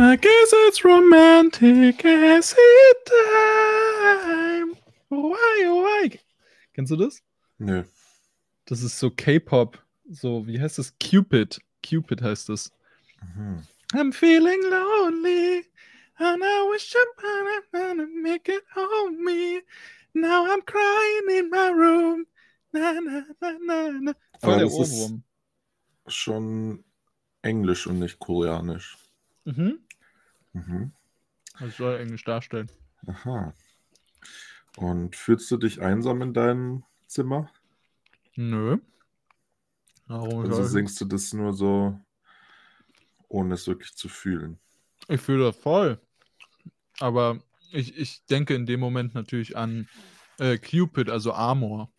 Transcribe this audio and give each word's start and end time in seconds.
I 0.00 0.14
guess 0.16 0.52
it's 0.68 0.84
romantic 0.84 2.04
as 2.04 2.54
it 2.56 2.96
time. 3.06 4.76
Why, 5.08 5.64
why? 5.66 6.18
Kennst 6.72 6.92
du 6.92 6.96
das? 6.96 7.20
Nö. 7.58 7.82
Das 8.66 8.82
ist 8.82 8.98
so 8.98 9.10
K-Pop. 9.10 9.78
So, 10.10 10.46
wie 10.46 10.60
heißt 10.60 10.78
das? 10.78 10.96
Cupid. 11.00 11.58
Cupid 11.82 12.22
heißt 12.22 12.48
das. 12.48 12.70
Mhm. 13.34 13.62
I'm 13.94 14.12
feeling 14.12 14.60
lonely. 14.70 15.64
And 16.18 16.42
I 16.44 16.68
wish 16.70 16.90
somebody 16.92 17.60
gonna 17.72 18.06
make 18.22 18.48
it 18.48 18.62
on 18.76 19.22
me. 19.24 19.62
Now 20.14 20.46
I'm 20.46 20.62
crying 20.64 21.38
in 21.38 21.50
my 21.50 21.70
room. 21.70 22.26
Na, 22.72 22.92
na, 23.00 23.24
na, 23.40 23.52
na, 23.66 23.90
na. 24.00 24.12
Voll 24.40 24.52
Aber 24.52 24.56
der 24.58 24.64
das 24.66 24.78
ist- 24.78 24.92
Ohrwurm. 24.92 25.22
Schon 26.06 26.84
Englisch 27.42 27.86
und 27.86 27.98
nicht 27.98 28.18
Koreanisch. 28.18 28.96
Mhm. 29.44 29.80
Mhm. 30.52 30.92
Das 31.58 31.76
soll 31.76 31.98
Englisch 31.98 32.24
darstellen. 32.24 32.70
Aha. 33.06 33.52
Und 34.76 35.16
fühlst 35.16 35.50
du 35.50 35.56
dich 35.56 35.80
einsam 35.80 36.22
in 36.22 36.32
deinem 36.32 36.84
Zimmer? 37.06 37.50
Nö. 38.36 38.78
Warum 40.06 40.44
Also 40.44 40.62
singst 40.64 41.00
du 41.00 41.04
das 41.04 41.32
nur 41.32 41.52
so, 41.52 41.98
ohne 43.28 43.54
es 43.54 43.66
wirklich 43.66 43.94
zu 43.94 44.08
fühlen? 44.08 44.58
Ich 45.08 45.20
fühle 45.20 45.44
das 45.44 45.56
voll. 45.56 46.00
Aber 47.00 47.42
ich, 47.72 47.96
ich 47.96 48.24
denke 48.26 48.54
in 48.54 48.66
dem 48.66 48.80
Moment 48.80 49.14
natürlich 49.14 49.56
an 49.56 49.88
äh, 50.38 50.58
Cupid, 50.58 51.10
also 51.10 51.32
Amor. 51.32 51.90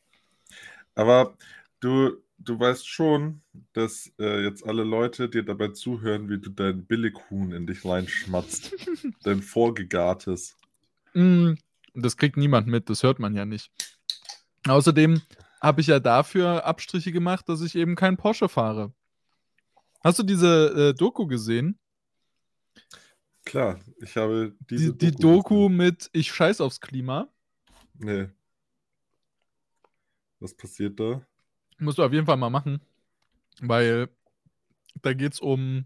Aber 0.95 1.38
du, 1.80 2.22
du 2.39 2.59
weißt 2.59 2.88
schon, 2.88 3.41
dass 3.73 4.11
äh, 4.20 4.43
jetzt 4.43 4.66
alle 4.66 4.84
Leute 4.84 5.30
dir 5.30 5.43
dabei 5.43 5.70
zuhören, 5.70 6.30
wie 6.30 6.39
du 6.39 6.49
dein 6.49 6.85
Billighuhn 6.85 7.52
in 7.52 7.67
dich 7.67 7.85
reinschmatzt. 7.85 8.73
dein 9.23 9.41
vorgegartes. 9.41 10.58
Mm, 11.13 11.53
das 11.94 12.17
kriegt 12.17 12.38
niemand 12.38 12.67
mit, 12.67 12.89
das 12.89 13.03
hört 13.03 13.19
man 13.19 13.36
ja 13.36 13.45
nicht. 13.45 13.72
Außerdem 14.67 15.22
habe 15.61 15.81
ich 15.81 15.88
ja 15.88 16.00
dafür 16.00 16.66
Abstriche 16.66 17.11
gemacht, 17.11 17.50
dass 17.50 17.61
ich 17.61 17.75
eben 17.75 17.95
kein 17.95 18.17
Porsche 18.17 18.50
fahre. 18.50 18.94
Hast 20.02 20.19
du 20.19 20.23
diese 20.23 20.91
äh, 20.91 20.94
Doku 20.94 21.28
gesehen? 21.28 21.78
Klar, 23.44 23.80
ich 24.02 24.16
habe 24.16 24.56
diese 24.69 24.94
Die, 24.94 25.11
die 25.11 25.16
Doku 25.16 25.69
mit 25.69 26.09
Ich 26.13 26.31
scheiß 26.31 26.61
aufs 26.61 26.80
Klima. 26.80 27.28
Nee. 27.97 28.30
Was 30.39 30.56
passiert 30.56 31.00
da? 31.00 31.25
Musst 31.80 31.97
du 31.97 32.03
auf 32.03 32.13
jeden 32.13 32.25
Fall 32.25 32.38
mal 32.38 32.49
machen. 32.49 32.81
Weil 33.61 34.09
da 35.02 35.13
geht 35.13 35.33
es 35.33 35.39
um, 35.39 35.85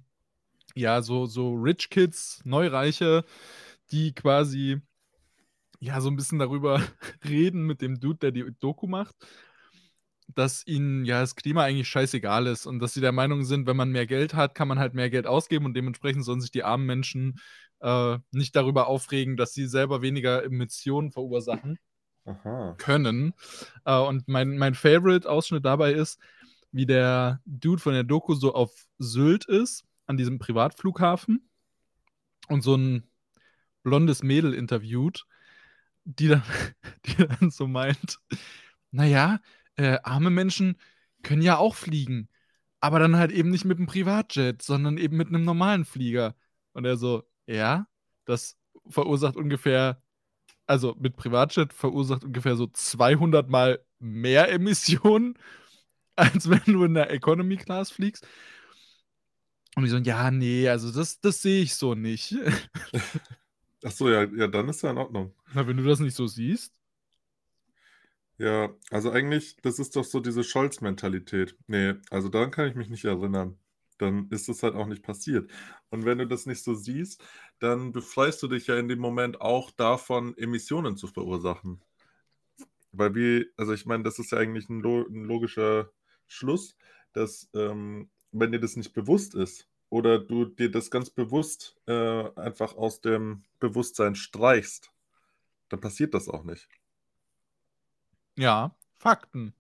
ja, 0.76 1.02
so, 1.02 1.26
so 1.26 1.54
Rich 1.56 1.90
Kids, 1.90 2.42
Neureiche, 2.46 3.26
die 3.92 4.14
quasi, 4.14 4.82
ja, 5.80 6.02
so 6.02 6.10
ein 6.10 6.16
bisschen 6.16 6.40
darüber 6.40 6.82
reden 7.28 7.66
mit 7.66 7.82
dem 7.82 8.00
Dude, 8.00 8.20
der 8.20 8.32
die 8.32 8.46
Doku 8.60 8.88
macht, 8.88 9.16
dass 10.28 10.66
ihnen 10.66 11.06
ja 11.06 11.22
das 11.22 11.36
Klima 11.36 11.64
eigentlich 11.64 11.90
scheißegal 11.90 12.48
ist 12.48 12.66
und 12.66 12.80
dass 12.80 12.94
sie 12.94 13.02
der 13.02 13.12
Meinung 13.12 13.44
sind, 13.44 13.68
wenn 13.68 13.78
man 13.78 13.92
mehr 13.92 14.08
Geld 14.08 14.34
hat, 14.34 14.56
kann 14.56 14.68
man 14.68 14.80
halt 14.80 14.94
mehr 14.94 15.10
Geld 15.10 15.28
ausgeben 15.28 15.66
und 15.66 15.76
dementsprechend 15.76 16.26
sollen 16.26 16.42
sich 16.42 16.52
die 16.52 16.64
armen 16.64 16.86
Menschen 16.86 17.40
äh, 17.82 18.18
nicht 18.32 18.56
darüber 18.56 18.88
aufregen, 18.88 19.38
dass 19.38 19.54
sie 19.54 19.68
selber 19.68 20.02
weniger 20.02 20.44
Emissionen 20.44 21.12
verursachen 21.12 21.78
Aha. 22.26 22.76
können. 22.78 23.34
Äh, 23.86 24.00
und 24.00 24.28
mein, 24.28 24.58
mein 24.58 24.76
Favorite-Ausschnitt 24.76 25.66
dabei 25.66 25.94
ist, 25.94 26.20
wie 26.72 26.86
der 26.86 27.42
Dude 27.46 27.82
von 27.82 27.94
der 27.94 28.04
Doku 28.04 28.34
so 28.34 28.54
auf 28.54 28.88
Sylt 28.98 29.46
ist, 29.46 29.86
an 30.06 30.18
diesem 30.18 30.40
Privatflughafen 30.40 31.50
und 32.48 32.62
so 32.62 32.76
ein 32.76 33.04
blondes 33.84 34.24
Mädel 34.24 34.54
interviewt, 34.54 35.26
die 36.06 36.30
dann, 36.30 36.44
die 37.06 37.28
dann 37.28 37.52
so 37.52 37.68
meint, 37.68 38.20
naja, 38.92 39.40
äh, 39.76 40.00
arme 40.04 40.30
Menschen 40.30 40.78
können 41.24 41.42
ja 41.42 41.58
auch 41.58 41.76
fliegen, 41.76 42.30
aber 42.80 43.00
dann 43.00 43.18
halt 43.18 43.32
eben 43.32 43.50
nicht 43.50 43.66
mit 43.66 43.78
einem 43.78 43.88
Privatjet, 43.88 44.62
sondern 44.62 44.98
eben 44.98 45.18
mit 45.18 45.30
einem 45.30 45.44
normalen 45.44 45.86
Flieger. 45.86 46.36
Und 46.74 46.86
er 46.86 46.98
so, 46.98 47.24
ja, 47.48 47.88
das 48.26 48.58
verursacht 48.90 49.36
ungefähr 49.36 50.02
also 50.68 50.96
mit 51.00 51.16
Privatjet 51.16 51.74
verursacht 51.74 52.24
ungefähr 52.24 52.56
so 52.56 52.68
200 52.68 53.50
mal 53.50 53.80
mehr 54.00 54.52
Emissionen, 54.52 55.38
als 56.16 56.50
wenn 56.50 56.62
du 56.66 56.84
in 56.84 56.94
der 56.94 57.12
Economy 57.12 57.58
Class 57.58 57.92
fliegst. 57.92 58.28
Und 59.76 59.86
ich 59.86 59.92
so, 59.92 59.98
ja, 59.98 60.30
nee, 60.30 60.70
also 60.70 60.92
das, 60.92 61.20
das 61.20 61.42
sehe 61.42 61.64
ich 61.64 61.76
so 61.76 61.96
nicht. 61.96 62.36
Achso, 63.84 64.10
ja, 64.10 64.24
ja, 64.24 64.48
dann 64.48 64.70
ist 64.70 64.84
ja 64.84 64.92
in 64.92 64.98
Ordnung. 64.98 65.34
Na, 65.54 65.68
wenn 65.68 65.78
du 65.78 65.84
das 65.84 66.00
nicht 66.00 66.16
so 66.16 66.28
siehst. 66.28 66.74
Ja, 68.38 68.74
also 68.92 69.12
eigentlich, 69.12 69.58
das 69.62 69.80
ist 69.80 69.96
doch 69.96 70.04
so 70.04 70.20
diese 70.20 70.44
Scholz-Mentalität. 70.44 71.56
Nee, 71.68 71.96
also 72.10 72.30
daran 72.30 72.52
kann 72.52 72.68
ich 72.68 72.76
mich 72.76 72.90
nicht 72.90 73.06
erinnern. 73.06 73.58
Dann 73.98 74.28
ist 74.30 74.50
es 74.50 74.64
halt 74.64 74.76
auch 74.76 74.88
nicht 74.88 75.04
passiert. 75.04 75.50
Und 75.90 76.06
wenn 76.06 76.18
du 76.18 76.28
das 76.28 76.46
nicht 76.46 76.64
so 76.64 76.74
siehst, 76.74 77.24
dann 77.60 77.92
befreist 77.92 78.42
du 78.44 78.48
dich 78.48 78.68
ja 78.68 78.78
in 78.78 78.88
dem 78.88 79.00
Moment 79.00 79.42
auch 79.42 79.72
davon, 79.72 80.38
Emissionen 80.38 80.98
zu 80.98 81.08
verursachen. 81.08 81.82
Weil 82.92 83.16
wie, 83.16 83.52
also 83.58 83.74
ich 83.74 83.86
meine, 83.86 84.04
das 84.04 84.20
ist 84.20 84.32
ja 84.32 84.38
eigentlich 84.38 84.70
ein, 84.70 84.84
ein 84.84 85.26
logischer 85.26 85.90
Schluss, 86.28 86.76
dass 87.14 87.50
ähm, 87.54 88.10
wenn 88.32 88.52
dir 88.52 88.60
das 88.60 88.76
nicht 88.76 88.94
bewusst 88.94 89.36
ist 89.36 89.68
oder 89.90 90.20
du 90.20 90.46
dir 90.46 90.72
das 90.72 90.92
ganz 90.92 91.10
bewusst 91.10 91.76
äh, 91.88 92.30
einfach 92.36 92.76
aus 92.76 93.02
dem 93.02 93.44
Bewusstsein 93.60 94.16
streichst, 94.16 94.92
dann 95.70 95.80
passiert 95.80 96.14
das 96.14 96.28
auch 96.30 96.44
nicht. 96.44 96.68
Ja, 98.36 98.76
Fakten. 98.96 99.54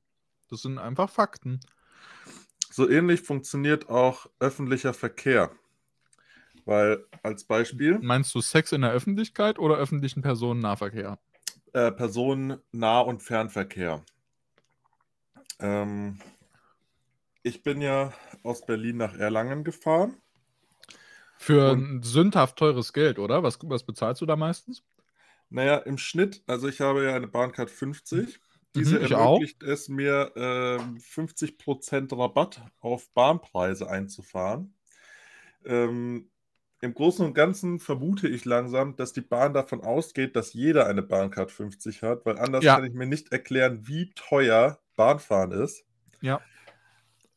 Das 0.49 0.61
sind 0.61 0.77
einfach 0.77 1.09
Fakten. 1.09 1.59
So 2.73 2.89
ähnlich 2.89 3.21
funktioniert 3.21 3.87
auch 3.87 4.25
öffentlicher 4.39 4.95
Verkehr. 4.95 5.51
Weil 6.65 7.05
als 7.21 7.43
Beispiel 7.43 7.99
Meinst 8.01 8.33
du 8.33 8.41
Sex 8.41 8.71
in 8.71 8.81
der 8.81 8.89
Öffentlichkeit 8.89 9.59
oder 9.59 9.75
öffentlichen 9.75 10.23
Personennahverkehr? 10.23 11.19
äh, 11.73 11.91
Personennah- 11.91 13.01
und 13.05 13.21
Fernverkehr. 13.21 14.03
Ähm, 15.59 16.19
ich 17.43 17.61
bin 17.61 17.79
ja 17.79 18.11
aus 18.41 18.65
Berlin 18.65 18.97
nach 18.97 19.13
Erlangen 19.19 19.63
gefahren. 19.63 20.17
Für 21.37 21.73
Und- 21.73 21.99
ein 21.99 22.01
sündhaft 22.01 22.57
teures 22.57 22.91
Geld, 22.91 23.19
oder? 23.19 23.43
Was, 23.43 23.59
was 23.61 23.83
bezahlst 23.85 24.19
du 24.21 24.25
da 24.25 24.35
meistens? 24.35 24.83
Naja, 25.51 25.77
im 25.77 25.99
Schnitt, 25.99 26.41
also 26.47 26.67
ich 26.67 26.81
habe 26.81 27.03
ja 27.03 27.15
eine 27.15 27.27
Bahncard 27.27 27.69
50. 27.69 28.39
Diese 28.75 28.97
Mhm, 28.97 29.05
ich 29.05 29.15
auch. 29.15 29.39
ermöglicht 29.39 29.63
es 29.63 29.89
mir, 29.89 30.31
ähm, 30.35 30.99
50% 30.99 32.11
Rabatt 32.13 32.61
auf 32.79 33.09
Bahnpreise 33.11 33.89
einzufahren. 33.89 34.73
Ähm, 35.65 36.29
Im 36.81 36.93
Großen 36.93 37.25
und 37.25 37.33
Ganzen 37.33 37.79
vermute 37.79 38.27
ich 38.27 38.45
langsam, 38.45 38.95
dass 38.97 39.13
die 39.13 39.21
Bahn 39.21 39.53
davon 39.53 39.81
ausgeht, 39.81 40.35
dass 40.35 40.53
jeder 40.53 40.87
eine 40.87 41.01
Bahncard 41.03 41.51
50 41.51 42.03
hat, 42.03 42.25
weil 42.25 42.37
anders 42.39 42.65
Ja. 42.65 42.75
kann 42.75 42.85
ich 42.85 42.93
mir 42.93 43.07
nicht 43.07 43.31
erklären, 43.31 43.87
wie 43.87 44.11
teuer 44.15 44.79
Bahnfahren 44.97 45.51
ist. 45.51 45.85
Ja. 46.21 46.41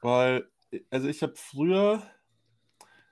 Weil, 0.00 0.48
also 0.90 1.08
ich 1.08 1.22
habe 1.22 1.34
früher, 1.36 2.02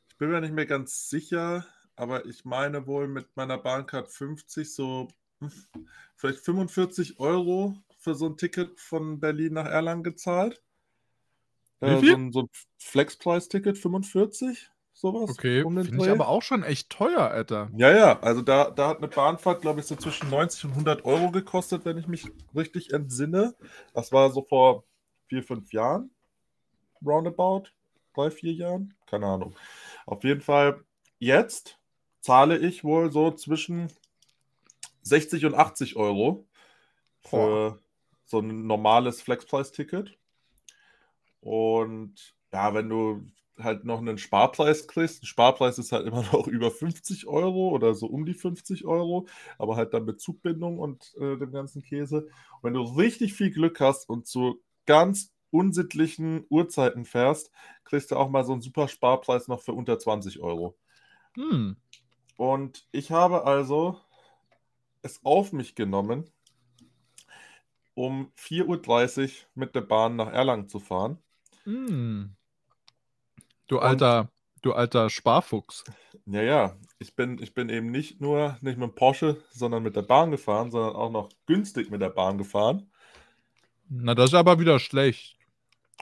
ich 0.08 0.16
bin 0.18 0.30
mir 0.30 0.40
nicht 0.40 0.54
mehr 0.54 0.66
ganz 0.66 1.08
sicher, 1.08 1.66
aber 1.96 2.26
ich 2.26 2.44
meine 2.44 2.86
wohl 2.86 3.08
mit 3.08 3.36
meiner 3.36 3.58
Bahncard 3.58 4.08
50 4.08 4.74
so 4.74 5.08
hm, 5.40 5.50
vielleicht 6.16 6.40
45 6.40 7.18
Euro 7.18 7.76
für 8.04 8.14
so 8.14 8.26
ein 8.26 8.36
Ticket 8.36 8.78
von 8.78 9.18
Berlin 9.18 9.54
nach 9.54 9.66
Erlangen 9.66 10.04
gezahlt. 10.04 10.62
Wie 11.80 11.90
Äh, 11.90 11.96
viel? 12.00 12.10
so 12.10 12.16
ein, 12.16 12.32
so 12.32 12.40
ein 12.42 12.48
Flexpreis-Ticket, 12.78 13.78
45, 13.78 14.70
sowas. 14.92 15.30
Okay, 15.30 15.62
um 15.62 15.74
finde 15.82 16.04
ich 16.04 16.10
aber 16.10 16.28
auch 16.28 16.42
schon 16.42 16.62
echt 16.62 16.90
teuer, 16.90 17.30
Alter. 17.30 17.70
Ja, 17.76 17.90
ja, 17.90 18.20
also 18.20 18.42
da, 18.42 18.70
da 18.70 18.88
hat 18.88 18.98
eine 18.98 19.08
Bahnfahrt, 19.08 19.62
glaube 19.62 19.80
ich, 19.80 19.86
so 19.86 19.96
zwischen 19.96 20.28
90 20.28 20.66
und 20.66 20.70
100 20.72 21.04
Euro 21.06 21.30
gekostet, 21.30 21.84
wenn 21.86 21.98
ich 21.98 22.06
mich 22.06 22.26
richtig 22.54 22.92
entsinne. 22.92 23.54
Das 23.94 24.12
war 24.12 24.30
so 24.30 24.42
vor 24.42 24.84
vier, 25.28 25.42
fünf 25.42 25.72
Jahren, 25.72 26.10
roundabout, 27.04 27.64
drei, 28.14 28.30
vier 28.30 28.52
Jahren, 28.52 28.94
keine 29.06 29.26
Ahnung. 29.26 29.54
Auf 30.06 30.24
jeden 30.24 30.42
Fall, 30.42 30.84
jetzt 31.18 31.78
zahle 32.20 32.58
ich 32.58 32.84
wohl 32.84 33.10
so 33.10 33.30
zwischen 33.30 33.88
60 35.02 35.46
und 35.46 35.54
80 35.54 35.96
Euro 35.96 36.46
für 37.22 37.78
so 38.24 38.40
ein 38.40 38.66
normales 38.66 39.22
Flexpreis-Ticket. 39.22 40.16
Und 41.40 42.34
ja, 42.52 42.72
wenn 42.74 42.88
du 42.88 43.26
halt 43.58 43.84
noch 43.84 43.98
einen 43.98 44.18
Sparpreis 44.18 44.88
kriegst, 44.88 45.22
ein 45.22 45.26
Sparpreis 45.26 45.78
ist 45.78 45.92
halt 45.92 46.06
immer 46.06 46.22
noch 46.32 46.46
über 46.46 46.70
50 46.70 47.26
Euro 47.26 47.68
oder 47.68 47.94
so 47.94 48.06
um 48.06 48.24
die 48.24 48.34
50 48.34 48.84
Euro, 48.84 49.26
aber 49.58 49.76
halt 49.76 49.94
dann 49.94 50.04
mit 50.04 50.20
Zugbindung 50.20 50.78
und 50.78 51.14
äh, 51.16 51.36
dem 51.36 51.52
ganzen 51.52 51.82
Käse. 51.82 52.28
Und 52.60 52.62
wenn 52.62 52.74
du 52.74 52.82
richtig 52.82 53.34
viel 53.34 53.50
Glück 53.50 53.80
hast 53.80 54.08
und 54.08 54.26
zu 54.26 54.60
ganz 54.86 55.32
unsittlichen 55.50 56.44
Uhrzeiten 56.48 57.04
fährst, 57.04 57.52
kriegst 57.84 58.10
du 58.10 58.16
auch 58.16 58.28
mal 58.28 58.44
so 58.44 58.52
einen 58.52 58.62
super 58.62 58.88
Sparpreis 58.88 59.46
noch 59.46 59.60
für 59.60 59.72
unter 59.72 59.98
20 59.98 60.40
Euro. 60.40 60.76
Hm. 61.36 61.76
Und 62.36 62.88
ich 62.90 63.12
habe 63.12 63.44
also 63.44 64.00
es 65.02 65.20
auf 65.24 65.52
mich 65.52 65.74
genommen, 65.74 66.30
um 67.94 68.32
4.30 68.38 69.22
Uhr 69.22 69.30
mit 69.54 69.74
der 69.74 69.80
Bahn 69.82 70.16
nach 70.16 70.32
Erlangen 70.32 70.68
zu 70.68 70.80
fahren. 70.80 71.18
Hm. 71.64 72.34
Du 73.66 73.78
alter, 73.78 74.30
du 74.62 74.72
alter 74.72 75.08
Sparfuchs. 75.08 75.84
Ja, 76.26 76.42
ja, 76.42 76.76
ich 76.98 77.16
bin, 77.16 77.38
ich 77.40 77.54
bin 77.54 77.68
eben 77.68 77.90
nicht 77.90 78.20
nur 78.20 78.58
nicht 78.60 78.78
mit 78.78 78.90
dem 78.90 78.94
Porsche, 78.94 79.42
sondern 79.50 79.82
mit 79.82 79.96
der 79.96 80.02
Bahn 80.02 80.30
gefahren, 80.30 80.70
sondern 80.70 80.96
auch 80.96 81.10
noch 81.10 81.30
günstig 81.46 81.90
mit 81.90 82.02
der 82.02 82.10
Bahn 82.10 82.38
gefahren. 82.38 82.90
Na, 83.88 84.14
das 84.14 84.30
ist 84.30 84.34
aber 84.34 84.58
wieder 84.58 84.78
schlecht. 84.78 85.38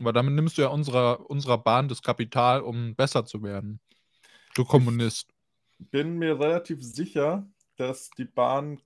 Aber 0.00 0.12
damit 0.12 0.35
nimmst 0.35 0.59
du 0.59 0.62
ja 0.62 0.69
unserer, 0.69 1.29
unserer 1.29 1.59
Bahn 1.59 1.89
das 1.89 2.03
Kapital, 2.03 2.62
um 2.62 2.94
besser 2.94 3.25
zu 3.25 3.43
werden. 3.43 3.81
Du 4.55 4.65
Kommunist. 4.65 5.29
Bin 5.79 6.19
mir 6.19 6.39
relativ 6.39 6.83
sicher, 6.83 7.47
dass 7.77 8.11
die 8.11 8.25
Bahn 8.25 8.81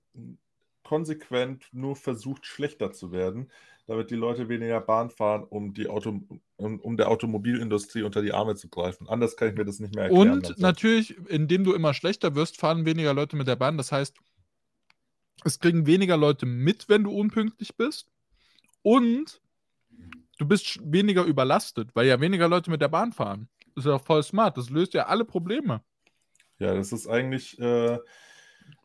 konsequent 0.87 1.67
nur 1.73 1.97
versucht, 1.97 2.45
schlechter 2.45 2.93
zu 2.93 3.11
werden, 3.11 3.51
damit 3.87 4.09
die 4.09 4.15
Leute 4.15 4.47
weniger 4.47 4.79
Bahn 4.79 5.09
fahren, 5.09 5.43
um, 5.43 5.73
die 5.73 5.89
Auto, 5.89 6.21
um, 6.55 6.79
um 6.79 6.95
der 6.95 7.09
Automobilindustrie 7.09 8.03
unter 8.03 8.21
die 8.21 8.31
Arme 8.31 8.55
zu 8.55 8.69
greifen. 8.69 9.05
Anders 9.09 9.35
kann 9.35 9.49
ich 9.49 9.55
mir 9.55 9.65
das 9.65 9.81
nicht 9.81 9.93
mehr 9.93 10.05
erklären. 10.05 10.31
Und 10.31 10.47
lassen. 10.47 10.61
natürlich, 10.61 11.17
indem 11.27 11.65
du 11.65 11.73
immer 11.73 11.93
schlechter 11.93 12.35
wirst, 12.35 12.57
fahren 12.57 12.85
weniger 12.85 13.13
Leute 13.13 13.35
mit 13.35 13.49
der 13.49 13.57
Bahn. 13.57 13.77
Das 13.77 13.91
heißt, 13.91 14.15
es 15.43 15.59
kriegen 15.59 15.85
weniger 15.85 16.15
Leute 16.15 16.45
mit, 16.45 16.87
wenn 16.87 17.03
du 17.03 17.11
unpünktlich 17.11 17.75
bist. 17.75 18.09
Und 18.81 19.41
du 20.37 20.47
bist 20.47 20.79
weniger 20.81 21.25
überlastet, 21.25 21.89
weil 21.95 22.07
ja 22.07 22.21
weniger 22.21 22.47
Leute 22.47 22.71
mit 22.71 22.81
der 22.81 22.87
Bahn 22.87 23.11
fahren. 23.11 23.49
Das 23.75 23.83
ist 23.83 23.91
ja 23.91 23.99
voll 23.99 24.23
smart. 24.23 24.55
Das 24.55 24.69
löst 24.69 24.93
ja 24.93 25.07
alle 25.07 25.25
Probleme. 25.25 25.81
Ja, 26.59 26.73
das 26.73 26.93
ist 26.93 27.07
eigentlich 27.07 27.59
äh, 27.59 27.99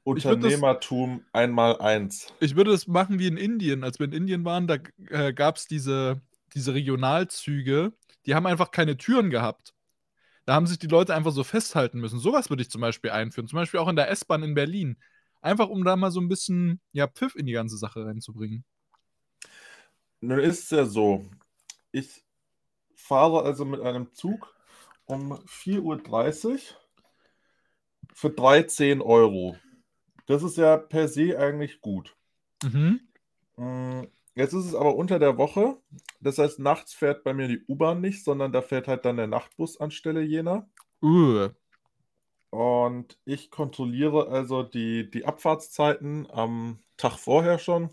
würd 0.04 0.25
das- 0.25 0.32
Unternehmertum 0.32 1.25
einmal 1.32 1.78
eins. 1.81 2.32
Ich 2.40 2.56
würde 2.56 2.72
es 2.72 2.87
machen 2.87 3.19
wie 3.19 3.26
in 3.26 3.37
Indien. 3.37 3.84
Als 3.84 3.99
wir 3.99 4.06
in 4.06 4.12
Indien 4.12 4.44
waren, 4.44 4.66
da 4.66 4.78
äh, 5.08 5.32
gab 5.32 5.56
es 5.56 5.66
diese, 5.66 6.20
diese 6.54 6.75
Regionalzüge, 6.75 7.93
die 8.26 8.34
haben 8.34 8.46
einfach 8.46 8.70
keine 8.70 8.96
Türen 8.96 9.31
gehabt. 9.31 9.75
Da 10.44 10.54
haben 10.54 10.66
sich 10.66 10.78
die 10.78 10.88
Leute 10.88 11.14
einfach 11.14 11.31
so 11.31 11.44
festhalten 11.44 12.00
müssen. 12.00 12.19
Sowas 12.19 12.50
würde 12.50 12.62
ich 12.62 12.70
zum 12.70 12.81
Beispiel 12.81 13.10
einführen. 13.10 13.46
Zum 13.46 13.56
Beispiel 13.56 13.78
auch 13.78 13.88
in 13.88 13.96
der 13.96 14.10
S-Bahn 14.10 14.43
in 14.43 14.54
Berlin. 14.54 14.99
Einfach 15.40 15.69
um 15.69 15.84
da 15.84 15.96
mal 15.96 16.10
so 16.10 16.20
ein 16.20 16.28
bisschen 16.28 16.81
ja, 16.93 17.06
Pfiff 17.06 17.37
in 17.37 17.46
die 17.46 17.52
ganze 17.52 17.76
Sache 17.76 18.04
reinzubringen. 18.04 18.64
Nun 20.20 20.38
ist 20.38 20.64
es 20.64 20.70
ja 20.70 20.84
so, 20.84 21.26
ich 21.90 22.25
fahre 22.94 23.43
also 23.43 23.64
mit 23.64 23.81
einem 23.81 24.12
Zug 24.14 24.54
um 25.04 25.32
4.30 25.32 26.49
Uhr 26.52 26.58
für 28.14 28.31
13 28.31 29.00
Euro. 29.00 29.56
Das 30.27 30.43
ist 30.43 30.57
ja 30.57 30.77
per 30.77 31.09
se 31.09 31.39
eigentlich 31.39 31.81
gut. 31.81 32.17
Mhm. 32.63 33.01
Mm, 33.57 34.03
Jetzt 34.35 34.55
ist 34.55 34.65
es 34.65 34.75
aber 34.75 34.97
unter 34.97 35.19
der 35.19 35.37
Woche. 35.37 35.77
Das 36.21 36.39
heißt, 36.39 36.59
nachts 36.59 36.95
fährt 36.95 37.23
bei 37.23 37.35
mir 37.35 37.49
die 37.49 37.63
U-Bahn 37.69 38.01
nicht, 38.01 38.25
sondern 38.25 38.53
da 38.53 38.63
fährt 38.63 38.89
halt 38.89 39.05
dann 39.05 39.19
der 39.19 39.27
Nachtbus 39.27 39.79
anstelle 39.79 40.23
jener. 40.23 40.69
Uh. 41.03 41.51
Und 42.51 43.19
ich 43.25 43.51
kontrolliere 43.51 44.29
also 44.29 44.63
die, 44.63 45.11
die 45.11 45.27
Abfahrtszeiten 45.27 46.31
am 46.31 46.79
Tag 46.97 47.19
vorher 47.19 47.59
schon. 47.59 47.91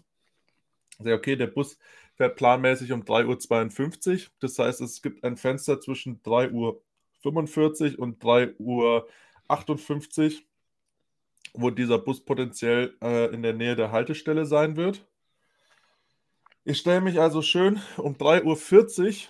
Sehe, 1.00 1.16
okay, 1.16 1.36
der 1.36 1.48
Bus 1.48 1.78
fährt 2.16 2.38
planmäßig 2.38 2.92
um 2.94 3.04
3.52 3.04 4.26
Uhr. 4.26 4.32
Das 4.40 4.60
heißt, 4.60 4.82
es 4.82 5.02
gibt 5.02 5.24
ein 5.24 5.38
Fenster 5.38 5.82
zwischen 5.82 6.22
3.45 6.24 6.54
Uhr 6.54 8.00
und 8.00 8.24
3.58 8.24 8.58
Uhr, 8.60 9.08
wo 11.54 11.70
dieser 11.70 11.98
Bus 11.98 12.24
potenziell 12.24 12.96
äh, 13.02 13.34
in 13.34 13.42
der 13.42 13.54
Nähe 13.54 13.76
der 13.76 13.92
Haltestelle 13.92 14.46
sein 14.46 14.76
wird. 14.76 15.06
Ich 16.64 16.78
stelle 16.78 17.02
mich 17.02 17.20
also 17.20 17.42
schön 17.42 17.82
um 17.98 18.16
3.40 18.16 18.44
Uhr 18.46 19.30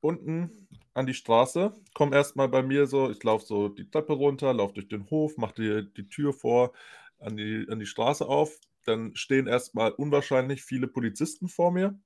unten 0.00 0.68
an 0.94 1.06
die 1.06 1.14
Straße, 1.14 1.72
komme 1.92 2.14
erstmal 2.14 2.48
bei 2.48 2.62
mir 2.62 2.86
so, 2.86 3.10
ich 3.10 3.22
laufe 3.22 3.44
so 3.44 3.68
die 3.68 3.90
Treppe 3.90 4.12
runter, 4.12 4.54
laufe 4.54 4.74
durch 4.74 4.88
den 4.88 5.10
Hof, 5.10 5.36
mache 5.36 5.54
die, 5.54 5.92
die 5.94 6.08
Tür 6.08 6.32
vor 6.32 6.72
an 7.18 7.36
die, 7.36 7.66
an 7.68 7.78
die 7.80 7.86
Straße 7.86 8.26
auf. 8.26 8.58
Dann 8.84 9.16
stehen 9.16 9.46
erstmal 9.46 9.92
unwahrscheinlich 9.92 10.62
viele 10.62 10.86
Polizisten 10.86 11.48
vor 11.48 11.72
mir, 11.72 11.98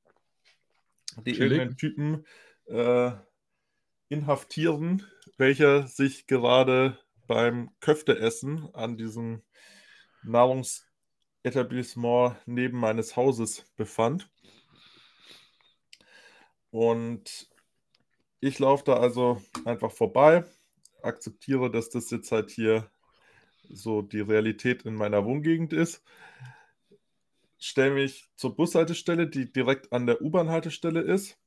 die 1.26 1.32
Chillig. 1.32 1.58
irgendeinen 1.58 1.76
Typen 1.76 2.24
äh, 2.66 3.12
inhaftieren, 4.08 5.04
welcher 5.36 5.86
sich 5.86 6.26
gerade 6.26 6.98
beim 7.28 7.70
Köfteessen 7.78 8.68
an 8.74 8.96
diesem 8.96 9.44
Nahrungsetablissement 10.24 12.36
neben 12.46 12.80
meines 12.80 13.14
Hauses 13.14 13.64
befand. 13.76 14.28
Und 16.70 17.48
ich 18.40 18.58
laufe 18.58 18.82
da 18.84 18.94
also 18.94 19.40
einfach 19.64 19.92
vorbei, 19.92 20.44
akzeptiere, 21.02 21.70
dass 21.70 21.90
das 21.90 22.10
jetzt 22.10 22.32
halt 22.32 22.50
hier 22.50 22.90
so 23.70 24.02
die 24.02 24.20
Realität 24.20 24.82
in 24.82 24.94
meiner 24.94 25.24
Wohngegend 25.24 25.72
ist, 25.72 26.02
stelle 27.58 27.94
mich 27.94 28.30
zur 28.36 28.56
Bushaltestelle, 28.56 29.28
die 29.28 29.52
direkt 29.52 29.92
an 29.92 30.06
der 30.06 30.22
U-Bahn-Haltestelle 30.22 31.00
ist. 31.00 31.38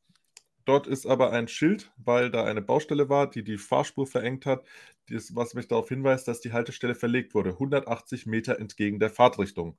Dort 0.66 0.88
ist 0.88 1.06
aber 1.06 1.32
ein 1.32 1.48
Schild, 1.48 1.92
weil 1.98 2.30
da 2.30 2.44
eine 2.44 2.62
Baustelle 2.62 3.10
war, 3.10 3.30
die 3.30 3.44
die 3.44 3.58
Fahrspur 3.58 4.06
verengt 4.06 4.46
hat, 4.46 4.64
das, 5.10 5.36
was 5.36 5.54
mich 5.54 5.68
darauf 5.68 5.90
hinweist, 5.90 6.28
dass 6.28 6.42
die 6.42 6.54
Haltestelle 6.54 6.96
verlegt 6.96 7.34
wurde, 7.34 7.52
180 7.52 8.26
Meter 8.26 8.60
entgegen 8.60 9.00
der 9.00 9.10
Fahrtrichtung. 9.10 9.78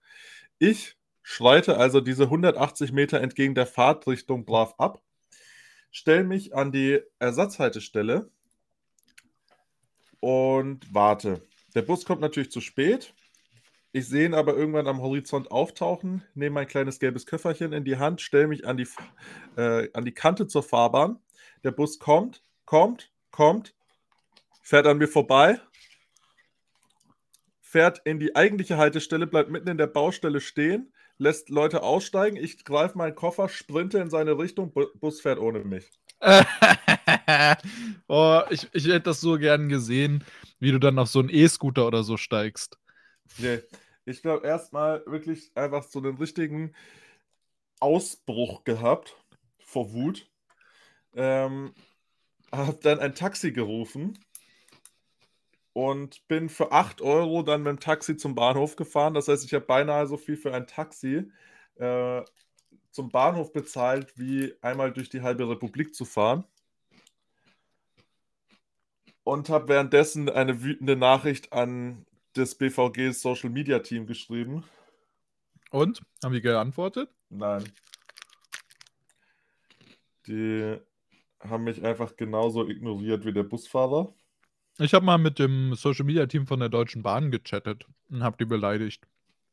Ich 0.58 0.96
schreite 1.22 1.76
also 1.76 2.00
diese 2.00 2.24
180 2.24 2.92
Meter 2.92 3.20
entgegen 3.20 3.54
der 3.54 3.66
Fahrtrichtung 3.66 4.44
brav 4.44 4.74
ab, 4.78 5.02
stelle 5.90 6.24
mich 6.24 6.54
an 6.54 6.72
die 6.72 7.00
Ersatzhaltestelle 7.18 8.30
und 10.20 10.92
warte. 10.92 11.42
Der 11.74 11.82
Bus 11.82 12.04
kommt 12.04 12.20
natürlich 12.20 12.50
zu 12.50 12.60
spät. 12.60 13.14
Ich 13.94 14.08
sehe 14.08 14.24
ihn 14.24 14.34
aber 14.34 14.56
irgendwann 14.56 14.86
am 14.86 15.02
Horizont 15.02 15.50
auftauchen, 15.50 16.22
nehme 16.34 16.54
mein 16.54 16.66
kleines 16.66 16.98
gelbes 16.98 17.26
Köfferchen 17.26 17.74
in 17.74 17.84
die 17.84 17.98
Hand, 17.98 18.22
stelle 18.22 18.46
mich 18.46 18.66
an 18.66 18.78
die, 18.78 18.88
äh, 19.56 19.88
an 19.92 20.06
die 20.06 20.14
Kante 20.14 20.46
zur 20.46 20.62
Fahrbahn. 20.62 21.18
Der 21.62 21.72
Bus 21.72 21.98
kommt, 21.98 22.42
kommt, 22.64 23.12
kommt, 23.30 23.74
fährt 24.62 24.86
an 24.86 24.96
mir 24.96 25.08
vorbei, 25.08 25.60
fährt 27.60 28.00
in 28.06 28.18
die 28.18 28.34
eigentliche 28.34 28.78
Haltestelle, 28.78 29.26
bleibt 29.26 29.50
mitten 29.50 29.68
in 29.68 29.76
der 29.76 29.88
Baustelle 29.88 30.40
stehen, 30.40 30.94
lässt 31.18 31.50
Leute 31.50 31.82
aussteigen. 31.82 32.38
Ich 32.38 32.64
greife 32.64 32.96
meinen 32.96 33.14
Koffer, 33.14 33.50
sprinte 33.50 33.98
in 33.98 34.08
seine 34.08 34.38
Richtung, 34.38 34.72
Bu 34.72 34.86
Bus 34.94 35.20
fährt 35.20 35.38
ohne 35.38 35.64
mich. 35.64 35.90
oh, 38.08 38.40
ich, 38.48 38.68
ich 38.72 38.86
hätte 38.86 39.00
das 39.00 39.20
so 39.20 39.36
gern 39.36 39.68
gesehen, 39.68 40.24
wie 40.60 40.72
du 40.72 40.78
dann 40.78 40.98
auf 40.98 41.08
so 41.08 41.18
einen 41.18 41.28
E-Scooter 41.28 41.86
oder 41.86 42.04
so 42.04 42.16
steigst. 42.16 42.78
Nee. 43.38 43.60
Ich 44.04 44.22
glaube, 44.22 44.46
erstmal 44.46 45.04
wirklich 45.06 45.52
einfach 45.56 45.84
so 45.84 46.00
einen 46.00 46.16
richtigen 46.16 46.74
Ausbruch 47.80 48.64
gehabt 48.64 49.16
vor 49.58 49.92
Wut. 49.92 50.28
Ähm, 51.14 51.74
habe 52.52 52.78
dann 52.82 53.00
ein 53.00 53.14
Taxi 53.14 53.52
gerufen 53.52 54.18
und 55.72 56.26
bin 56.28 56.48
für 56.48 56.72
8 56.72 57.00
Euro 57.00 57.42
dann 57.42 57.62
mit 57.62 57.70
dem 57.70 57.80
Taxi 57.80 58.16
zum 58.16 58.34
Bahnhof 58.34 58.76
gefahren. 58.76 59.14
Das 59.14 59.28
heißt, 59.28 59.44
ich 59.44 59.54
habe 59.54 59.64
beinahe 59.64 60.06
so 60.06 60.16
viel 60.16 60.36
für 60.36 60.54
ein 60.54 60.66
Taxi 60.66 61.30
äh, 61.76 62.22
zum 62.90 63.10
Bahnhof 63.10 63.52
bezahlt, 63.52 64.18
wie 64.18 64.54
einmal 64.60 64.92
durch 64.92 65.08
die 65.08 65.22
halbe 65.22 65.48
Republik 65.48 65.94
zu 65.94 66.04
fahren. 66.04 66.44
Und 69.24 69.48
habe 69.48 69.68
währenddessen 69.68 70.28
eine 70.28 70.62
wütende 70.62 70.96
Nachricht 70.96 71.52
an 71.52 72.04
das 72.32 72.54
BVG 72.54 73.12
Social 73.12 73.50
Media 73.50 73.78
Team 73.80 74.06
geschrieben. 74.06 74.64
Und? 75.70 76.02
Haben 76.22 76.34
die 76.34 76.40
geantwortet? 76.40 77.10
Nein. 77.28 77.64
Die 80.26 80.78
haben 81.40 81.64
mich 81.64 81.82
einfach 81.82 82.16
genauso 82.16 82.68
ignoriert 82.68 83.24
wie 83.24 83.32
der 83.32 83.42
Busfahrer. 83.42 84.14
Ich 84.78 84.94
habe 84.94 85.04
mal 85.04 85.18
mit 85.18 85.38
dem 85.38 85.74
Social 85.74 86.04
Media 86.04 86.26
Team 86.26 86.46
von 86.46 86.60
der 86.60 86.68
Deutschen 86.68 87.02
Bahn 87.02 87.30
gechattet 87.30 87.86
und 88.08 88.22
habe 88.22 88.36
die 88.38 88.44
beleidigt. 88.44 89.06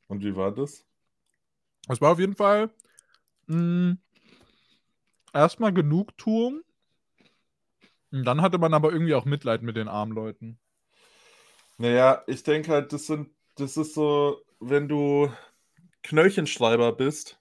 Und 0.08 0.24
wie 0.24 0.36
war 0.36 0.54
das? 0.54 0.86
Es 1.88 2.00
war 2.02 2.12
auf 2.12 2.20
jeden 2.20 2.36
Fall 2.36 2.70
mh, 3.48 3.98
erstmal 5.34 5.74
Genugtuung. 5.74 6.62
Und 8.12 8.26
dann 8.26 8.42
hatte 8.42 8.58
man 8.58 8.74
aber 8.74 8.92
irgendwie 8.92 9.14
auch 9.14 9.26
Mitleid 9.26 9.62
mit 9.62 9.76
den 9.76 9.88
armen 9.88 10.14
Leuten. 10.14 10.60
Naja, 11.80 12.24
ich 12.28 12.44
denke 12.44 12.72
halt, 12.74 12.92
das 12.92 13.08
sind, 13.08 13.30
das 13.56 13.78
ist 13.78 13.94
so, 13.94 14.42
wenn 14.60 14.90
du 14.90 15.32
Knöllchenschreiber 16.04 16.92
bist, 16.92 17.40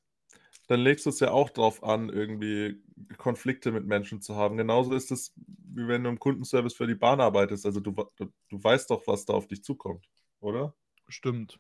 dann 0.68 0.78
legst 0.78 1.07
du 1.07 1.11
es 1.11 1.18
ja 1.18 1.33
auch 1.33 1.50
drauf 1.50 1.83
an, 1.83 2.09
irgendwie 2.09 2.80
Konflikte 3.16 3.73
mit 3.73 3.85
Menschen 3.87 4.23
zu 4.23 4.37
haben. 4.37 4.57
Genauso 4.57 4.95
ist 4.95 5.11
es, 5.11 5.33
wie 5.37 5.88
wenn 5.88 6.04
du 6.04 6.11
im 6.11 6.21
Kundenservice 6.21 6.75
für 6.75 6.87
die 6.87 6.95
Bahn 6.95 7.21
arbeitest. 7.21 7.66
Also 7.66 7.80
du, 7.80 7.90
du, 7.90 8.33
du 8.49 8.62
weißt 8.62 8.88
doch, 8.90 9.04
was 9.09 9.25
da 9.25 9.33
auf 9.33 9.49
dich 9.49 9.64
zukommt, 9.64 10.07
oder? 10.38 10.73
Stimmt. 11.09 11.59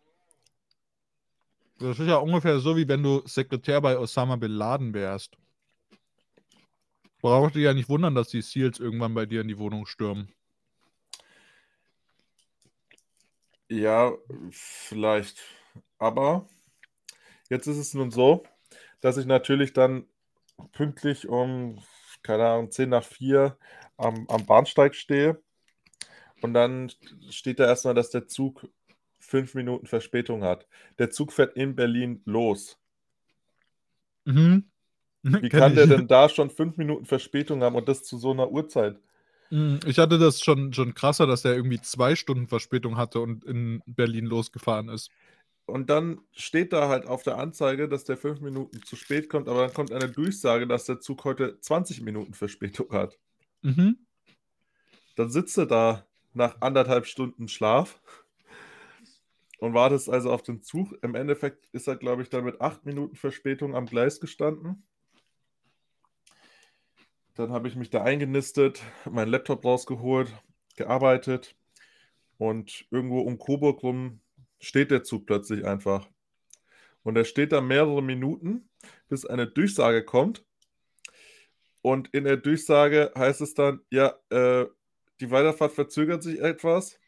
Das 1.80 1.98
ist 1.98 2.06
ja 2.06 2.18
ungefähr 2.18 2.60
so, 2.60 2.76
wie 2.76 2.86
wenn 2.86 3.02
du 3.02 3.22
Sekretär 3.26 3.80
bei 3.80 3.98
Osama 3.98 4.36
Bin 4.36 4.52
Laden 4.52 4.94
wärst. 4.94 5.36
Braucht 7.20 7.56
dich 7.56 7.64
ja 7.64 7.74
nicht 7.74 7.88
wundern, 7.88 8.14
dass 8.14 8.28
die 8.28 8.42
Seals 8.42 8.78
irgendwann 8.78 9.14
bei 9.14 9.26
dir 9.26 9.40
in 9.40 9.48
die 9.48 9.58
Wohnung 9.58 9.84
stürmen. 9.86 10.32
Ja, 13.68 14.16
vielleicht. 14.50 15.42
Aber 15.98 16.48
jetzt 17.50 17.66
ist 17.66 17.76
es 17.76 17.94
nun 17.94 18.10
so, 18.10 18.44
dass 19.00 19.16
ich 19.18 19.26
natürlich 19.26 19.72
dann 19.72 20.06
pünktlich 20.72 21.28
um, 21.28 21.82
keine 22.22 22.46
Ahnung, 22.48 22.70
10 22.70 22.88
nach 22.88 23.04
4 23.04 23.58
am, 23.96 24.26
am 24.28 24.46
Bahnsteig 24.46 24.94
stehe. 24.94 25.42
Und 26.40 26.54
dann 26.54 26.90
steht 27.30 27.58
da 27.58 27.66
erstmal, 27.66 27.94
dass 27.94 28.10
der 28.10 28.26
Zug 28.26 28.68
fünf 29.18 29.54
Minuten 29.54 29.86
Verspätung 29.86 30.44
hat. 30.44 30.66
Der 30.98 31.10
Zug 31.10 31.32
fährt 31.32 31.56
in 31.56 31.74
Berlin 31.74 32.22
los. 32.24 32.78
Mhm. 34.24 34.70
Wie 35.22 35.48
kann 35.48 35.74
der 35.74 35.86
denn 35.86 36.06
da 36.06 36.28
schon 36.28 36.50
fünf 36.50 36.76
Minuten 36.76 37.04
Verspätung 37.04 37.62
haben 37.62 37.74
und 37.74 37.88
das 37.88 38.04
zu 38.04 38.18
so 38.18 38.30
einer 38.30 38.50
Uhrzeit? 38.50 38.98
Mhm, 39.50 39.80
ich 39.86 39.98
hatte 39.98 40.18
das 40.18 40.42
schon, 40.42 40.72
schon 40.72 40.94
krasser, 40.94 41.26
dass 41.26 41.44
er 41.44 41.54
irgendwie 41.54 41.80
zwei 41.80 42.16
Stunden 42.16 42.48
Verspätung 42.48 42.96
hatte 42.96 43.20
und 43.20 43.44
in 43.44 43.82
Berlin 43.86 44.26
losgefahren 44.26 44.88
ist. 44.88 45.10
Und 45.66 45.90
dann 45.90 46.22
steht 46.32 46.72
da 46.72 46.88
halt 46.88 47.06
auf 47.06 47.22
der 47.22 47.36
Anzeige, 47.36 47.88
dass 47.88 48.04
der 48.04 48.16
fünf 48.16 48.40
Minuten 48.40 48.82
zu 48.82 48.96
spät 48.96 49.28
kommt, 49.28 49.48
aber 49.48 49.66
dann 49.66 49.74
kommt 49.74 49.92
eine 49.92 50.08
Durchsage, 50.08 50.66
dass 50.66 50.86
der 50.86 51.00
Zug 51.00 51.24
heute 51.24 51.60
20 51.60 52.00
Minuten 52.00 52.32
Verspätung 52.32 52.90
hat. 52.90 53.18
Mhm. 53.62 53.98
Dann 55.16 55.30
sitzt 55.30 55.58
er 55.58 55.66
da 55.66 56.06
nach 56.32 56.60
anderthalb 56.60 57.04
Stunden 57.06 57.48
Schlaf 57.48 58.00
und 59.58 59.74
wartest 59.74 60.08
also 60.08 60.30
auf 60.32 60.42
den 60.42 60.62
Zug. 60.62 60.94
Im 61.02 61.14
Endeffekt 61.14 61.68
ist 61.72 61.86
er, 61.86 61.96
glaube 61.96 62.22
ich, 62.22 62.30
dann 62.30 62.44
mit 62.44 62.60
acht 62.60 62.86
Minuten 62.86 63.16
Verspätung 63.16 63.74
am 63.74 63.86
Gleis 63.86 64.20
gestanden. 64.20 64.84
Dann 67.38 67.52
habe 67.52 67.68
ich 67.68 67.76
mich 67.76 67.88
da 67.88 68.02
eingenistet, 68.02 68.82
meinen 69.08 69.30
Laptop 69.30 69.64
rausgeholt, 69.64 70.34
gearbeitet 70.74 71.54
und 72.36 72.84
irgendwo 72.90 73.20
um 73.20 73.38
Coburg 73.38 73.80
rum 73.84 74.18
steht 74.58 74.90
der 74.90 75.04
Zug 75.04 75.24
plötzlich 75.24 75.64
einfach. 75.64 76.08
Und 77.04 77.14
er 77.14 77.24
steht 77.24 77.52
da 77.52 77.60
mehrere 77.60 78.02
Minuten, 78.02 78.68
bis 79.08 79.24
eine 79.24 79.46
Durchsage 79.46 80.04
kommt. 80.04 80.44
Und 81.80 82.08
in 82.08 82.24
der 82.24 82.38
Durchsage 82.38 83.12
heißt 83.16 83.40
es 83.40 83.54
dann, 83.54 83.82
ja, 83.88 84.18
äh, 84.30 84.66
die 85.20 85.30
Weiterfahrt 85.30 85.70
verzögert 85.70 86.24
sich 86.24 86.40
etwas. 86.40 86.98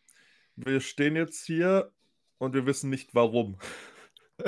Wir 0.54 0.80
stehen 0.80 1.16
jetzt 1.16 1.44
hier 1.44 1.90
und 2.38 2.54
wir 2.54 2.66
wissen 2.66 2.88
nicht 2.88 3.16
warum. 3.16 3.58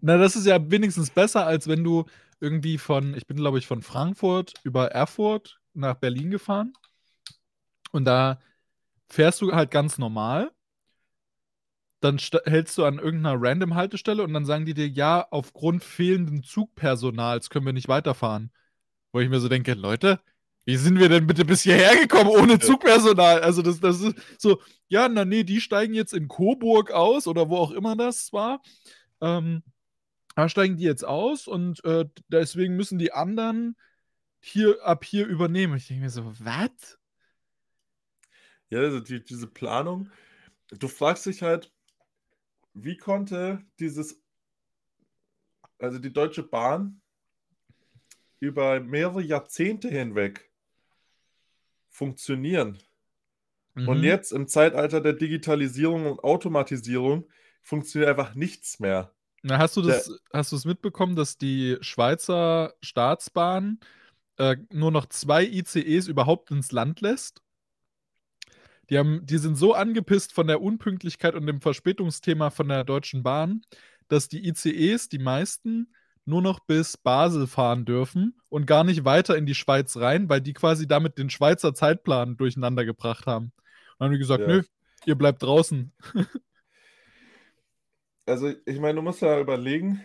Na, 0.00 0.18
das 0.18 0.36
ist 0.36 0.44
ja 0.44 0.58
wenigstens 0.70 1.08
besser, 1.08 1.46
als 1.46 1.68
wenn 1.68 1.82
du 1.82 2.04
irgendwie 2.40 2.78
von, 2.78 3.14
ich 3.14 3.26
bin 3.26 3.36
glaube 3.36 3.58
ich 3.58 3.66
von 3.66 3.82
Frankfurt 3.82 4.54
über 4.62 4.90
Erfurt 4.92 5.60
nach 5.74 5.96
Berlin 5.96 6.30
gefahren. 6.30 6.72
Und 7.92 8.04
da 8.04 8.40
fährst 9.08 9.40
du 9.40 9.52
halt 9.52 9.70
ganz 9.70 9.98
normal 9.98 10.50
dann 12.04 12.18
hältst 12.44 12.76
du 12.76 12.84
an 12.84 12.98
irgendeiner 12.98 13.40
random 13.40 13.74
Haltestelle 13.74 14.22
und 14.22 14.34
dann 14.34 14.44
sagen 14.44 14.66
die 14.66 14.74
dir, 14.74 14.86
ja, 14.88 15.26
aufgrund 15.30 15.82
fehlenden 15.82 16.42
Zugpersonals 16.42 17.48
können 17.48 17.64
wir 17.64 17.72
nicht 17.72 17.88
weiterfahren. 17.88 18.52
Wo 19.10 19.20
ich 19.20 19.30
mir 19.30 19.40
so 19.40 19.48
denke, 19.48 19.72
Leute, 19.72 20.20
wie 20.66 20.76
sind 20.76 20.98
wir 20.98 21.08
denn 21.08 21.26
bitte 21.26 21.46
bis 21.46 21.62
hierher 21.62 21.96
gekommen 21.96 22.28
ohne 22.28 22.58
Zugpersonal? 22.58 23.40
Also 23.40 23.62
das, 23.62 23.80
das 23.80 24.02
ist 24.02 24.16
so, 24.36 24.60
ja, 24.86 25.08
na 25.08 25.24
nee, 25.24 25.44
die 25.44 25.62
steigen 25.62 25.94
jetzt 25.94 26.12
in 26.12 26.28
Coburg 26.28 26.90
aus 26.90 27.26
oder 27.26 27.48
wo 27.48 27.56
auch 27.56 27.70
immer 27.70 27.96
das 27.96 28.34
war. 28.34 28.60
Ähm, 29.22 29.62
da 30.34 30.48
steigen 30.48 30.76
die 30.76 30.84
jetzt 30.84 31.04
aus 31.04 31.46
und 31.46 31.84
äh, 31.84 32.06
deswegen 32.28 32.76
müssen 32.76 32.98
die 32.98 33.12
anderen 33.12 33.76
hier 34.40 34.84
ab 34.84 35.04
hier 35.04 35.26
übernehmen. 35.26 35.76
Ich 35.76 35.88
denke 35.88 36.02
mir 36.02 36.10
so, 36.10 36.24
was? 36.40 36.98
Ja, 38.68 38.80
also 38.80 39.00
die, 39.00 39.22
diese 39.22 39.46
Planung, 39.46 40.10
du 40.70 40.88
fragst 40.88 41.26
dich 41.26 41.42
halt, 41.42 41.72
wie 42.74 42.96
konnte 42.96 43.64
dieses, 43.78 44.20
also 45.78 45.98
die 45.98 46.12
Deutsche 46.12 46.42
Bahn 46.42 47.00
über 48.40 48.80
mehrere 48.80 49.22
Jahrzehnte 49.22 49.88
hinweg 49.88 50.50
funktionieren? 51.88 52.78
Mhm. 53.74 53.88
Und 53.88 54.02
jetzt 54.02 54.32
im 54.32 54.48
Zeitalter 54.48 55.00
der 55.00 55.12
Digitalisierung 55.12 56.06
und 56.06 56.24
Automatisierung 56.24 57.28
funktioniert 57.62 58.10
einfach 58.10 58.34
nichts 58.34 58.80
mehr. 58.80 59.13
Na, 59.46 59.58
hast 59.58 59.76
du 59.76 59.82
das, 59.82 60.06
der, 60.06 60.16
hast 60.32 60.52
du 60.52 60.56
es 60.56 60.64
mitbekommen, 60.64 61.16
dass 61.16 61.36
die 61.36 61.76
Schweizer 61.82 62.72
Staatsbahn 62.80 63.78
äh, 64.38 64.56
nur 64.70 64.90
noch 64.90 65.04
zwei 65.06 65.44
ICEs 65.44 66.08
überhaupt 66.08 66.50
ins 66.50 66.72
Land 66.72 67.02
lässt? 67.02 67.42
Die, 68.88 68.96
haben, 68.96 69.26
die 69.26 69.36
sind 69.36 69.56
so 69.56 69.74
angepisst 69.74 70.32
von 70.32 70.46
der 70.46 70.62
Unpünktlichkeit 70.62 71.34
und 71.34 71.46
dem 71.46 71.60
Verspätungsthema 71.60 72.48
von 72.48 72.68
der 72.68 72.84
Deutschen 72.84 73.22
Bahn, 73.22 73.60
dass 74.08 74.28
die 74.28 74.48
ICEs, 74.48 75.10
die 75.10 75.18
meisten, 75.18 75.92
nur 76.24 76.40
noch 76.40 76.60
bis 76.60 76.96
Basel 76.96 77.46
fahren 77.46 77.84
dürfen 77.84 78.40
und 78.48 78.66
gar 78.66 78.82
nicht 78.82 79.04
weiter 79.04 79.36
in 79.36 79.44
die 79.44 79.54
Schweiz 79.54 79.98
rein, 79.98 80.30
weil 80.30 80.40
die 80.40 80.54
quasi 80.54 80.86
damit 80.88 81.18
den 81.18 81.28
Schweizer 81.28 81.74
Zeitplan 81.74 82.38
durcheinander 82.38 82.86
gebracht 82.86 83.26
haben. 83.26 83.46
Und 83.46 83.52
dann 83.98 84.06
haben 84.06 84.12
die 84.14 84.20
gesagt, 84.20 84.40
ja. 84.40 84.48
nö, 84.48 84.62
ihr 85.04 85.16
bleibt 85.16 85.42
draußen. 85.42 85.92
also 88.26 88.52
ich 88.64 88.80
meine, 88.80 88.96
du 88.96 89.02
musst 89.02 89.22
ja 89.22 89.38
überlegen, 89.40 90.04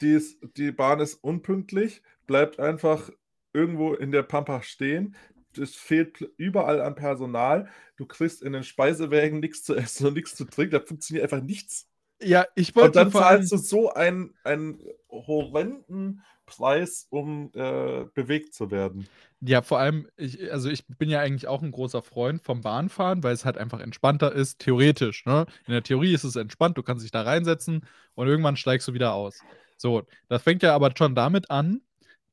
die, 0.00 0.12
ist, 0.12 0.38
die 0.56 0.72
Bahn 0.72 1.00
ist 1.00 1.14
unpünktlich, 1.14 2.02
bleibt 2.26 2.58
einfach 2.58 3.10
irgendwo 3.52 3.94
in 3.94 4.12
der 4.12 4.22
Pampa 4.22 4.62
stehen 4.62 5.16
es 5.58 5.74
fehlt 5.74 6.20
überall 6.36 6.80
an 6.80 6.94
Personal. 6.94 7.68
Du 7.96 8.06
kriegst 8.06 8.42
in 8.42 8.52
den 8.52 8.62
Speisewägen 8.62 9.40
nichts 9.40 9.64
zu 9.64 9.74
essen 9.74 10.06
und 10.06 10.14
nichts 10.14 10.36
zu 10.36 10.44
trinken. 10.44 10.72
Da 10.72 10.80
funktioniert 10.80 11.24
einfach 11.24 11.44
nichts. 11.44 11.88
Ja, 12.22 12.46
ich 12.54 12.74
wollte. 12.76 12.88
Und 12.88 12.96
dann 12.96 13.12
zahlst 13.12 13.52
du 13.52 13.56
so 13.56 13.92
einen, 13.92 14.34
einen 14.44 14.82
horrenden 15.08 16.22
Preis, 16.50 17.06
um 17.10 17.50
äh, 17.54 18.04
bewegt 18.14 18.54
zu 18.54 18.70
werden. 18.70 19.08
Ja, 19.40 19.62
vor 19.62 19.78
allem, 19.78 20.06
ich, 20.16 20.52
also 20.52 20.68
ich 20.68 20.86
bin 20.86 21.08
ja 21.08 21.20
eigentlich 21.20 21.48
auch 21.48 21.62
ein 21.62 21.70
großer 21.70 22.02
Freund 22.02 22.42
vom 22.42 22.60
Bahnfahren, 22.60 23.22
weil 23.22 23.32
es 23.32 23.44
halt 23.44 23.56
einfach 23.56 23.80
entspannter 23.80 24.32
ist, 24.32 24.58
theoretisch. 24.58 25.24
Ne? 25.24 25.46
In 25.66 25.72
der 25.72 25.82
Theorie 25.82 26.12
ist 26.12 26.24
es 26.24 26.36
entspannt, 26.36 26.76
du 26.76 26.82
kannst 26.82 27.04
dich 27.04 27.10
da 27.10 27.22
reinsetzen 27.22 27.86
und 28.14 28.28
irgendwann 28.28 28.56
steigst 28.56 28.86
du 28.88 28.92
wieder 28.92 29.14
aus. 29.14 29.40
So, 29.78 30.06
das 30.28 30.42
fängt 30.42 30.62
ja 30.62 30.74
aber 30.74 30.92
schon 30.96 31.14
damit 31.14 31.50
an, 31.50 31.80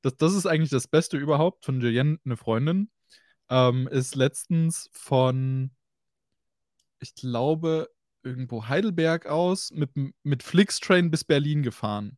dass 0.02 0.18
das 0.18 0.34
ist 0.34 0.46
eigentlich 0.46 0.70
das 0.70 0.88
Beste 0.88 1.18
überhaupt 1.18 1.64
von 1.64 1.80
Julienne, 1.80 2.20
eine 2.26 2.36
Freundin, 2.36 2.90
ähm, 3.50 3.88
ist 3.88 4.16
letztens 4.16 4.90
von, 4.92 5.72
ich 7.00 7.16
glaube, 7.16 7.90
irgendwo 8.24 8.68
Heidelberg 8.68 9.26
aus 9.28 9.72
mit, 9.72 9.92
mit 10.24 10.44
Flixtrain 10.44 11.10
bis 11.10 11.24
Berlin 11.24 11.64
gefahren. 11.64 12.18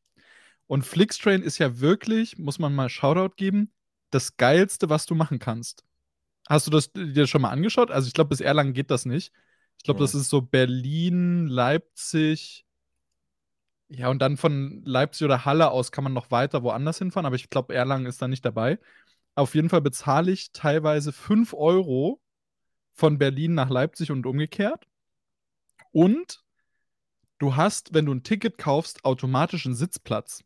Und 0.69 0.83
Flixtrain 0.83 1.41
ist 1.41 1.57
ja 1.57 1.79
wirklich, 1.79 2.37
muss 2.37 2.59
man 2.59 2.75
mal 2.75 2.89
Shoutout 2.89 3.33
geben, 3.37 3.71
das 4.11 4.37
Geilste, 4.37 4.87
was 4.87 5.07
du 5.07 5.15
machen 5.15 5.39
kannst. 5.39 5.83
Hast 6.47 6.67
du 6.67 6.71
das 6.71 6.91
dir 6.93 7.25
schon 7.25 7.41
mal 7.41 7.49
angeschaut? 7.49 7.89
Also 7.89 8.07
ich 8.07 8.13
glaube, 8.13 8.29
bis 8.29 8.39
Erlangen 8.39 8.73
geht 8.73 8.91
das 8.91 9.05
nicht. 9.05 9.33
Ich 9.79 9.83
glaube, 9.83 9.99
ja. 9.99 10.03
das 10.03 10.13
ist 10.13 10.29
so 10.29 10.43
Berlin, 10.43 11.47
Leipzig. 11.47 12.67
Ja, 13.87 14.09
und 14.09 14.19
dann 14.19 14.37
von 14.37 14.83
Leipzig 14.85 15.25
oder 15.25 15.43
Halle 15.43 15.71
aus 15.71 15.91
kann 15.91 16.03
man 16.03 16.13
noch 16.13 16.29
weiter 16.29 16.61
woanders 16.61 16.99
hinfahren, 16.99 17.25
aber 17.25 17.35
ich 17.35 17.49
glaube, 17.49 17.73
Erlangen 17.73 18.05
ist 18.05 18.21
da 18.21 18.27
nicht 18.27 18.45
dabei. 18.45 18.77
Auf 19.33 19.55
jeden 19.55 19.69
Fall 19.69 19.81
bezahle 19.81 20.31
ich 20.31 20.51
teilweise 20.51 21.11
5 21.11 21.55
Euro 21.55 22.21
von 22.93 23.17
Berlin 23.17 23.55
nach 23.55 23.71
Leipzig 23.71 24.11
und 24.11 24.27
umgekehrt. 24.27 24.85
Und 25.91 26.43
du 27.39 27.55
hast, 27.55 27.95
wenn 27.95 28.05
du 28.05 28.13
ein 28.13 28.21
Ticket 28.21 28.59
kaufst, 28.59 29.03
automatisch 29.03 29.65
einen 29.65 29.73
Sitzplatz. 29.73 30.43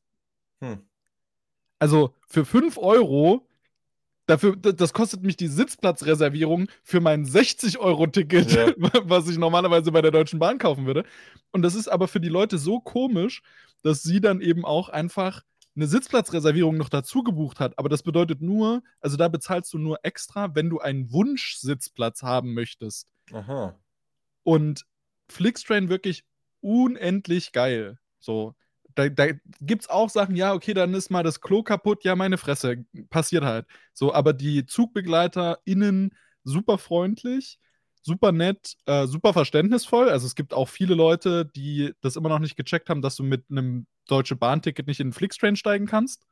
Hm. 0.64 0.80
Also 1.80 2.16
für 2.28 2.46
5 2.46 2.78
Euro, 2.78 3.48
dafür, 4.26 4.56
das 4.56 4.94
kostet 4.94 5.24
mich 5.24 5.36
die 5.36 5.48
Sitzplatzreservierung 5.48 6.70
für 6.84 7.02
mein 7.02 7.26
60-Euro-Ticket, 7.26 8.52
ja. 8.52 8.72
was 9.04 9.28
ich 9.28 9.38
normalerweise 9.38 9.92
bei 9.92 10.02
der 10.02 10.12
Deutschen 10.12 10.40
Bahn 10.40 10.58
kaufen 10.58 10.86
würde. 10.86 11.04
Und 11.52 11.62
das 11.64 11.76
ist 11.76 11.90
aber 11.90 12.08
für 12.08 12.22
die 12.22 12.30
Leute 12.30 12.58
so 12.58 12.80
komisch, 12.80 13.42
dass 13.82 14.02
sie 14.04 14.22
dann 14.22 14.40
eben 14.40 14.64
auch 14.64 14.88
einfach 14.88 15.42
eine 15.76 15.88
Sitzplatzreservierung 15.88 16.78
noch 16.78 16.90
dazu 16.90 17.24
gebucht 17.24 17.60
hat, 17.60 17.78
aber 17.80 17.90
das 17.90 18.04
bedeutet 18.04 18.42
nur, 18.42 18.84
also 19.02 19.18
da 19.18 19.28
bezahlst 19.28 19.74
du 19.74 19.80
nur 19.80 20.00
extra, 20.04 20.56
wenn 20.56 20.70
du 20.70 20.80
einen 20.80 21.12
Wunschsitzplatz 21.12 22.22
haben 22.22 22.54
möchtest. 22.54 23.10
Aha. 23.32 23.78
Und 24.44 24.86
Flixtrain 25.30 25.90
wirklich 25.90 26.24
unendlich 26.62 27.52
geil. 27.52 27.98
So, 28.20 28.56
da, 28.96 29.10
da 29.10 29.28
gibt 29.62 29.84
es 29.84 29.90
auch 29.90 30.10
Sachen, 30.10 30.36
ja, 30.36 30.54
okay, 30.54 30.74
dann 30.74 30.94
ist 30.94 31.10
mal 31.10 31.24
das 31.24 31.42
Klo 31.42 31.64
kaputt, 31.64 32.04
ja, 32.04 32.16
meine 32.16 32.38
Fresse, 32.38 32.86
passiert 33.10 33.44
halt. 33.44 33.66
So, 33.94 34.14
aber 34.14 34.34
die 34.34 34.66
ZugbegleiterInnen 34.66 36.12
super 36.44 36.78
freundlich, 36.78 37.60
super 38.02 38.32
nett, 38.32 38.76
äh, 38.86 39.08
super 39.08 39.34
verständnisvoll. 39.34 40.10
Also 40.10 40.28
es 40.28 40.36
gibt 40.36 40.54
auch 40.54 40.68
viele 40.70 40.96
Leute, 40.96 41.46
die 41.46 41.94
das 42.02 42.16
immer 42.16 42.30
noch 42.30 42.40
nicht 42.40 42.56
gecheckt 42.58 42.90
haben, 42.90 43.02
dass 43.02 43.16
du 43.16 43.24
mit 43.24 43.46
einem 43.50 43.88
Deutsche 44.08 44.36
Bahn-Ticket 44.36 44.88
nicht 44.88 45.00
in 45.00 45.08
den 45.08 45.14
Flixtrain 45.14 45.56
steigen 45.56 45.86
kannst. 45.88 46.26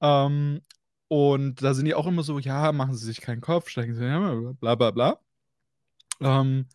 Ähm, 0.00 0.60
und 1.08 1.62
da 1.62 1.74
sind 1.74 1.86
die 1.86 1.94
auch 1.94 2.06
immer 2.06 2.22
so, 2.22 2.38
ja, 2.38 2.72
machen 2.72 2.94
Sie 2.94 3.06
sich 3.06 3.20
keinen 3.20 3.40
Kopf, 3.40 3.68
steigen 3.68 3.94
Sie, 3.94 4.04
ja, 4.04 4.52
bla 4.60 4.74
bla 4.74 4.90
bla. 4.90 5.18
Ähm, 6.20 6.66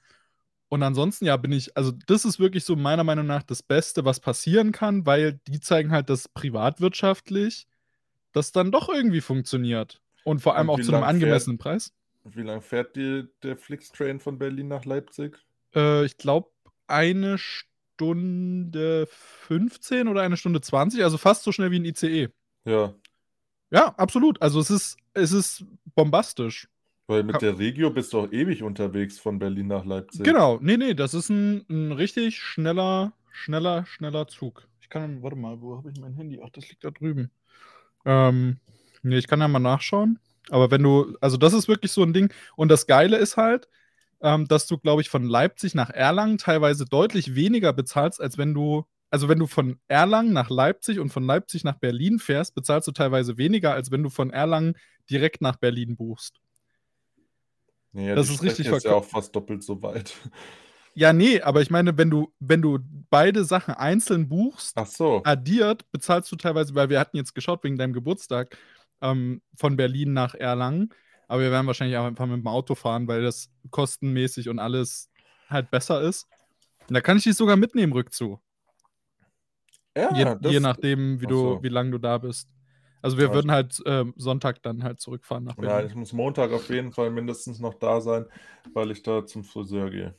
und 0.71 0.83
ansonsten, 0.83 1.25
ja, 1.25 1.35
bin 1.35 1.51
ich, 1.51 1.75
also 1.75 1.91
das 2.07 2.23
ist 2.23 2.39
wirklich 2.39 2.63
so 2.63 2.77
meiner 2.77 3.03
Meinung 3.03 3.27
nach 3.27 3.43
das 3.43 3.61
Beste, 3.61 4.05
was 4.05 4.21
passieren 4.21 4.71
kann, 4.71 5.05
weil 5.05 5.33
die 5.45 5.59
zeigen 5.59 5.91
halt, 5.91 6.09
dass 6.09 6.29
privatwirtschaftlich 6.29 7.67
das 8.31 8.53
dann 8.53 8.71
doch 8.71 8.87
irgendwie 8.87 9.19
funktioniert. 9.19 10.01
Und 10.23 10.39
vor 10.39 10.55
allem 10.55 10.69
Und 10.69 10.79
auch 10.79 10.85
zu 10.85 10.93
einem 10.93 11.03
angemessenen 11.03 11.57
Preis. 11.57 11.91
Wie 12.23 12.43
lange 12.43 12.61
fährt 12.61 12.95
die, 12.95 13.27
der 13.43 13.57
Flixtrain 13.57 14.21
von 14.21 14.39
Berlin 14.39 14.69
nach 14.69 14.85
Leipzig? 14.85 15.37
Äh, 15.75 16.05
ich 16.05 16.15
glaube, 16.15 16.49
eine 16.87 17.37
Stunde 17.37 19.09
15 19.09 20.07
oder 20.07 20.21
eine 20.21 20.37
Stunde 20.37 20.61
20, 20.61 21.03
also 21.03 21.17
fast 21.17 21.43
so 21.43 21.51
schnell 21.51 21.71
wie 21.71 21.79
ein 21.79 21.85
ICE. 21.85 22.29
Ja, 22.63 22.93
Ja, 23.71 23.93
absolut. 23.97 24.41
Also 24.41 24.61
es 24.61 24.69
ist, 24.69 24.97
es 25.15 25.33
ist 25.33 25.65
bombastisch. 25.95 26.69
Weil 27.11 27.23
mit 27.23 27.41
der 27.41 27.59
Regio 27.59 27.91
bist 27.91 28.13
du 28.13 28.21
auch 28.21 28.31
ewig 28.31 28.63
unterwegs 28.63 29.19
von 29.19 29.37
Berlin 29.37 29.67
nach 29.67 29.85
Leipzig. 29.85 30.23
Genau, 30.23 30.57
nee, 30.61 30.77
nee, 30.77 30.93
das 30.93 31.13
ist 31.13 31.29
ein, 31.29 31.65
ein 31.69 31.91
richtig 31.91 32.39
schneller, 32.39 33.13
schneller, 33.31 33.85
schneller 33.85 34.27
Zug. 34.27 34.67
Ich 34.79 34.89
kann, 34.89 35.21
warte 35.21 35.35
mal, 35.35 35.61
wo 35.61 35.77
habe 35.77 35.91
ich 35.91 35.99
mein 35.99 36.13
Handy? 36.13 36.39
Ach, 36.43 36.49
das 36.49 36.69
liegt 36.69 36.83
da 36.83 36.91
drüben. 36.91 37.29
Ähm, 38.05 38.57
nee, 39.03 39.17
ich 39.17 39.27
kann 39.27 39.41
ja 39.41 39.47
mal 39.47 39.59
nachschauen. 39.59 40.19
Aber 40.49 40.71
wenn 40.71 40.81
du, 40.81 41.17
also 41.21 41.37
das 41.37 41.53
ist 41.53 41.67
wirklich 41.67 41.91
so 41.91 42.01
ein 42.01 42.13
Ding. 42.13 42.33
Und 42.55 42.69
das 42.69 42.87
Geile 42.87 43.17
ist 43.17 43.37
halt, 43.37 43.67
ähm, 44.21 44.47
dass 44.47 44.67
du, 44.67 44.77
glaube 44.77 45.01
ich, 45.01 45.09
von 45.09 45.25
Leipzig 45.25 45.75
nach 45.75 45.89
Erlangen 45.89 46.37
teilweise 46.37 46.85
deutlich 46.85 47.35
weniger 47.35 47.73
bezahlst, 47.73 48.21
als 48.21 48.37
wenn 48.37 48.53
du, 48.53 48.85
also 49.09 49.27
wenn 49.27 49.39
du 49.39 49.47
von 49.47 49.79
Erlangen 49.89 50.31
nach 50.31 50.49
Leipzig 50.49 50.99
und 50.99 51.09
von 51.09 51.25
Leipzig 51.25 51.63
nach 51.65 51.77
Berlin 51.77 52.19
fährst, 52.19 52.55
bezahlst 52.55 52.87
du 52.87 52.91
teilweise 52.91 53.37
weniger, 53.37 53.73
als 53.73 53.91
wenn 53.91 54.01
du 54.01 54.09
von 54.09 54.29
Erlangen 54.31 54.75
direkt 55.09 55.41
nach 55.41 55.57
Berlin 55.57 55.97
buchst. 55.97 56.39
Nee, 57.93 58.10
ja, 58.10 58.15
Das 58.15 58.29
ist 58.29 58.41
richtig 58.41 58.67
ist 58.67 58.83
ja 58.86 58.93
auch 58.93 59.05
fast 59.05 59.36
doppelt 59.36 59.63
so 59.63 59.81
weit. 59.81 60.13
Ja, 60.93 61.13
nee, 61.13 61.39
aber 61.39 61.62
ich 61.62 61.69
meine, 61.69 61.98
wenn 61.98 62.10
du, 62.10 62.33
wenn 62.41 62.62
du 62.62 62.79
beide 63.10 63.45
Sachen 63.45 63.74
einzeln 63.74 64.27
buchst, 64.27 64.77
so. 64.88 65.21
addiert, 65.24 65.89
bezahlst 65.93 66.29
du 66.33 66.36
teilweise, 66.36 66.75
weil 66.75 66.89
wir 66.89 67.00
hatten 67.00 67.15
jetzt 67.15 67.33
geschaut 67.33 67.63
wegen 67.63 67.77
deinem 67.77 67.93
Geburtstag, 67.93 68.57
ähm, 69.01 69.41
von 69.55 69.77
Berlin 69.77 70.12
nach 70.12 70.36
Erlangen. 70.36 70.93
Aber 71.29 71.43
wir 71.43 71.51
werden 71.51 71.65
wahrscheinlich 71.65 71.98
auch 71.98 72.03
einfach 72.03 72.25
mit 72.25 72.36
dem 72.36 72.48
Auto 72.48 72.75
fahren, 72.75 73.07
weil 73.07 73.21
das 73.21 73.50
kostenmäßig 73.69 74.50
und 74.50 74.60
alles 74.60 75.10
halt 75.50 75.71
besser 75.71 76.01
ist. 76.01 76.27
Und 76.89 76.93
da 76.93 77.00
kann 77.00 77.15
ich 77.15 77.24
dich 77.24 77.36
sogar 77.36 77.55
mitnehmen, 77.55 77.93
rückzu. 77.93 78.41
Ja, 79.95 80.13
je, 80.13 80.50
je 80.50 80.60
nachdem, 80.60 81.21
wie, 81.21 81.25
du, 81.25 81.36
so. 81.36 81.63
wie 81.63 81.69
lange 81.69 81.91
du 81.91 82.00
da 82.00 82.17
bist. 82.17 82.50
Also 83.01 83.17
wir 83.17 83.34
würden 83.34 83.51
halt 83.51 83.81
ähm, 83.86 84.13
Sonntag 84.17 84.62
dann 84.63 84.84
halt 84.84 85.00
zurückfahren 85.00 85.43
nach 85.43 85.58
Nein, 85.58 85.67
Berlin. 85.67 85.89
ich 85.89 85.96
muss 85.96 86.13
Montag 86.13 86.51
auf 86.51 86.70
jeden 86.70 86.91
Fall 86.91 87.10
mindestens 87.10 87.60
noch 87.60 87.74
da 87.74 88.01
sein, 88.01 88.25
weil 88.74 88.91
ich 88.91 89.01
da 89.01 89.25
zum 89.25 89.43
Friseur 89.43 89.89
gehe. 89.89 90.15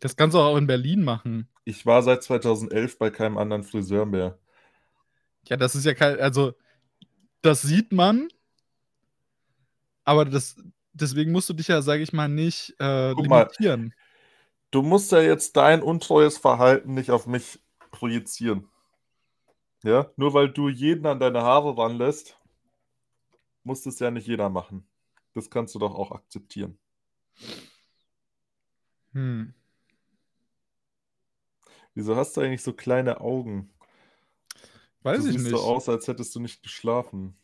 Das 0.00 0.16
kannst 0.16 0.34
du 0.34 0.40
auch 0.40 0.56
in 0.56 0.66
Berlin 0.66 1.02
machen. 1.02 1.48
Ich 1.64 1.86
war 1.86 2.02
seit 2.02 2.22
2011 2.22 2.98
bei 2.98 3.10
keinem 3.10 3.38
anderen 3.38 3.62
Friseur 3.62 4.06
mehr. 4.06 4.38
Ja, 5.48 5.56
das 5.56 5.74
ist 5.74 5.84
ja 5.84 5.94
kein, 5.94 6.18
also 6.20 6.54
das 7.42 7.62
sieht 7.62 7.92
man, 7.92 8.28
aber 10.04 10.24
das, 10.24 10.56
deswegen 10.92 11.32
musst 11.32 11.48
du 11.48 11.52
dich 11.54 11.68
ja, 11.68 11.82
sage 11.82 12.02
ich 12.02 12.12
mal, 12.12 12.28
nicht 12.28 12.74
äh, 12.78 13.12
Guck 13.14 13.28
mal. 13.28 13.44
limitieren. 13.44 13.94
Du 14.70 14.82
musst 14.82 15.12
ja 15.12 15.20
jetzt 15.20 15.56
dein 15.56 15.82
untreues 15.82 16.38
Verhalten 16.38 16.94
nicht 16.94 17.10
auf 17.10 17.26
mich 17.26 17.60
projizieren. 17.92 18.68
Ja, 19.84 20.10
nur 20.16 20.32
weil 20.32 20.48
du 20.48 20.70
jeden 20.70 21.04
an 21.04 21.20
deine 21.20 21.42
Haare 21.42 21.76
ranlässt, 21.76 22.38
muss 23.64 23.82
das 23.82 23.98
ja 23.98 24.10
nicht 24.10 24.26
jeder 24.26 24.48
machen. 24.48 24.88
Das 25.34 25.50
kannst 25.50 25.74
du 25.74 25.78
doch 25.78 25.94
auch 25.94 26.10
akzeptieren. 26.10 26.78
Hm. 29.12 29.52
Wieso 31.92 32.16
hast 32.16 32.34
du 32.34 32.40
eigentlich 32.40 32.62
so 32.62 32.72
kleine 32.72 33.20
Augen? 33.20 33.74
Weiß 35.02 35.22
du 35.22 35.28
ich 35.28 35.34
siehst 35.34 35.44
nicht. 35.44 35.54
so 35.54 35.62
aus, 35.62 35.86
als 35.90 36.08
hättest 36.08 36.34
du 36.34 36.40
nicht 36.40 36.62
geschlafen. 36.62 37.36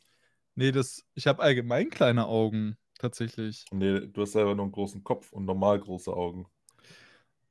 Nee, 0.55 0.72
das, 0.72 1.05
ich 1.14 1.26
habe 1.26 1.42
allgemein 1.42 1.90
kleine 1.90 2.26
Augen, 2.26 2.79
tatsächlich. 2.98 3.66
Nee, 3.70 4.07
du 4.07 4.22
hast 4.22 4.33
selber 4.33 4.55
nur 4.55 4.64
einen 4.64 4.72
großen 4.72 5.05
Kopf 5.05 5.31
und 5.31 5.44
normal 5.44 5.79
große 5.79 6.11
Augen. 6.11 6.46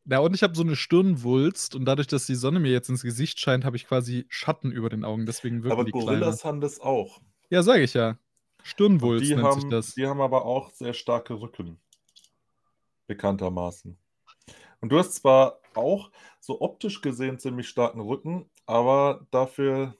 Ja, 0.09 0.19
und 0.19 0.33
ich 0.33 0.41
habe 0.41 0.55
so 0.55 0.63
eine 0.63 0.75
Stirnwulst 0.75 1.75
und 1.75 1.85
dadurch, 1.85 2.07
dass 2.07 2.25
die 2.25 2.33
Sonne 2.33 2.59
mir 2.59 2.71
jetzt 2.71 2.89
ins 2.89 3.03
Gesicht 3.03 3.39
scheint, 3.39 3.63
habe 3.63 3.75
ich 3.75 3.85
quasi 3.85 4.25
Schatten 4.27 4.71
über 4.71 4.89
den 4.89 5.05
Augen. 5.05 5.27
Deswegen 5.27 5.63
wirken 5.63 5.73
Aber 5.73 5.83
die 5.83 5.91
kleiner. 5.91 6.07
Gorillas 6.07 6.43
haben 6.43 6.61
das 6.61 6.79
auch. 6.79 7.21
Ja, 7.51 7.61
sage 7.61 7.83
ich 7.83 7.93
ja. 7.93 8.17
Stirnwulst 8.63 9.29
die 9.29 9.35
nennt 9.35 9.53
sich 9.53 9.63
haben, 9.63 9.69
das. 9.69 9.93
die 9.93 10.07
haben 10.07 10.19
aber 10.19 10.45
auch 10.45 10.71
sehr 10.71 10.93
starke 10.93 11.39
Rücken. 11.39 11.79
Bekanntermaßen. 13.05 13.97
Und 14.81 14.91
du 14.91 14.97
hast 14.97 15.13
zwar 15.13 15.59
auch 15.75 16.11
so 16.39 16.59
optisch 16.59 17.01
gesehen 17.01 17.37
ziemlich 17.37 17.67
starken 17.67 18.01
Rücken, 18.01 18.49
aber 18.65 19.27
dafür 19.29 19.95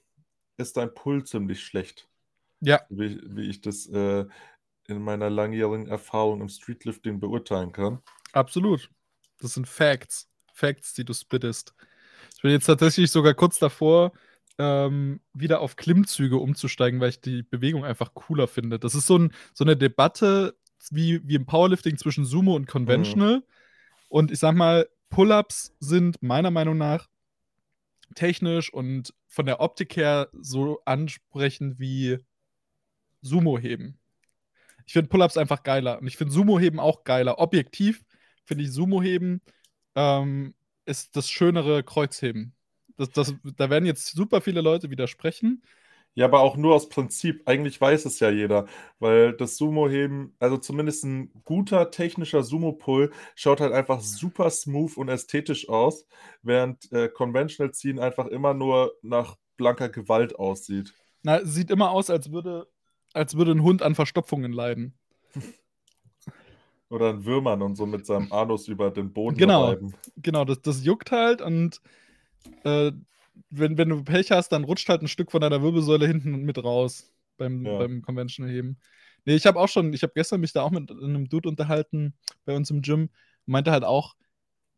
ist 0.58 0.78
dein 0.78 0.94
Pull 0.94 1.24
ziemlich 1.24 1.64
schlecht. 1.64 2.10
Ja, 2.62 2.82
Wie, 2.90 3.22
wie 3.24 3.48
ich 3.48 3.62
das 3.62 3.86
äh, 3.88 4.26
in 4.88 5.02
meiner 5.02 5.30
langjährigen 5.30 5.88
Erfahrung 5.88 6.42
im 6.42 6.50
Streetlifting 6.50 7.20
beurteilen 7.20 7.72
kann. 7.72 8.02
absolut. 8.34 8.90
Das 9.40 9.54
sind 9.54 9.68
Facts. 9.68 10.28
Facts, 10.54 10.94
die 10.94 11.06
du 11.06 11.14
spittest. 11.14 11.74
Ich 12.36 12.42
bin 12.42 12.52
jetzt 12.52 12.66
tatsächlich 12.66 13.12
sogar 13.12 13.34
kurz 13.34 13.60
davor, 13.60 14.12
ähm, 14.58 15.22
wieder 15.34 15.62
auf 15.62 15.76
Klimmzüge 15.76 16.38
umzusteigen, 16.38 17.00
weil 17.00 17.10
ich 17.10 17.22
die 17.22 17.44
Bewegung 17.44 17.86
einfach 17.86 18.14
cooler 18.14 18.48
finde. 18.48 18.78
Das 18.78 18.96
ist 18.96 19.08
so, 19.08 19.18
ein, 19.18 19.34
so 19.54 19.64
eine 19.64 19.78
Debatte 19.78 20.56
wie, 20.92 21.22
wie 21.28 21.36
im 21.36 21.46
Powerlifting 21.46 21.98
zwischen 21.98 22.26
Sumo 22.26 22.56
und 22.56 22.68
Conventional. 22.68 23.44
Und 24.10 24.32
ich 24.32 24.40
sag 24.40 24.56
mal, 24.56 24.88
Pull-ups 25.10 25.76
sind 25.80 26.22
meiner 26.22 26.52
Meinung 26.52 26.78
nach 26.78 27.08
technisch 28.16 28.74
und 28.74 29.14
von 29.28 29.46
der 29.46 29.60
Optik 29.62 29.96
her 29.96 30.30
so 30.34 30.82
ansprechend 30.86 31.80
wie 31.80 32.18
Sumo-Heben. 33.22 33.98
Ich 34.86 34.94
finde 34.94 35.10
Pull-ups 35.10 35.38
einfach 35.38 35.64
geiler. 35.64 36.00
Und 36.00 36.08
ich 36.08 36.18
finde 36.18 36.34
Sumo-Heben 36.34 36.80
auch 36.80 37.04
geiler. 37.04 37.40
Objektiv 37.40 38.04
finde 38.50 38.64
ich 38.66 38.72
Sumo-Heben 38.74 39.42
ähm, 39.96 40.56
ist 40.86 41.16
das 41.16 41.30
schönere 41.30 41.84
Kreuzheben. 41.84 42.56
Das, 42.98 43.12
das, 43.12 43.36
da 43.56 43.70
werden 43.70 43.86
jetzt 43.86 44.08
super 44.08 44.42
viele 44.42 44.62
Leute 44.62 44.90
widersprechen. 44.90 45.62
Ja, 46.16 46.26
aber 46.26 46.40
auch 46.42 46.58
nur 46.58 46.74
aus 46.74 46.90
Prinzip. 46.90 47.44
Eigentlich 47.46 47.80
weiß 47.80 48.06
es 48.06 48.20
ja 48.20 48.32
jeder, 48.32 48.66
weil 48.98 49.34
das 49.34 49.56
Sumo-Heben, 49.58 50.36
also 50.40 50.58
zumindest 50.58 51.06
ein 51.06 51.32
guter 51.46 51.92
technischer 51.92 52.42
Sumo-Pull, 52.42 53.12
schaut 53.36 53.62
halt 53.62 53.72
einfach 53.72 54.02
super 54.02 54.50
smooth 54.50 54.98
und 54.98 55.10
ästhetisch 55.10 55.70
aus, 55.70 56.08
während 56.42 56.92
äh, 56.92 57.08
Conventional 57.08 57.72
Ziehen 57.72 58.00
einfach 58.00 58.26
immer 58.26 58.56
nur 58.56 58.96
nach 59.04 59.38
blanker 59.58 59.90
Gewalt 59.90 60.38
aussieht. 60.38 60.96
Na, 61.22 61.46
sieht 61.46 61.70
immer 61.70 61.92
aus, 61.92 62.10
als 62.10 62.32
würde, 62.32 62.68
als 63.14 63.38
würde 63.38 63.52
ein 63.52 63.62
Hund 63.62 63.84
an 63.84 63.94
Verstopfungen 63.94 64.52
leiden. 64.52 64.98
Oder 66.90 67.10
ein 67.10 67.26
Würmern 67.26 67.62
und 67.62 67.76
so 67.76 67.86
mit 67.86 68.06
seinem 68.06 68.32
Anus 68.32 68.68
über 68.68 68.92
den 68.92 69.14
Boden 69.14 69.38
Genau. 69.38 69.70
reiben. 69.70 69.94
Genau, 70.18 70.46
das, 70.46 70.62
das 70.62 70.84
juckt 70.84 71.12
halt 71.12 71.42
und 71.42 71.82
äh, 72.64 72.92
wenn, 73.50 73.78
wenn 73.78 73.90
du 73.90 74.04
Pech 74.04 74.32
hast, 74.32 74.50
dann 74.50 74.64
rutscht 74.64 74.90
halt 74.90 75.02
ein 75.02 75.08
Stück 75.08 75.32
von 75.32 75.42
deiner 75.42 75.62
Wirbelsäule 75.62 76.08
hinten 76.08 76.44
mit 76.44 76.62
raus 76.64 77.14
beim, 77.38 77.64
Ja. 77.64 77.80
beim 77.80 78.02
Conventional 78.02 78.52
Heben. 78.52 78.78
Nee, 79.26 79.36
ich 79.36 79.46
habe 79.46 79.60
auch 79.60 79.70
schon, 79.70 79.94
ich 79.94 80.04
habe 80.04 80.14
gestern 80.16 80.42
mich 80.42 80.54
da 80.54 80.64
auch 80.64 80.72
mit 80.72 80.92
einem 80.92 81.30
Dude 81.30 81.48
unterhalten 81.50 82.14
bei 82.46 82.56
uns 82.56 82.70
im 82.70 82.82
Gym, 82.82 83.10
meinte 83.46 83.72
halt 83.72 83.84
auch, 83.84 84.16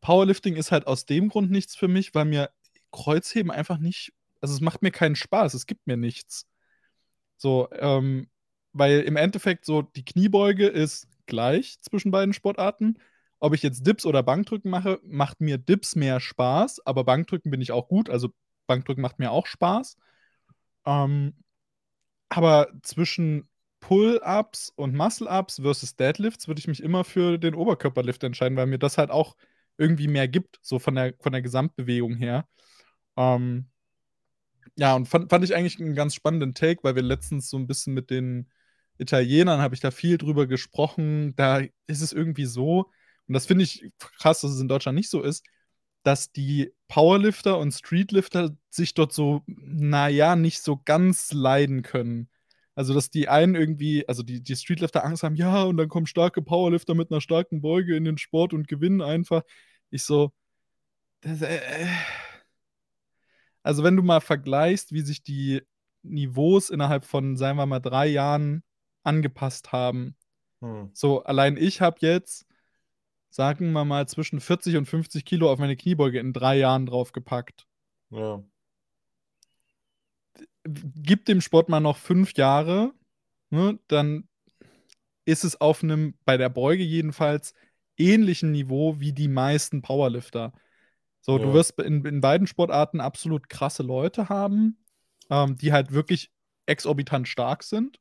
Powerlifting 0.01 0.55
ist 0.55 0.71
halt 0.71 0.87
aus 0.87 1.05
dem 1.05 1.29
Grund 1.29 1.51
nichts 1.51 1.75
für 1.75 1.87
mich, 1.87 2.13
weil 2.13 2.25
mir 2.25 2.49
Kreuzheben 2.91 3.51
einfach 3.51 3.77
nicht, 3.77 4.13
also 4.41 4.53
es 4.53 4.61
macht 4.61 4.81
mir 4.81 4.91
keinen 4.91 5.15
Spaß, 5.15 5.53
es 5.53 5.65
gibt 5.65 5.87
mir 5.87 5.97
nichts. 5.97 6.47
So, 7.37 7.69
ähm, 7.73 8.29
weil 8.73 9.01
im 9.01 9.15
Endeffekt 9.15 9.65
so 9.65 9.81
die 9.81 10.05
Kniebeuge 10.05 10.67
ist 10.67 11.07
gleich 11.31 11.81
zwischen 11.81 12.11
beiden 12.11 12.33
Sportarten. 12.35 12.99
Ob 13.39 13.55
ich 13.55 13.63
jetzt 13.63 13.87
Dips 13.87 14.05
oder 14.05 14.23
Bankdrücken 14.23 14.71
mache, 14.71 15.01
macht 15.03 15.41
mir 15.41 15.57
Dips 15.59 15.95
mehr 15.97 16.21
Spaß, 16.21 16.85
aber 16.85 17.05
Bankdrücken 17.05 17.51
bin 17.51 17.61
ich 17.61 17.73
auch 17.73 17.89
gut, 17.89 18.09
also 18.11 18.29
Bankdrücken 18.67 19.01
macht 19.03 19.19
mir 19.19 19.31
auch 19.31 19.47
Spaß. 19.47 19.97
Ähm, 20.85 21.35
aber 22.29 22.69
zwischen 22.83 23.49
Pull-Ups 23.81 24.71
und 24.75 24.95
Muscle-Ups 24.95 25.61
versus 25.61 25.95
Deadlifts 25.95 26.47
würde 26.47 26.59
ich 26.59 26.67
mich 26.67 26.83
immer 26.83 27.03
für 27.03 27.37
den 27.37 27.55
Oberkörperlift 27.55 28.23
entscheiden, 28.23 28.57
weil 28.57 28.67
mir 28.67 28.79
das 28.79 28.97
halt 28.97 29.11
auch 29.11 29.35
irgendwie 29.77 30.07
mehr 30.07 30.27
gibt, 30.27 30.59
so 30.61 30.79
von 30.79 30.95
der, 30.95 31.13
von 31.21 31.31
der 31.33 31.41
Gesamtbewegung 31.41 32.15
her. 32.15 32.47
Ähm, 33.17 33.69
Ja, 34.77 34.95
und 34.95 35.07
fand, 35.07 35.29
fand 35.29 35.43
ich 35.43 35.55
eigentlich 35.55 35.79
einen 35.79 35.95
ganz 35.95 36.15
spannenden 36.15 36.53
Take, 36.53 36.83
weil 36.83 36.95
wir 36.95 37.03
letztens 37.03 37.49
so 37.49 37.57
ein 37.57 37.67
bisschen 37.67 37.93
mit 37.93 38.09
den 38.09 38.49
Italienern 39.01 39.61
habe 39.61 39.75
ich 39.75 39.81
da 39.81 39.91
viel 39.91 40.17
drüber 40.17 40.47
gesprochen. 40.47 41.35
Da 41.35 41.59
ist 41.87 42.01
es 42.01 42.13
irgendwie 42.13 42.45
so, 42.45 42.91
und 43.27 43.33
das 43.33 43.45
finde 43.45 43.63
ich 43.63 43.91
krass, 43.99 44.41
dass 44.41 44.51
es 44.51 44.61
in 44.61 44.67
Deutschland 44.67 44.97
nicht 44.97 45.09
so 45.09 45.21
ist, 45.21 45.45
dass 46.03 46.31
die 46.31 46.73
Powerlifter 46.87 47.57
und 47.59 47.71
Streetlifter 47.71 48.55
sich 48.69 48.93
dort 48.93 49.13
so, 49.13 49.43
naja, 49.47 50.35
nicht 50.35 50.61
so 50.61 50.81
ganz 50.83 51.31
leiden 51.31 51.83
können. 51.83 52.29
Also, 52.75 52.93
dass 52.93 53.09
die 53.09 53.27
einen 53.29 53.55
irgendwie, 53.55 54.07
also 54.07 54.23
die, 54.23 54.41
die 54.41 54.55
Streetlifter 54.55 55.03
Angst 55.05 55.23
haben, 55.23 55.35
ja, 55.35 55.63
und 55.63 55.77
dann 55.77 55.89
kommen 55.89 56.07
starke 56.07 56.41
Powerlifter 56.41 56.95
mit 56.95 57.11
einer 57.11 57.21
starken 57.21 57.61
Beuge 57.61 57.95
in 57.95 58.05
den 58.05 58.17
Sport 58.17 58.53
und 58.53 58.67
gewinnen 58.67 59.01
einfach. 59.01 59.43
Ich 59.91 60.03
so, 60.03 60.31
das, 61.21 61.41
äh, 61.41 61.57
äh. 61.57 61.87
also 63.63 63.83
wenn 63.83 63.95
du 63.95 64.03
mal 64.03 64.21
vergleichst, 64.21 64.91
wie 64.93 65.01
sich 65.01 65.23
die 65.23 65.61
Niveaus 66.03 66.69
innerhalb 66.69 67.05
von, 67.05 67.37
sagen 67.37 67.57
wir 67.57 67.65
mal, 67.65 67.79
drei 67.79 68.07
Jahren 68.07 68.63
angepasst 69.03 69.71
haben. 69.71 70.15
Hm. 70.61 70.89
So, 70.93 71.23
allein 71.23 71.57
ich 71.57 71.81
habe 71.81 71.97
jetzt, 72.01 72.45
sagen 73.29 73.71
wir 73.71 73.85
mal, 73.85 74.07
zwischen 74.07 74.39
40 74.39 74.77
und 74.77 74.85
50 74.85 75.25
Kilo 75.25 75.51
auf 75.51 75.59
meine 75.59 75.75
Kniebeuge 75.75 76.19
in 76.19 76.33
drei 76.33 76.57
Jahren 76.57 76.85
draufgepackt. 76.85 77.65
Ja. 78.09 78.43
Gib 80.63 81.25
dem 81.25 81.41
Sport 81.41 81.69
mal 81.69 81.79
noch 81.79 81.97
fünf 81.97 82.33
Jahre, 82.33 82.93
ne, 83.49 83.79
dann 83.87 84.27
ist 85.25 85.43
es 85.43 85.59
auf 85.59 85.83
einem, 85.83 86.15
bei 86.25 86.37
der 86.37 86.49
Beuge 86.49 86.83
jedenfalls, 86.83 87.53
ähnlichen 87.97 88.51
Niveau 88.51 88.99
wie 88.99 89.13
die 89.13 89.27
meisten 89.27 89.81
Powerlifter. 89.81 90.53
So, 91.21 91.37
ja. 91.37 91.43
du 91.45 91.53
wirst 91.53 91.79
in, 91.79 92.03
in 92.05 92.21
beiden 92.21 92.47
Sportarten 92.47 92.99
absolut 92.99 93.49
krasse 93.49 93.83
Leute 93.83 94.29
haben, 94.29 94.83
ähm, 95.29 95.57
die 95.57 95.71
halt 95.71 95.91
wirklich 95.91 96.31
exorbitant 96.65 97.27
stark 97.27 97.63
sind 97.63 97.99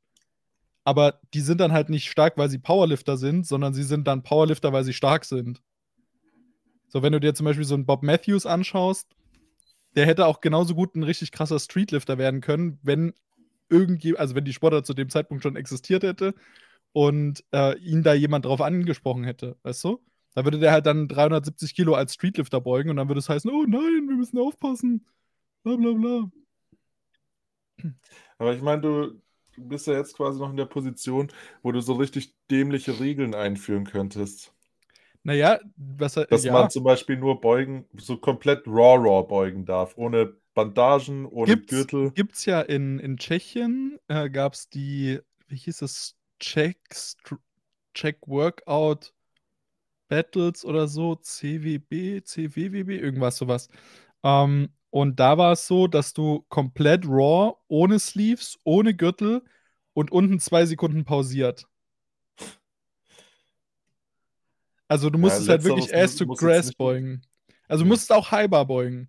aber 0.90 1.20
die 1.35 1.40
sind 1.40 1.61
dann 1.61 1.70
halt 1.70 1.88
nicht 1.88 2.11
stark, 2.11 2.37
weil 2.37 2.50
sie 2.50 2.59
Powerlifter 2.59 3.16
sind, 3.16 3.46
sondern 3.46 3.74
sie 3.74 3.85
sind 3.85 4.09
dann 4.09 4.24
Powerlifter, 4.24 4.72
weil 4.72 4.83
sie 4.83 4.92
stark 4.92 5.24
sind. 5.24 5.62
So, 6.88 7.05
wenn 7.05 7.12
du 7.12 7.20
dir 7.20 7.33
zum 7.33 7.44
Beispiel 7.44 7.64
so 7.64 7.76
einen 7.76 7.87
Bob 7.87 8.03
Matthews 8.03 8.44
anschaust, 8.44 9.14
der 9.94 10.07
hätte 10.07 10.26
auch 10.26 10.40
genauso 10.40 10.74
gut 10.74 10.96
ein 10.96 11.05
richtig 11.05 11.31
krasser 11.31 11.61
Streetlifter 11.61 12.18
werden 12.18 12.40
können, 12.40 12.81
wenn 12.83 13.14
irgendwie, 13.68 14.16
also 14.16 14.35
wenn 14.35 14.44
die 14.44 14.53
Sportart 14.53 14.85
zu 14.85 14.92
dem 14.92 15.11
Zeitpunkt 15.11 15.44
schon 15.44 15.55
existiert 15.55 16.03
hätte 16.03 16.35
und 16.90 17.44
äh, 17.53 17.79
ihn 17.79 18.03
da 18.03 18.12
jemand 18.12 18.44
drauf 18.44 18.61
angesprochen 18.61 19.22
hätte, 19.22 19.59
weißt 19.62 19.85
du? 19.85 20.05
Da 20.35 20.42
würde 20.44 20.59
der 20.59 20.72
halt 20.72 20.87
dann 20.87 21.07
370 21.07 21.72
Kilo 21.72 21.94
als 21.94 22.14
Streetlifter 22.14 22.61
beugen 22.61 22.90
und 22.90 22.96
dann 22.96 23.07
würde 23.07 23.20
es 23.20 23.29
heißen, 23.29 23.48
oh 23.48 23.62
nein, 23.62 24.09
wir 24.09 24.16
müssen 24.16 24.38
aufpassen. 24.40 25.07
Bla 25.62 25.76
bla 25.76 25.92
bla. 25.92 26.31
Aber 28.38 28.55
ich 28.55 28.62
meine, 28.62 28.83
du, 28.83 29.07
du 29.11 29.20
bist 29.68 29.87
ja 29.87 29.94
jetzt 29.94 30.16
quasi 30.16 30.38
noch 30.38 30.51
in 30.51 30.57
der 30.57 30.66
Position, 30.66 31.29
wo 31.62 31.73
du 31.73 31.81
so 31.81 31.94
richtig 31.94 32.35
dämliche 32.51 32.99
Regeln 33.01 33.35
einführen 33.35 33.85
könntest. 33.85 34.53
Naja, 35.23 35.59
was 35.77 36.14
Dass 36.14 36.44
ja. 36.44 36.53
man 36.53 36.70
zum 36.70 36.85
Beispiel 36.85 37.16
nur 37.16 37.40
beugen, 37.40 37.87
so 37.96 38.16
komplett 38.16 38.66
raw-raw 38.66 39.27
beugen 39.27 39.66
darf, 39.66 39.96
ohne 39.96 40.35
Bandagen, 40.55 41.27
ohne 41.27 41.57
gibt's, 41.57 41.70
Gürtel. 41.70 42.11
Gibt's 42.12 42.46
ja 42.46 42.61
in, 42.62 42.99
in 42.99 43.18
Tschechien, 43.18 43.99
äh, 44.09 44.31
gab 44.31 44.55
es 44.55 44.68
die, 44.68 45.20
wie 45.49 45.57
hieß 45.57 45.83
es, 45.83 46.16
Czech, 46.38 46.77
Czech 47.92 48.16
Workout 48.27 49.12
Battles 50.09 50.64
oder 50.64 50.88
so, 50.88 51.16
CWB, 51.16 52.23
CWWB, 52.25 52.99
irgendwas 52.99 53.37
sowas. 53.37 53.68
Ähm, 54.23 54.70
und 54.90 55.20
da 55.20 55.38
war 55.38 55.53
es 55.53 55.66
so, 55.66 55.87
dass 55.87 56.12
du 56.12 56.44
komplett 56.48 57.07
raw, 57.07 57.55
ohne 57.68 57.98
Sleeves, 57.98 58.59
ohne 58.64 58.94
Gürtel 58.94 59.42
und 59.92 60.11
unten 60.11 60.40
zwei 60.40 60.66
Sekunden 60.66 61.05
pausiert. 61.05 61.66
Also 64.88 65.09
du 65.09 65.18
musstest 65.18 65.46
ja, 65.46 65.53
halt 65.53 65.64
wirklich 65.64 65.94
Ass 65.94 66.16
to 66.16 66.26
Grass 66.26 66.72
beugen. 66.72 67.22
Also 67.68 67.85
du 67.85 67.88
musstest 67.88 68.12
auch 68.12 68.33
Highbar 68.33 68.66
beugen. 68.66 69.09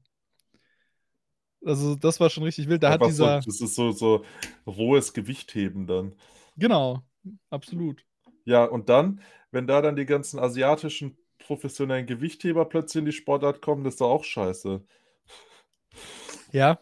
Also 1.66 1.96
das 1.96 2.20
war 2.20 2.30
schon 2.30 2.44
richtig 2.44 2.70
wild. 2.70 2.84
Da 2.84 2.92
hat 2.92 3.06
dieser. 3.06 3.42
So, 3.42 3.50
das 3.50 3.62
ist 3.62 3.76
so, 3.76 3.92
so 3.92 4.24
rohes 4.68 5.14
Gewichtheben 5.14 5.88
dann. 5.88 6.14
Genau, 6.58 7.02
absolut. 7.50 8.06
Ja, 8.46 8.66
und 8.66 8.90
dann, 8.90 9.22
wenn 9.52 9.66
da 9.66 9.82
dann 9.82 9.96
die 9.96 10.06
ganzen 10.06 10.40
asiatischen 10.40 11.18
professionellen 11.40 12.06
Gewichtheber 12.06 12.66
plötzlich 12.66 13.00
in 13.00 13.06
die 13.06 13.12
Sportart 13.12 13.62
kommen, 13.62 13.84
das 13.84 13.96
ist 13.96 14.02
doch 14.02 14.12
auch 14.12 14.24
scheiße. 14.24 14.84
Ja, 16.52 16.80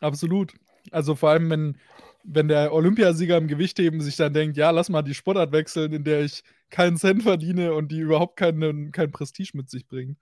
absolut. 0.00 0.54
Also 0.90 1.14
vor 1.14 1.30
allem, 1.30 1.50
wenn, 1.50 1.78
wenn 2.24 2.48
der 2.48 2.72
Olympiasieger 2.72 3.36
im 3.36 3.48
Gewichtheben 3.48 4.00
sich 4.00 4.16
dann 4.16 4.34
denkt, 4.34 4.56
ja, 4.56 4.70
lass 4.70 4.88
mal 4.88 5.02
die 5.02 5.14
Sportart 5.14 5.52
wechseln, 5.52 5.92
in 5.92 6.04
der 6.04 6.22
ich 6.22 6.42
keinen 6.70 6.96
Cent 6.96 7.22
verdiene 7.22 7.74
und 7.74 7.92
die 7.92 8.00
überhaupt 8.00 8.36
keinen, 8.36 8.92
kein 8.92 9.12
Prestige 9.12 9.52
mit 9.54 9.70
sich 9.70 9.86
bringt. 9.86 10.18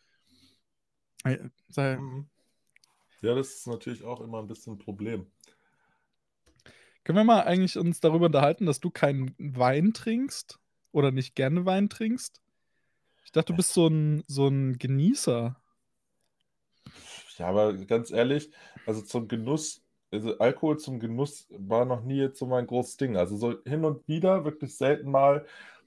Äh, 1.25 1.39
mhm. 1.97 2.29
Ja, 3.23 3.35
das 3.35 3.49
ist 3.49 3.67
natürlich 3.67 4.03
auch 4.05 4.21
immer 4.21 4.39
ein 4.39 4.47
bisschen 4.47 4.75
ein 4.75 4.79
Problem. 4.79 5.27
Können 7.05 7.19
wir 7.19 7.25
mal 7.25 7.43
eigentlich 7.43 7.79
uns 7.79 8.01
darüber 8.01 8.27
unterhalten, 8.27 8.67
dass 8.67 8.81
du 8.81 8.91
keinen 8.91 9.35
Wein 9.39 9.93
trinkst 9.93 10.59
oder 10.93 11.11
nicht 11.11 11.35
gerne 11.35 11.65
Wein 11.67 11.89
trinkst? 11.89 12.41
Ich 13.25 13.33
dachte, 13.33 13.53
du 13.53 13.57
bist 13.57 13.73
so 13.73 13.87
ein, 13.87 14.25
so 14.27 14.49
ein 14.49 14.79
Genießer. 14.79 15.60
Ja, 17.41 17.49
aber 17.49 17.75
ganz 17.87 18.13
ehrlich, 18.13 18.51
also 18.87 19.03
zum 19.03 19.29
Genuss, 19.29 19.83
also 20.13 20.39
Alkohol 20.39 20.79
zum 20.79 21.01
Genuss 21.01 21.49
war 21.51 21.87
noch 21.87 22.03
nie 22.05 22.19
jetzt 22.19 22.39
so 22.39 22.47
mein 22.47 22.67
großes 22.67 22.99
Ding. 22.99 23.17
Also 23.17 23.37
so 23.39 23.55
hin 23.65 23.85
und 23.87 24.07
wieder, 24.09 24.45
wirklich 24.45 24.77
selten 24.77 25.11
mal 25.11 25.47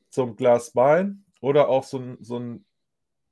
zum 0.10 0.36
Glas 0.36 0.76
Wein 0.76 1.26
oder 1.42 1.70
auch 1.70 1.84
so 1.84 2.00
ein, 2.00 2.18
so 2.22 2.40
ein 2.40 2.66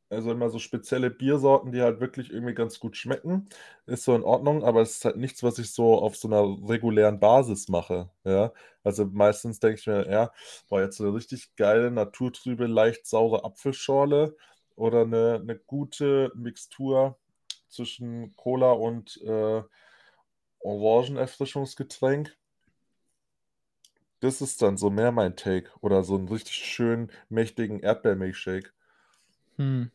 also 0.10 0.32
immer 0.32 0.50
so 0.50 0.60
spezielle 0.60 1.10
Biersorten, 1.12 1.72
die 1.74 1.82
halt 1.82 2.00
wirklich 2.02 2.32
irgendwie 2.32 2.54
ganz 2.56 2.80
gut 2.80 2.98
schmecken, 2.98 3.50
ist 3.88 4.06
so 4.06 4.16
in 4.16 4.24
Ordnung, 4.24 4.64
aber 4.64 4.82
es 4.82 4.98
ist 4.98 5.06
halt 5.06 5.18
nichts, 5.18 5.44
was 5.44 5.60
ich 5.60 5.72
so 5.74 6.00
auf 6.02 6.18
so 6.18 6.28
einer 6.30 6.42
regulären 6.70 7.20
Basis 7.20 7.70
mache. 7.70 8.10
Ja, 8.26 8.54
also 8.84 9.06
meistens 9.06 9.60
denke 9.60 9.80
ich 9.80 9.88
mir, 9.88 10.10
ja, 10.12 10.32
boah, 10.70 10.82
jetzt 10.82 11.02
eine 11.02 11.14
richtig 11.14 11.56
geile, 11.56 11.92
naturtrübe, 11.92 12.68
leicht 12.68 13.08
saure 13.08 13.44
Apfelschorle 13.46 14.36
oder 14.76 15.02
eine, 15.04 15.40
eine 15.42 15.58
gute 15.58 16.32
Mixtur 16.36 17.18
zwischen 17.72 18.36
Cola 18.36 18.72
und 18.72 19.20
äh, 19.24 19.64
Orangenerfrischungsgetränk. 20.60 22.38
Das 24.20 24.42
ist 24.42 24.62
dann 24.62 24.78
so 24.78 24.90
mehr 24.90 25.12
mein 25.12 25.36
Take. 25.36 25.72
Oder 25.82 26.04
so 26.04 26.16
einen 26.16 26.28
richtig 26.28 26.54
schönen, 26.54 27.12
mächtigen 27.30 27.80
Erdbeermilchshake. 27.80 28.72
Hm. 29.58 29.92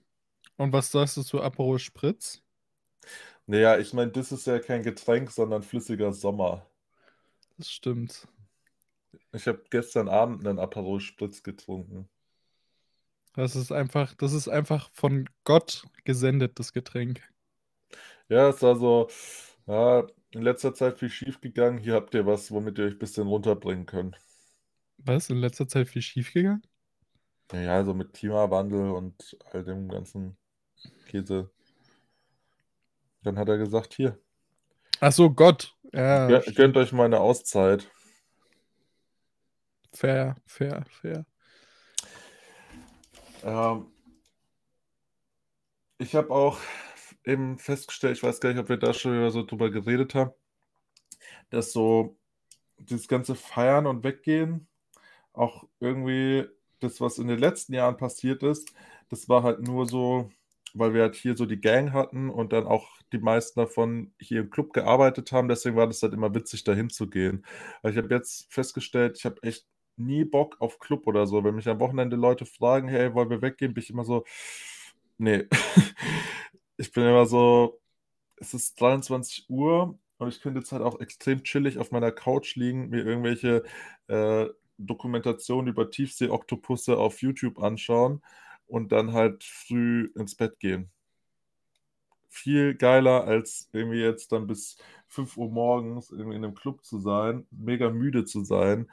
Und 0.56 0.72
was 0.72 0.90
sagst 0.90 1.16
du 1.16 1.22
zu 1.22 1.40
Aperol 1.40 1.78
Spritz? 1.78 2.42
Naja, 3.46 3.78
ich 3.78 3.92
meine, 3.92 4.10
das 4.10 4.32
ist 4.32 4.46
ja 4.46 4.58
kein 4.58 4.82
Getränk, 4.82 5.30
sondern 5.30 5.62
flüssiger 5.62 6.12
Sommer. 6.12 6.66
Das 7.56 7.70
stimmt. 7.70 8.26
Ich 9.32 9.46
habe 9.46 9.62
gestern 9.70 10.08
Abend 10.08 10.46
einen 10.46 10.58
Aperol 10.58 11.00
Spritz 11.00 11.42
getrunken. 11.42 12.08
Das 13.34 13.54
ist 13.54 13.70
einfach, 13.70 14.14
das 14.14 14.32
ist 14.32 14.48
einfach 14.48 14.90
von 14.92 15.28
Gott 15.44 15.84
gesendet, 16.04 16.58
das 16.58 16.72
Getränk. 16.72 17.22
Ja, 18.28 18.48
es 18.50 18.62
war 18.62 18.76
so, 18.76 19.08
ja, 19.66 20.06
in 20.32 20.42
letzter 20.42 20.74
Zeit 20.74 20.98
viel 20.98 21.10
schief 21.10 21.40
gegangen. 21.40 21.78
Hier 21.78 21.94
habt 21.94 22.14
ihr 22.14 22.26
was, 22.26 22.50
womit 22.50 22.78
ihr 22.78 22.84
euch 22.86 22.92
ein 22.94 22.98
bisschen 22.98 23.26
runterbringen 23.26 23.86
könnt. 23.86 24.16
Was? 24.98 25.30
In 25.30 25.38
letzter 25.38 25.66
Zeit 25.68 25.88
viel 25.88 26.02
schief 26.02 26.32
gegangen? 26.34 26.62
Ja, 27.52 27.84
so 27.84 27.94
mit 27.94 28.12
Klimawandel 28.12 28.90
und 28.90 29.36
all 29.52 29.64
dem 29.64 29.88
ganzen 29.88 30.36
Käse. 31.06 31.50
Dann 33.22 33.38
hat 33.38 33.48
er 33.48 33.58
gesagt, 33.58 33.94
hier, 33.94 34.18
Ach 35.00 35.12
so, 35.12 35.30
Gott. 35.30 35.74
Ja, 35.92 36.28
gö- 36.28 36.54
gönnt 36.54 36.76
euch 36.76 36.92
mal 36.92 37.04
eine 37.04 37.20
Auszeit. 37.20 37.90
fair, 39.92 40.36
fair, 40.46 40.84
fair. 40.90 41.24
Ähm, 43.42 43.86
ich 45.98 46.14
habe 46.14 46.30
auch 46.30 46.58
eben 47.26 47.58
festgestellt, 47.58 48.16
ich 48.16 48.22
weiß 48.22 48.40
gar 48.40 48.50
nicht, 48.50 48.58
ob 48.58 48.68
wir 48.68 48.76
da 48.76 48.94
schon 48.94 49.12
wieder 49.12 49.30
so 49.30 49.44
drüber 49.44 49.70
geredet 49.70 50.14
haben, 50.14 50.32
dass 51.50 51.72
so 51.72 52.16
dieses 52.78 53.08
ganze 53.08 53.34
Feiern 53.34 53.86
und 53.86 54.04
Weggehen 54.04 54.68
auch 55.32 55.64
irgendwie 55.80 56.46
das, 56.80 57.00
was 57.00 57.18
in 57.18 57.28
den 57.28 57.38
letzten 57.38 57.74
Jahren 57.74 57.96
passiert 57.96 58.42
ist, 58.42 58.72
das 59.08 59.28
war 59.28 59.42
halt 59.42 59.60
nur 59.60 59.86
so, 59.86 60.30
weil 60.74 60.94
wir 60.94 61.02
halt 61.02 61.14
hier 61.16 61.36
so 61.36 61.46
die 61.46 61.60
Gang 61.60 61.92
hatten 61.92 62.30
und 62.30 62.52
dann 62.52 62.66
auch 62.66 62.88
die 63.12 63.18
meisten 63.18 63.60
davon 63.60 64.12
hier 64.20 64.40
im 64.40 64.50
Club 64.50 64.72
gearbeitet 64.72 65.32
haben. 65.32 65.48
Deswegen 65.48 65.76
war 65.76 65.86
das 65.86 66.02
halt 66.02 66.12
immer 66.12 66.34
witzig, 66.34 66.64
dahin 66.64 66.90
zu 66.90 67.08
gehen. 67.08 67.44
Weil 67.82 67.92
ich 67.92 67.98
habe 67.98 68.12
jetzt 68.14 68.52
festgestellt, 68.52 69.16
ich 69.18 69.24
habe 69.24 69.42
echt 69.42 69.66
nie 69.96 70.24
Bock 70.24 70.56
auf 70.60 70.78
Club 70.78 71.06
oder 71.06 71.26
so. 71.26 71.44
Wenn 71.44 71.54
mich 71.54 71.68
am 71.68 71.80
Wochenende 71.80 72.16
Leute 72.16 72.46
fragen, 72.46 72.88
hey, 72.88 73.14
wollen 73.14 73.30
wir 73.30 73.42
weggehen, 73.42 73.74
bin 73.74 73.82
ich 73.82 73.90
immer 73.90 74.04
so, 74.04 74.24
nee. 75.18 75.46
ich 76.76 76.92
bin 76.92 77.04
immer 77.04 77.26
so, 77.26 77.80
es 78.36 78.54
ist 78.54 78.80
23 78.80 79.48
Uhr 79.48 79.98
und 80.18 80.28
ich 80.28 80.40
könnte 80.40 80.60
jetzt 80.60 80.72
halt 80.72 80.82
auch 80.82 81.00
extrem 81.00 81.42
chillig 81.44 81.78
auf 81.78 81.90
meiner 81.90 82.12
Couch 82.12 82.56
liegen, 82.56 82.90
mir 82.90 83.04
irgendwelche 83.04 83.64
äh, 84.08 84.46
Dokumentationen 84.78 85.68
über 85.68 85.90
Tiefsee-Oktopusse 85.90 86.98
auf 86.98 87.22
YouTube 87.22 87.58
anschauen 87.62 88.22
und 88.66 88.92
dann 88.92 89.12
halt 89.12 89.44
früh 89.44 90.10
ins 90.16 90.34
Bett 90.34 90.58
gehen. 90.60 90.90
Viel 92.28 92.74
geiler, 92.74 93.24
als 93.24 93.70
irgendwie 93.72 94.00
jetzt 94.00 94.32
dann 94.32 94.46
bis 94.46 94.76
5 95.08 95.36
Uhr 95.38 95.50
morgens 95.50 96.10
irgendwie 96.10 96.36
in 96.36 96.44
einem 96.44 96.54
Club 96.54 96.84
zu 96.84 96.98
sein, 97.00 97.46
mega 97.50 97.90
müde 97.90 98.24
zu 98.26 98.44
sein 98.44 98.90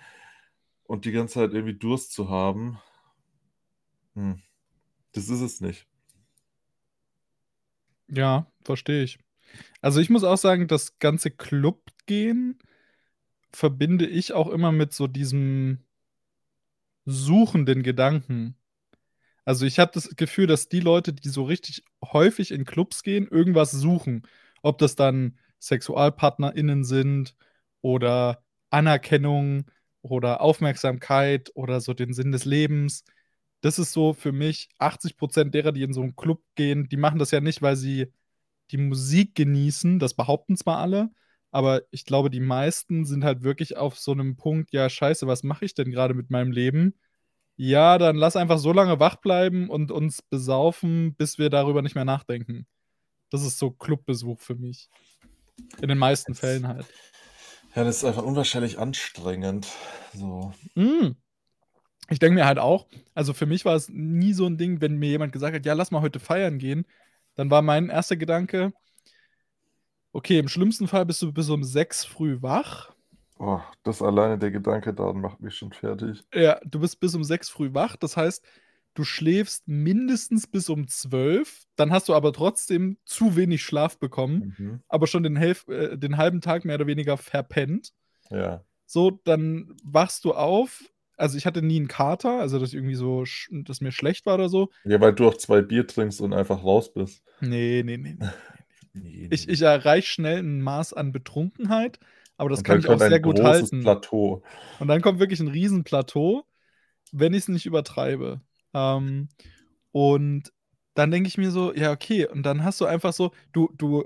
und 0.86 1.06
die 1.06 1.12
ganze 1.12 1.36
Zeit 1.36 1.54
irgendwie 1.54 1.78
Durst 1.78 2.14
zu 2.14 2.30
haben. 2.30 2.80
Hm. 4.16 4.42
Das 5.12 5.30
ist 5.30 5.42
es 5.42 5.62
nicht. 5.62 5.88
Ja, 8.10 8.48
verstehe 8.64 9.04
ich. 9.04 9.20
Also 9.82 10.00
ich 10.00 10.10
muss 10.10 10.24
auch 10.24 10.38
sagen, 10.38 10.68
das 10.68 11.00
ganze 11.00 11.32
Clubgehen 11.32 12.60
verbinde 13.54 14.08
ich 14.08 14.34
auch 14.34 14.50
immer 14.50 14.72
mit 14.72 14.94
so 14.94 15.08
diesem 15.08 15.86
suchenden 17.06 17.84
Gedanken. 17.84 18.56
Also 19.46 19.66
ich 19.66 19.80
habe 19.80 19.92
das 19.94 20.16
Gefühl, 20.16 20.48
dass 20.48 20.70
die 20.70 20.80
Leute, 20.80 21.14
die 21.14 21.30
so 21.30 21.44
richtig 21.44 21.84
häufig 22.04 22.52
in 22.52 22.66
Clubs 22.66 23.04
gehen, 23.04 23.28
irgendwas 23.28 23.72
suchen. 23.72 24.28
Ob 24.62 24.78
das 24.78 24.96
dann 24.96 25.38
SexualpartnerInnen 25.60 26.84
sind 26.86 27.36
oder 27.82 28.44
Anerkennung 28.70 29.66
oder 30.02 30.42
Aufmerksamkeit 30.42 31.52
oder 31.56 31.82
so 31.82 31.94
den 31.94 32.14
Sinn 32.14 32.32
des 32.32 32.46
Lebens. 32.46 33.04
Das 33.64 33.80
ist 33.80 33.94
so 33.94 34.12
für 34.12 34.34
mich 34.34 34.68
80 34.78 35.16
Prozent 35.16 35.56
derer, 35.56 35.72
die 35.72 35.84
in 35.84 35.94
so 35.94 36.02
einen 36.02 36.18
Club 36.18 36.44
gehen, 36.56 36.90
die 36.90 36.98
machen 36.98 37.18
das 37.18 37.32
ja 37.32 37.40
nicht, 37.40 37.62
weil 37.62 37.78
sie 37.78 38.12
die 38.72 38.78
Musik 38.78 39.36
genießen. 39.36 40.00
Das 40.00 40.16
behaupten 40.16 40.58
zwar 40.58 40.80
alle, 40.80 41.12
aber 41.50 41.82
ich 41.90 42.04
glaube, 42.04 42.30
die 42.30 42.42
meisten 42.42 43.06
sind 43.06 43.24
halt 43.24 43.42
wirklich 43.42 43.78
auf 43.78 43.98
so 43.98 44.12
einem 44.12 44.36
Punkt, 44.36 44.74
ja, 44.74 44.90
scheiße, 44.90 45.28
was 45.28 45.44
mache 45.44 45.64
ich 45.64 45.76
denn 45.76 45.92
gerade 45.92 46.14
mit 46.14 46.30
meinem 46.30 46.52
Leben? 46.52 47.00
Ja, 47.56 47.98
dann 47.98 48.18
lass 48.18 48.36
einfach 48.36 48.58
so 48.58 48.74
lange 48.74 49.00
wach 49.00 49.16
bleiben 49.16 49.70
und 49.70 49.92
uns 49.92 50.22
besaufen, 50.22 51.16
bis 51.16 51.38
wir 51.38 51.50
darüber 51.50 51.82
nicht 51.82 51.96
mehr 51.96 52.04
nachdenken. 52.04 52.68
Das 53.30 53.44
ist 53.44 53.60
so 53.60 53.72
Clubbesuch 53.72 54.42
für 54.42 54.56
mich. 54.56 54.90
In 55.82 55.88
den 55.88 56.00
meisten 56.00 56.36
Fällen 56.36 56.68
halt. 56.68 56.86
Ja, 57.76 57.86
das 57.86 57.98
ist 57.98 58.04
einfach 58.04 58.24
unwahrscheinlich 58.24 58.78
anstrengend. 58.78 59.68
So. 60.14 60.54
Mm. 60.76 61.12
Ich 62.14 62.20
denke 62.20 62.36
mir 62.36 62.46
halt 62.46 62.60
auch, 62.60 62.86
also 63.16 63.34
für 63.34 63.48
mich 63.48 63.66
war 63.66 63.76
es 63.76 63.90
nie 63.90 64.34
so 64.34 64.46
ein 64.46 64.58
Ding, 64.58 64.82
wenn 64.82 64.98
mir 64.98 65.10
jemand 65.10 65.34
gesagt 65.34 65.56
hat, 65.56 65.66
ja, 65.66 65.74
lass 65.74 65.90
mal 65.90 66.02
heute 66.02 66.20
feiern 66.20 66.60
gehen, 66.60 66.86
dann 67.34 67.50
war 67.50 67.64
mein 67.64 67.90
erster 67.90 68.16
Gedanke, 68.16 68.72
okay, 70.12 70.38
im 70.38 70.48
schlimmsten 70.48 70.88
Fall 70.88 71.08
bist 71.08 71.24
du 71.24 71.34
bis 71.34 71.50
um 71.50 71.64
sechs 71.64 72.06
früh 72.06 72.40
wach. 72.44 72.94
Oh, 73.40 73.62
das 73.82 74.04
alleine 74.04 74.38
der 74.38 74.52
Gedanke 74.52 74.94
daran 74.94 75.22
macht 75.22 75.40
mich 75.40 75.56
schon 75.56 75.74
fertig. 75.74 76.24
Ja, 76.32 76.60
du 76.64 76.80
bist 76.80 77.00
bis 77.00 77.16
um 77.16 77.24
sechs 77.24 77.50
früh 77.50 77.74
wach, 77.74 77.96
das 77.96 78.16
heißt, 78.16 78.46
du 78.94 79.04
schläfst 79.04 79.68
mindestens 79.68 80.46
bis 80.46 80.70
um 80.70 80.88
zwölf, 80.88 81.64
dann 81.76 81.92
hast 81.92 82.10
du 82.10 82.14
aber 82.14 82.32
trotzdem 82.32 82.98
zu 83.06 83.36
wenig 83.36 83.64
Schlaf 83.64 83.98
bekommen, 83.98 84.54
mhm. 84.60 84.84
aber 84.88 85.08
schon 85.08 85.24
den, 85.24 85.36
Helf 85.36 85.68
äh, 85.68 85.98
den 85.98 86.18
halben 86.18 86.42
Tag 86.42 86.64
mehr 86.64 86.76
oder 86.76 86.86
weniger 86.86 87.18
verpennt. 87.18 87.92
Ja. 88.30 88.64
So, 88.86 89.20
dann 89.24 89.76
wachst 89.84 90.26
du 90.26 90.36
auf. 90.36 90.84
Also 91.18 91.38
ich 91.38 91.46
hatte 91.46 91.62
nie 91.62 91.78
einen 91.78 91.88
Kater, 91.88 92.40
also 92.40 92.60
dass 92.60 92.74
irgendwie 92.74 92.96
so, 92.96 93.24
dass 93.52 93.82
mir 93.82 93.92
schlecht 93.92 94.26
war 94.26 94.36
oder 94.36 94.50
so. 94.50 94.70
Ja, 94.84 95.00
weil 95.00 95.14
du 95.14 95.28
auch 95.28 95.36
zwei 95.36 95.62
Bier 95.62 95.86
trinkst 95.86 96.22
und 96.22 96.34
einfach 96.34 96.64
raus 96.64 96.94
bist. 96.94 97.24
Nee, 97.40 97.84
nee, 97.86 97.98
nee. 97.98 98.16
nee, 98.20 98.28
nee. 98.94 99.28
Ich, 99.32 99.48
ich 99.48 99.62
erreiche 99.62 100.08
schnell 100.08 100.40
ein 100.40 100.62
Maß 100.62 100.94
an 100.94 101.12
Betrunkenheit, 101.12 102.00
aber 102.38 102.50
das 102.50 102.64
kann 102.64 102.80
ich 102.80 102.88
auch 102.88 103.00
sehr 103.00 103.20
gut 103.20 103.42
halten. 103.42 103.82
Plateau. 103.82 104.44
Und 104.80 104.88
dann 104.88 105.02
kommt 105.02 105.20
wirklich 105.20 105.40
ein 105.40 105.48
Riesenplateau, 105.48 106.46
wenn 107.12 107.34
ich 107.34 107.42
es 107.42 107.48
nicht 107.48 107.66
übertreibe. 107.66 108.42
Ähm, 108.74 109.30
und 109.92 110.52
dann 110.96 111.12
denke 111.12 111.28
ich 111.28 111.38
mir 111.38 111.52
so, 111.52 111.74
ja, 111.74 111.92
okay, 111.92 112.28
und 112.28 112.44
dann 112.44 112.64
hast 112.64 112.82
du 112.82 112.86
einfach 112.86 113.14
so, 113.14 113.32
du, 113.52 113.70
du, 113.76 114.06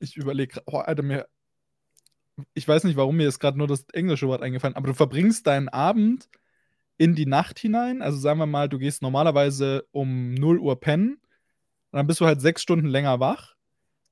ich 0.00 0.16
überlege, 0.16 0.62
oh, 0.66 0.78
Alter, 0.78 1.02
mir, 1.02 1.26
ich 2.54 2.66
weiß 2.66 2.84
nicht, 2.84 2.96
warum 2.96 3.16
mir 3.16 3.24
jetzt 3.24 3.40
gerade 3.40 3.58
nur 3.58 3.66
das 3.66 3.86
englische 3.92 4.28
Wort 4.28 4.42
eingefallen, 4.42 4.76
aber 4.76 4.88
du 4.88 4.94
verbringst 4.94 5.46
deinen 5.46 5.68
Abend 5.68 6.28
in 6.98 7.14
die 7.14 7.26
Nacht 7.26 7.58
hinein, 7.58 8.02
also 8.02 8.18
sagen 8.18 8.38
wir 8.38 8.46
mal, 8.46 8.68
du 8.68 8.78
gehst 8.78 9.02
normalerweise 9.02 9.86
um 9.92 10.34
0 10.34 10.58
Uhr 10.58 10.78
pennen, 10.78 11.18
und 11.90 11.98
dann 11.98 12.06
bist 12.06 12.20
du 12.20 12.26
halt 12.26 12.40
sechs 12.40 12.62
Stunden 12.62 12.86
länger 12.86 13.20
wach, 13.20 13.54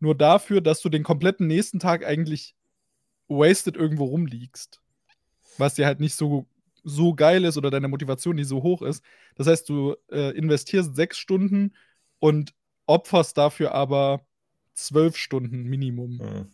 nur 0.00 0.14
dafür, 0.14 0.60
dass 0.60 0.80
du 0.80 0.88
den 0.88 1.02
kompletten 1.02 1.46
nächsten 1.46 1.78
Tag 1.78 2.04
eigentlich 2.04 2.54
wasted 3.28 3.76
irgendwo 3.76 4.04
rumliegst. 4.04 4.80
Was 5.58 5.74
dir 5.74 5.86
halt 5.86 6.00
nicht 6.00 6.14
so 6.14 6.46
so 6.82 7.14
geil 7.14 7.44
ist 7.44 7.58
oder 7.58 7.70
deine 7.70 7.88
Motivation 7.88 8.36
nicht 8.36 8.48
so 8.48 8.62
hoch 8.62 8.80
ist. 8.80 9.04
Das 9.34 9.46
heißt, 9.46 9.68
du 9.68 9.96
äh, 10.10 10.36
investierst 10.36 10.96
sechs 10.96 11.18
Stunden 11.18 11.74
und 12.18 12.54
opferst 12.86 13.36
dafür 13.36 13.72
aber 13.74 14.24
zwölf 14.72 15.16
Stunden 15.16 15.64
Minimum. 15.64 16.12
Mhm. 16.16 16.52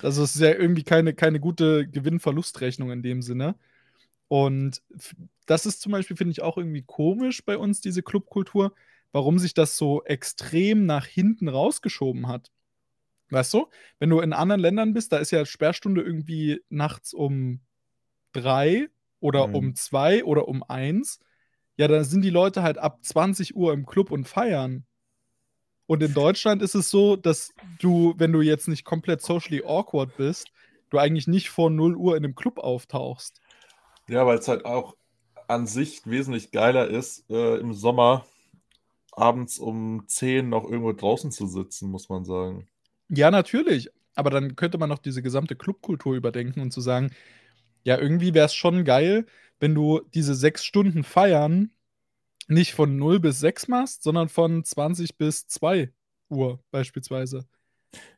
Also 0.00 0.22
es 0.22 0.34
ist 0.34 0.40
ja 0.40 0.52
irgendwie 0.52 0.84
keine, 0.84 1.14
keine 1.14 1.40
gute 1.40 1.86
Gewinn-Verlust-Rechnung 1.86 2.90
in 2.90 3.02
dem 3.02 3.22
Sinne. 3.22 3.56
Und 4.28 4.82
das 5.46 5.66
ist 5.66 5.82
zum 5.82 5.92
Beispiel, 5.92 6.16
finde 6.16 6.32
ich, 6.32 6.42
auch 6.42 6.56
irgendwie 6.56 6.82
komisch 6.82 7.44
bei 7.44 7.58
uns, 7.58 7.80
diese 7.80 8.02
Clubkultur, 8.02 8.74
warum 9.12 9.38
sich 9.38 9.54
das 9.54 9.76
so 9.76 10.02
extrem 10.04 10.86
nach 10.86 11.06
hinten 11.06 11.48
rausgeschoben 11.48 12.28
hat. 12.28 12.50
Weißt 13.30 13.52
du, 13.54 13.68
wenn 13.98 14.10
du 14.10 14.20
in 14.20 14.32
anderen 14.32 14.60
Ländern 14.60 14.94
bist, 14.94 15.12
da 15.12 15.18
ist 15.18 15.30
ja 15.30 15.44
Sperrstunde 15.44 16.02
irgendwie 16.02 16.62
nachts 16.68 17.14
um 17.14 17.60
drei 18.32 18.88
oder 19.20 19.48
mhm. 19.48 19.54
um 19.54 19.74
zwei 19.74 20.24
oder 20.24 20.48
um 20.48 20.62
eins, 20.62 21.20
ja, 21.76 21.88
dann 21.88 22.04
sind 22.04 22.22
die 22.22 22.30
Leute 22.30 22.62
halt 22.62 22.78
ab 22.78 22.98
20 23.02 23.56
Uhr 23.56 23.72
im 23.72 23.86
Club 23.86 24.10
und 24.10 24.28
feiern. 24.28 24.84
Und 25.92 26.02
in 26.02 26.14
Deutschland 26.14 26.62
ist 26.62 26.74
es 26.74 26.88
so, 26.88 27.16
dass 27.16 27.52
du, 27.78 28.14
wenn 28.16 28.32
du 28.32 28.40
jetzt 28.40 28.66
nicht 28.66 28.82
komplett 28.82 29.20
socially 29.20 29.62
awkward 29.62 30.16
bist, 30.16 30.50
du 30.88 30.96
eigentlich 30.96 31.26
nicht 31.26 31.50
vor 31.50 31.68
0 31.68 31.96
Uhr 31.96 32.16
in 32.16 32.24
einem 32.24 32.34
Club 32.34 32.58
auftauchst. 32.58 33.42
Ja, 34.08 34.26
weil 34.26 34.38
es 34.38 34.48
halt 34.48 34.64
auch 34.64 34.96
an 35.48 35.66
sich 35.66 36.00
wesentlich 36.06 36.50
geiler 36.50 36.88
ist, 36.88 37.28
äh, 37.28 37.58
im 37.58 37.74
Sommer 37.74 38.24
abends 39.10 39.58
um 39.58 40.04
10 40.06 40.48
noch 40.48 40.64
irgendwo 40.64 40.94
draußen 40.94 41.30
zu 41.30 41.46
sitzen, 41.46 41.90
muss 41.90 42.08
man 42.08 42.24
sagen. 42.24 42.66
Ja, 43.10 43.30
natürlich. 43.30 43.90
Aber 44.14 44.30
dann 44.30 44.56
könnte 44.56 44.78
man 44.78 44.88
noch 44.88 44.98
diese 44.98 45.20
gesamte 45.20 45.56
Clubkultur 45.56 46.14
überdenken 46.14 46.60
und 46.62 46.70
zu 46.70 46.80
sagen, 46.80 47.10
ja, 47.84 47.98
irgendwie 47.98 48.32
wäre 48.32 48.46
es 48.46 48.54
schon 48.54 48.86
geil, 48.86 49.26
wenn 49.60 49.74
du 49.74 50.00
diese 50.14 50.34
sechs 50.34 50.64
Stunden 50.64 51.04
feiern 51.04 51.70
nicht 52.48 52.74
von 52.74 52.96
0 52.96 53.20
bis 53.20 53.40
6 53.40 53.68
machst, 53.68 54.02
sondern 54.02 54.28
von 54.28 54.64
20 54.64 55.16
bis 55.16 55.46
2 55.46 55.92
Uhr 56.28 56.62
beispielsweise. 56.70 57.46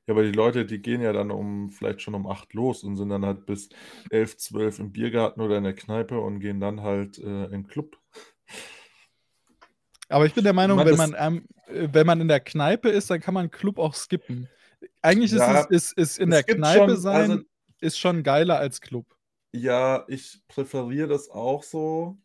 Ja, 0.06 0.14
aber 0.14 0.22
die 0.22 0.32
Leute, 0.32 0.66
die 0.66 0.80
gehen 0.80 1.00
ja 1.00 1.12
dann 1.12 1.30
um 1.30 1.70
vielleicht 1.70 2.02
schon 2.02 2.14
um 2.14 2.26
8 2.26 2.52
los 2.52 2.84
und 2.84 2.96
sind 2.96 3.08
dann 3.08 3.24
halt 3.24 3.46
bis 3.46 3.68
11, 4.10 4.36
12 4.36 4.78
im 4.78 4.92
Biergarten 4.92 5.40
oder 5.40 5.58
in 5.58 5.64
der 5.64 5.74
Kneipe 5.74 6.18
und 6.20 6.40
gehen 6.40 6.60
dann 6.60 6.82
halt 6.82 7.18
äh, 7.18 7.44
in 7.46 7.50
den 7.50 7.66
Club. 7.66 7.98
Aber 10.08 10.26
ich 10.26 10.34
bin 10.34 10.44
der 10.44 10.52
Meinung, 10.52 10.76
man, 10.76 10.86
wenn, 10.86 10.96
man, 10.96 11.14
ähm, 11.18 11.48
wenn 11.66 12.06
man 12.06 12.20
in 12.20 12.28
der 12.28 12.40
Kneipe 12.40 12.90
ist, 12.90 13.10
dann 13.10 13.20
kann 13.20 13.34
man 13.34 13.50
Club 13.50 13.78
auch 13.78 13.94
skippen. 13.94 14.48
Eigentlich 15.00 15.32
ja, 15.32 15.60
ist, 15.60 15.70
es, 15.70 15.92
ist, 15.92 15.98
ist 15.98 16.18
in 16.18 16.30
der 16.30 16.42
Kneipe 16.42 16.90
schon, 16.90 17.00
sein 17.00 17.30
also, 17.30 17.42
ist 17.80 17.98
schon 17.98 18.22
geiler 18.22 18.58
als 18.58 18.80
Club. 18.80 19.06
Ja, 19.52 20.04
ich 20.08 20.42
präferiere 20.48 21.08
das 21.08 21.30
auch 21.30 21.62
so, 21.62 22.18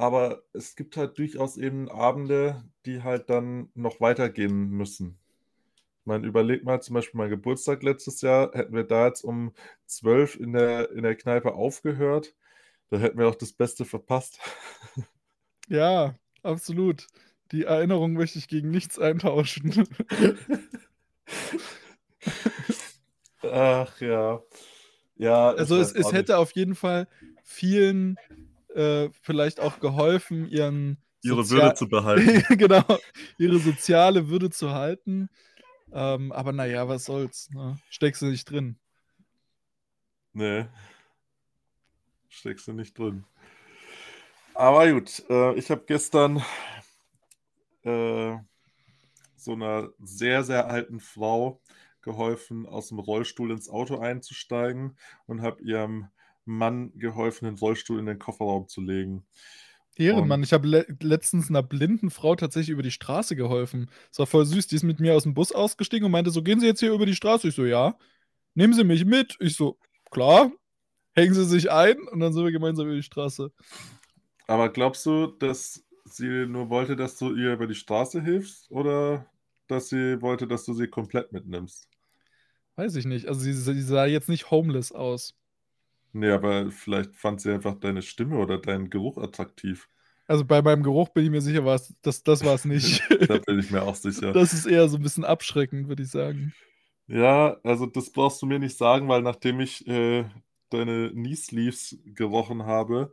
aber 0.00 0.42
es 0.54 0.76
gibt 0.76 0.96
halt 0.96 1.18
durchaus 1.18 1.58
eben 1.58 1.90
Abende, 1.90 2.64
die 2.86 3.02
halt 3.02 3.28
dann 3.28 3.68
noch 3.74 4.00
weitergehen 4.00 4.70
müssen. 4.70 5.18
Ich 6.00 6.06
meine, 6.06 6.26
überleg 6.26 6.64
mal 6.64 6.80
zum 6.80 6.94
Beispiel 6.94 7.18
mein 7.18 7.28
Geburtstag 7.28 7.82
letztes 7.82 8.22
Jahr, 8.22 8.50
hätten 8.54 8.74
wir 8.74 8.84
da 8.84 9.08
jetzt 9.08 9.22
um 9.22 9.52
12 9.84 10.36
in 10.36 10.54
der, 10.54 10.90
in 10.92 11.02
der 11.02 11.16
Kneipe 11.16 11.52
aufgehört, 11.52 12.34
da 12.88 12.96
hätten 12.96 13.18
wir 13.18 13.28
auch 13.28 13.34
das 13.34 13.52
Beste 13.52 13.84
verpasst. 13.84 14.40
Ja, 15.68 16.16
absolut. 16.42 17.06
Die 17.52 17.62
Erinnerung 17.62 18.14
möchte 18.14 18.40
ich 18.40 18.48
gegen 18.48 18.72
nichts 18.72 18.98
eintauschen. 18.98 19.86
Ach 23.42 24.00
ja. 24.00 24.42
Ja, 25.14 25.50
also 25.50 25.76
es, 25.76 25.92
es 25.92 26.10
hätte 26.12 26.38
auf 26.38 26.50
jeden 26.56 26.74
Fall 26.74 27.06
vielen 27.44 28.16
äh, 28.74 29.10
vielleicht 29.22 29.60
auch 29.60 29.80
geholfen, 29.80 30.48
ihren 30.48 31.02
ihre 31.22 31.44
Sozial 31.44 31.62
Würde 31.62 31.74
zu 31.74 31.88
behalten. 31.88 32.56
genau, 32.56 32.84
ihre 33.38 33.58
soziale 33.58 34.28
Würde 34.28 34.50
zu 34.50 34.70
halten. 34.70 35.28
Ähm, 35.92 36.32
aber 36.32 36.52
naja, 36.52 36.88
was 36.88 37.04
soll's. 37.04 37.50
Ne? 37.50 37.78
Steckst 37.88 38.22
du 38.22 38.26
nicht 38.26 38.48
drin. 38.50 38.78
Nee. 40.32 40.66
Steckst 42.28 42.68
du 42.68 42.72
nicht 42.72 42.96
drin. 42.96 43.24
Aber 44.54 44.90
gut, 44.92 45.24
äh, 45.28 45.54
ich 45.54 45.70
habe 45.70 45.84
gestern 45.86 46.42
äh, 47.82 48.36
so 49.36 49.52
einer 49.52 49.88
sehr, 49.98 50.44
sehr 50.44 50.68
alten 50.68 51.00
Frau 51.00 51.60
geholfen, 52.02 52.66
aus 52.66 52.88
dem 52.88 52.98
Rollstuhl 52.98 53.50
ins 53.50 53.68
Auto 53.68 53.98
einzusteigen 53.98 54.96
und 55.26 55.42
habe 55.42 55.62
ihrem 55.62 56.08
Mann 56.50 56.92
geholfen, 56.98 57.46
den 57.46 57.58
Rollstuhl 57.58 57.98
in 57.98 58.06
den 58.06 58.18
Kofferraum 58.18 58.68
zu 58.68 58.80
legen. 58.80 59.24
Ehrenmann, 59.96 60.42
ich 60.42 60.52
habe 60.52 60.66
le 60.66 60.86
letztens 61.00 61.50
einer 61.50 61.62
blinden 61.62 62.10
Frau 62.10 62.34
tatsächlich 62.34 62.70
über 62.70 62.82
die 62.82 62.90
Straße 62.90 63.36
geholfen. 63.36 63.90
Das 64.10 64.20
war 64.20 64.26
voll 64.26 64.46
süß. 64.46 64.66
Die 64.68 64.76
ist 64.76 64.82
mit 64.82 65.00
mir 65.00 65.14
aus 65.14 65.24
dem 65.24 65.34
Bus 65.34 65.52
ausgestiegen 65.52 66.06
und 66.06 66.12
meinte 66.12 66.30
so, 66.30 66.42
gehen 66.42 66.60
Sie 66.60 66.66
jetzt 66.66 66.80
hier 66.80 66.92
über 66.92 67.06
die 67.06 67.14
Straße? 67.14 67.48
Ich 67.48 67.54
so, 67.54 67.64
ja. 67.64 67.98
Nehmen 68.54 68.72
Sie 68.72 68.84
mich 68.84 69.04
mit? 69.04 69.36
Ich 69.40 69.56
so, 69.56 69.78
klar. 70.10 70.52
Hängen 71.12 71.34
Sie 71.34 71.44
sich 71.44 71.70
ein 71.70 71.98
und 72.08 72.20
dann 72.20 72.32
sind 72.32 72.44
wir 72.44 72.52
gemeinsam 72.52 72.86
über 72.86 72.96
die 72.96 73.02
Straße. 73.02 73.52
Aber 74.46 74.68
glaubst 74.72 75.04
du, 75.06 75.26
dass 75.26 75.84
sie 76.04 76.46
nur 76.46 76.70
wollte, 76.70 76.96
dass 76.96 77.16
du 77.16 77.34
ihr 77.34 77.52
über 77.52 77.66
die 77.66 77.74
Straße 77.74 78.22
hilfst 78.22 78.70
oder 78.70 79.26
dass 79.66 79.88
sie 79.88 80.20
wollte, 80.22 80.46
dass 80.46 80.64
du 80.64 80.72
sie 80.72 80.88
komplett 80.88 81.32
mitnimmst? 81.32 81.88
Weiß 82.76 82.96
ich 82.96 83.04
nicht. 83.04 83.26
Also 83.26 83.40
sie, 83.40 83.52
sie 83.52 83.82
sah 83.82 84.06
jetzt 84.06 84.28
nicht 84.28 84.50
homeless 84.50 84.92
aus. 84.92 85.34
Nee, 86.12 86.30
aber 86.30 86.70
vielleicht 86.70 87.14
fand 87.16 87.40
sie 87.40 87.52
einfach 87.52 87.74
deine 87.74 88.02
Stimme 88.02 88.36
oder 88.36 88.58
deinen 88.58 88.90
Geruch 88.90 89.18
attraktiv. 89.18 89.88
Also 90.26 90.44
bei 90.44 90.62
meinem 90.62 90.82
Geruch 90.82 91.08
bin 91.08 91.24
ich 91.24 91.30
mir 91.30 91.40
sicher, 91.40 91.64
war's, 91.64 91.94
das, 92.02 92.22
das 92.22 92.44
war 92.44 92.54
es 92.54 92.64
nicht. 92.66 93.02
da 93.28 93.38
bin 93.38 93.58
ich 93.58 93.70
mir 93.70 93.82
auch 93.82 93.94
sicher. 93.94 94.32
Das 94.32 94.52
ist 94.52 94.66
eher 94.66 94.88
so 94.88 94.96
ein 94.96 95.02
bisschen 95.02 95.24
abschreckend, 95.24 95.88
würde 95.88 96.02
ich 96.02 96.10
sagen. 96.10 96.52
Ja, 97.06 97.56
also 97.64 97.86
das 97.86 98.10
brauchst 98.10 98.40
du 98.40 98.46
mir 98.46 98.60
nicht 98.60 98.76
sagen, 98.76 99.08
weil 99.08 99.22
nachdem 99.22 99.58
ich 99.60 99.86
äh, 99.88 100.24
deine 100.70 101.10
Knee 101.10 101.34
Sleeves 101.34 101.98
gerochen 102.04 102.64
habe. 102.64 103.12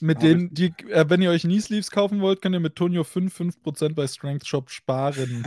Mit 0.00 0.18
hab 0.18 0.22
denen, 0.22 0.52
die, 0.52 0.74
äh, 0.88 1.08
wenn 1.08 1.22
ihr 1.22 1.30
euch 1.30 1.42
Knee 1.42 1.60
Sleeves 1.60 1.90
kaufen 1.90 2.20
wollt, 2.20 2.42
könnt 2.42 2.54
ihr 2.54 2.60
mit 2.60 2.76
Tonio 2.76 3.04
5, 3.04 3.34
5% 3.64 3.94
bei 3.94 4.06
Strength 4.06 4.46
Shop 4.46 4.70
sparen. 4.70 5.46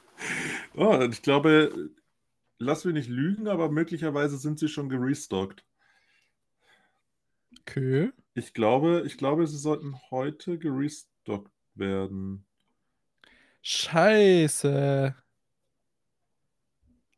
oh, 0.74 0.98
ich 1.08 1.22
glaube, 1.22 1.90
lass 2.62 2.84
mich 2.84 2.94
nicht 2.94 3.08
lügen, 3.08 3.48
aber 3.48 3.70
möglicherweise 3.70 4.38
sind 4.38 4.58
sie 4.58 4.68
schon 4.68 4.88
gerestockt. 4.88 5.64
Okay. 7.60 8.10
Ich 8.34 8.54
glaube, 8.54 9.02
ich 9.06 9.18
glaube, 9.18 9.46
sie 9.46 9.58
sollten 9.58 9.94
heute 10.10 10.58
gerestockt 10.58 11.52
werden. 11.74 12.46
Scheiße. 13.62 15.14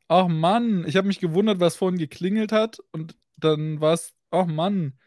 Ach 0.08 0.28
Mann, 0.28 0.84
ich 0.86 0.96
habe 0.96 1.08
mich 1.08 1.20
gewundert, 1.20 1.60
was 1.60 1.76
vorhin 1.76 1.98
geklingelt 1.98 2.52
hat 2.52 2.78
und 2.92 3.16
dann 3.38 3.80
war 3.80 3.94
es, 3.94 4.14
ach 4.30 4.46
Mann. 4.46 4.98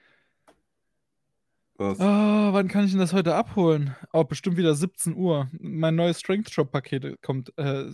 Was? 1.77 1.99
Oh, 1.99 2.03
wann 2.03 2.67
kann 2.67 2.85
ich 2.85 2.91
denn 2.91 2.99
das 2.99 3.13
heute 3.13 3.35
abholen? 3.35 3.95
Oh, 4.11 4.23
bestimmt 4.23 4.57
wieder 4.57 4.73
17 4.73 5.15
Uhr. 5.15 5.47
Mein 5.51 5.95
neues 5.95 6.19
Strength 6.19 6.55
Drop 6.55 6.71
Paket 6.71 7.21
kommt, 7.21 7.55
äh, 7.57 7.85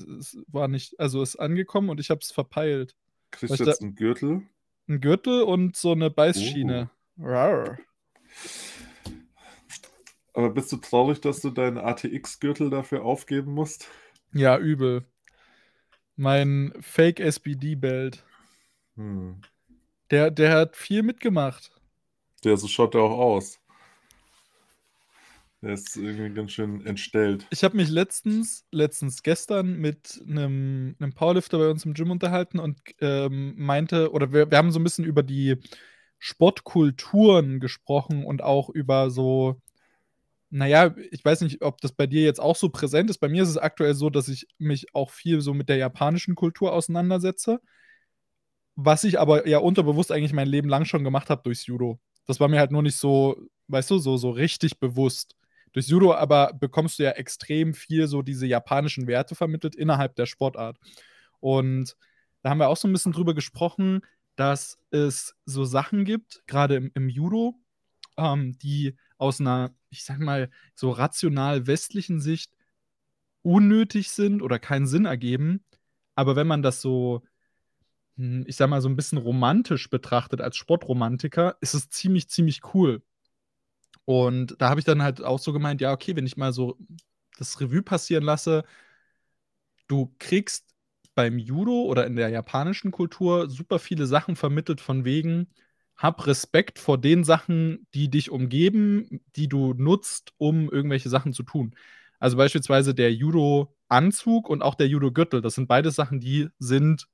war 0.48 0.70
nicht, 0.70 0.98
also 1.00 1.22
ist 1.22 1.36
angekommen 1.36 1.90
und 1.90 2.00
ich 2.00 2.10
habe 2.10 2.22
es 2.22 2.32
verpeilt. 2.32 2.96
Kriegst 3.32 3.60
du 3.60 3.64
jetzt 3.66 3.82
einen 3.82 3.96
Gürtel? 3.96 4.44
Ein 4.88 5.02
Gürtel 5.02 5.44
und 5.44 5.76
so 5.76 5.92
eine 5.92 6.10
Beißschiene. 6.10 6.90
Oh. 7.20 7.26
Rar. 7.26 7.78
Aber 10.34 10.50
bist 10.50 10.72
du 10.72 10.78
traurig, 10.78 11.20
dass 11.20 11.42
du 11.42 11.50
deinen 11.50 11.78
ATX-Gürtel 11.78 12.70
dafür 12.70 13.04
aufgeben 13.04 13.54
musst? 13.54 13.88
Ja, 14.32 14.58
übel. 14.58 15.06
Mein 16.16 16.74
Fake 16.80 17.20
SBD-Belt. 17.20 18.24
Hm. 18.96 19.42
Der, 20.10 20.32
der 20.32 20.56
hat 20.56 20.76
viel 20.78 21.04
mitgemacht. 21.04 21.72
Der, 22.44 22.58
so 22.58 22.68
schaut 22.68 22.96
er 22.96 23.02
auch 23.02 23.18
aus. 23.18 23.60
Der 25.64 25.76
ist 25.76 25.96
irgendwie 25.96 26.34
ganz 26.34 26.52
schön 26.52 26.86
entstellt. 26.86 27.48
Ich 27.50 27.64
habe 27.64 27.78
mich 27.78 27.90
letztens, 27.90 28.66
letztens 28.72 29.24
gestern 29.24 29.78
mit 29.78 30.22
einem, 30.28 30.98
einem 31.00 31.14
Powerlifter 31.14 31.58
bei 31.58 31.70
uns 31.70 31.86
im 31.86 31.94
Gym 31.94 32.12
unterhalten 32.12 32.60
und 32.60 32.82
ähm, 33.00 33.54
meinte, 33.56 34.12
oder 34.12 34.34
wir, 34.34 34.52
wir 34.52 34.58
haben 34.58 34.74
so 34.74 34.80
ein 34.80 34.84
bisschen 34.84 35.06
über 35.06 35.24
die 35.24 35.56
Sportkulturen 36.20 37.62
gesprochen 37.62 38.26
und 38.26 38.44
auch 38.44 38.70
über 38.70 39.10
so, 39.10 39.62
naja, 40.50 40.94
ich 41.12 41.24
weiß 41.24 41.40
nicht, 41.42 41.62
ob 41.62 41.80
das 41.80 41.94
bei 41.94 42.08
dir 42.08 42.24
jetzt 42.24 42.42
auch 42.42 42.58
so 42.58 42.68
präsent 42.68 43.10
ist. 43.10 43.20
Bei 43.20 43.30
mir 43.30 43.44
ist 43.44 43.50
es 43.50 43.58
aktuell 43.58 43.94
so, 43.94 44.10
dass 44.10 44.28
ich 44.28 44.48
mich 44.58 44.94
auch 44.94 45.12
viel 45.12 45.40
so 45.40 45.54
mit 45.54 45.70
der 45.70 45.78
japanischen 45.78 46.36
Kultur 46.36 46.74
auseinandersetze. 46.74 47.62
Was 48.76 49.06
ich 49.06 49.18
aber 49.18 49.48
ja 49.48 49.60
unterbewusst 49.60 50.12
eigentlich 50.12 50.34
mein 50.34 50.50
Leben 50.50 50.68
lang 50.68 50.84
schon 50.84 51.06
gemacht 51.06 51.30
habe 51.30 51.44
durchs 51.44 51.68
Judo. 51.68 52.02
Das 52.26 52.42
war 52.42 52.50
mir 52.50 52.60
halt 52.60 52.72
nur 52.72 52.84
nicht 52.84 52.98
so, 52.98 53.38
weißt 53.68 53.92
du, 53.92 53.98
so, 54.00 54.18
so 54.18 54.30
richtig 54.32 54.80
bewusst. 54.80 55.38
Durch 55.74 55.88
Judo 55.88 56.14
aber 56.14 56.54
bekommst 56.54 57.00
du 57.00 57.04
ja 57.04 57.12
extrem 57.12 57.74
viel 57.74 58.08
so 58.08 58.22
diese 58.22 58.46
japanischen 58.46 59.08
Werte 59.08 59.36
vermittelt 59.36 59.76
innerhalb 59.76 60.16
der 60.16 60.28
Sportart. 60.28 60.78
Und 61.40 61.98
da 62.42 62.52
haben 62.52 62.60
wir 62.60 62.70
auch 62.70 62.78
so 62.78 62.88
ein 62.88 62.94
bisschen 62.94 63.12
drüber 63.12 63.34
gesprochen, 63.34 64.02
dass 64.36 64.80
es 64.92 65.36
so 65.46 65.66
Sachen 65.66 66.06
gibt, 66.06 66.44
gerade 66.48 66.76
im, 66.76 66.92
im 66.94 67.10
Judo, 67.10 67.56
ähm, 68.18 68.58
die 68.60 68.96
aus 69.18 69.40
einer, 69.40 69.74
ich 69.90 70.04
sag 70.04 70.20
mal, 70.20 70.50
so 70.76 70.92
rational 70.92 71.68
westlichen 71.68 72.20
Sicht 72.20 72.52
unnötig 73.42 74.12
sind 74.12 74.42
oder 74.42 74.60
keinen 74.60 74.88
Sinn 74.88 75.06
ergeben. 75.06 75.64
Aber 76.16 76.36
wenn 76.36 76.48
man 76.48 76.62
das 76.62 76.82
so, 76.82 77.24
hm, 78.18 78.44
ich 78.48 78.56
sag 78.56 78.70
mal, 78.70 78.82
so 78.82 78.90
ein 78.90 78.96
bisschen 78.96 79.18
romantisch 79.18 79.90
betrachtet 79.90 80.42
als 80.42 80.56
Sportromantiker, 80.58 81.58
ist 81.62 81.74
es 81.74 81.90
ziemlich, 81.90 82.30
ziemlich 82.30 82.62
cool. 82.74 83.02
Und 84.06 84.56
da 84.60 84.70
habe 84.70 84.80
ich 84.80 84.86
dann 84.86 85.02
halt 85.02 85.24
auch 85.24 85.40
so 85.40 85.54
gemeint, 85.54 85.82
ja, 85.82 85.92
okay, 85.92 86.16
wenn 86.16 86.26
ich 86.26 86.38
mal 86.38 86.54
so 86.54 86.78
das 87.38 87.60
Revue 87.62 87.82
passieren 87.82 88.24
lasse, 88.24 88.64
du 89.88 90.14
kriegst 90.20 90.74
beim 91.16 91.38
Judo 91.38 91.84
oder 91.84 92.06
in 92.06 92.16
der 92.16 92.30
japanischen 92.30 92.92
Kultur 92.92 93.50
super 93.50 93.80
viele 93.80 94.08
Sachen 94.08 94.36
vermittelt 94.36 94.82
von 94.82 95.06
wegen, 95.06 95.48
hab 95.96 96.26
Respekt 96.26 96.80
vor 96.80 96.98
den 96.98 97.24
Sachen, 97.24 97.88
die 97.94 98.10
dich 98.10 98.32
umgeben, 98.32 99.22
die 99.36 99.48
du 99.48 99.74
nutzt, 99.74 100.34
um 100.38 100.70
irgendwelche 100.70 101.10
Sachen 101.10 101.34
zu 101.34 101.44
tun. 101.44 101.76
Also 102.20 102.38
beispielsweise 102.38 102.96
der 102.96 103.14
Judo-Anzug 103.14 104.50
und 104.50 104.64
auch 104.64 104.76
der 104.76 104.88
Judo-Gürtel, 104.88 105.42
das 105.42 105.56
sind 105.56 105.68
beide 105.68 105.92
Sachen, 105.92 106.20
die 106.20 106.50
sind 106.58 107.08